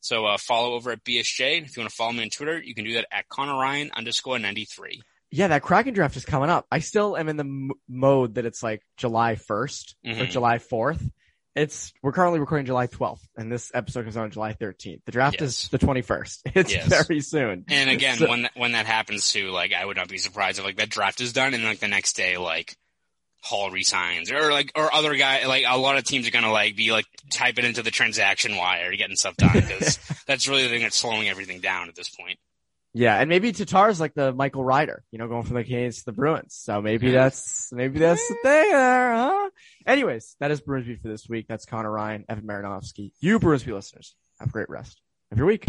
So 0.01 0.27
uh, 0.27 0.37
follow 0.39 0.75
over 0.75 0.91
at 0.93 1.05
BSJ. 1.05 1.59
And 1.59 1.67
if 1.67 1.77
you 1.77 1.83
want 1.83 1.91
to 1.91 1.97
follow 1.97 2.13
me 2.13 2.23
on 2.23 2.31
Twitter, 2.31 2.61
you 2.63 2.75
can 2.75 2.85
do 2.85 2.95
that 2.95 3.07
at 3.13 3.29
Connor 3.29 3.59
Ryan 3.59 3.91
underscore 3.95 4.39
ninety 4.39 4.65
three. 4.65 5.03
Yeah, 5.31 5.49
that 5.49 5.63
Kraken 5.63 5.95
draft 5.95 6.17
is 6.17 6.25
coming 6.25 6.51
up. 6.51 6.67
I 6.71 6.79
still 6.79 7.17
am 7.17 7.29
in 7.29 7.37
the 7.37 7.43
m- 7.45 7.71
mode 7.89 8.37
that 8.37 8.47
it's 8.47 8.63
like 8.63 8.83
July 8.97 9.35
1st 9.35 9.95
or 10.07 10.13
Mhm. 10.13 10.31
July 10.31 10.59
4th. 10.59 11.11
It's, 11.55 11.93
we're 12.03 12.13
currently 12.13 12.41
recording 12.41 12.67
July 12.67 12.89
12th 12.89 13.21
and 13.37 13.51
this 13.51 13.71
episode 13.75 14.03
comes 14.03 14.17
out 14.17 14.25
on 14.25 14.31
July 14.33 14.55
13th. 14.55 15.05
The 15.05 15.13
draft 15.13 15.41
Yes. 15.41 15.65
is 15.65 15.69
the 15.69 15.79
21st. 15.79 16.41
It's 16.57 16.73
Yes. 16.73 17.07
very 17.07 17.21
soon. 17.21 17.65
And 17.69 17.91
again, 17.91 18.17
So- 18.19 18.29
when 18.29 18.43
that, 18.43 18.53
when 18.57 18.73
that 18.73 18.87
happens 18.87 19.31
too, 19.33 19.51
like 19.51 19.73
I 19.73 19.85
would 19.85 19.97
not 19.97 20.09
be 20.09 20.19
surprised 20.19 20.59
if 20.59 20.65
like 20.65 20.77
that 20.77 20.89
draft 20.91 21.21
is 21.21 21.33
done 21.33 21.55
and 21.55 21.63
like 21.63 21.79
the 21.79 21.89
next 21.89 22.15
day 22.17 22.37
like 22.39 22.77
Hall 23.43 23.71
resigns 23.71 24.31
or 24.33 24.51
like 24.51 24.73
or 24.75 24.93
other 24.93 25.15
guy 25.17 25.45
like 25.47 25.65
a 25.69 25.77
lot 25.79 25.99
of 25.99 26.05
teams 26.05 26.27
are 26.27 26.31
gonna 26.31 26.51
like 26.51 26.77
be 26.77 26.91
like 26.93 27.05
typing 27.31 27.67
into 27.67 27.83
the 27.83 27.91
transaction 27.91 28.57
wire 28.57 28.97
getting 28.97 29.17
stuff 29.17 29.37
done 29.37 29.53
because 29.53 29.99
that's 30.27 30.49
really 30.49 30.63
the 30.63 30.71
thing 30.71 30.81
that's 30.83 30.97
slowing 30.97 31.29
everything 31.29 31.61
down 31.61 31.89
at 31.89 31.95
this 31.95 32.09
point. 32.09 32.39
Yeah. 32.95 33.19
And 33.19 33.29
maybe 33.29 33.53
Tatar's 33.53 34.01
like 34.01 34.15
the 34.15 34.33
Michael 34.33 34.65
Ryder, 34.65 35.03
you 35.11 35.19
know, 35.19 35.29
going 35.29 35.43
from 35.43 35.57
the 35.57 35.65
Canadiens 35.65 35.99
to 35.99 36.05
the 36.07 36.13
Bruins. 36.13 36.55
So 36.55 36.81
maybe 36.81 37.11
that's, 37.11 37.71
maybe 37.73 37.99
that's 37.99 38.27
the 38.29 38.37
thing 38.43 38.71
there, 38.71 39.15
huh? 39.15 39.51
Anyways, 39.87 40.37
that 40.41 40.51
is 40.51 40.61
Bruins 40.61 40.87
Beat 40.87 41.03
for 41.03 41.09
this 41.09 41.29
week. 41.29 41.47
That's 41.49 41.67
Connor 41.67 41.91
Ryan, 41.91 42.25
Evan 42.29 42.45
Marinofsky. 42.47 43.13
You 43.21 43.39
Bruins 43.39 43.65
Beat 43.65 43.75
listeners, 43.75 44.15
have 44.39 44.49
a 44.49 44.53
great 44.53 44.71
rest 44.71 45.01
of 45.31 45.39
your 45.39 45.47
week. 45.47 45.65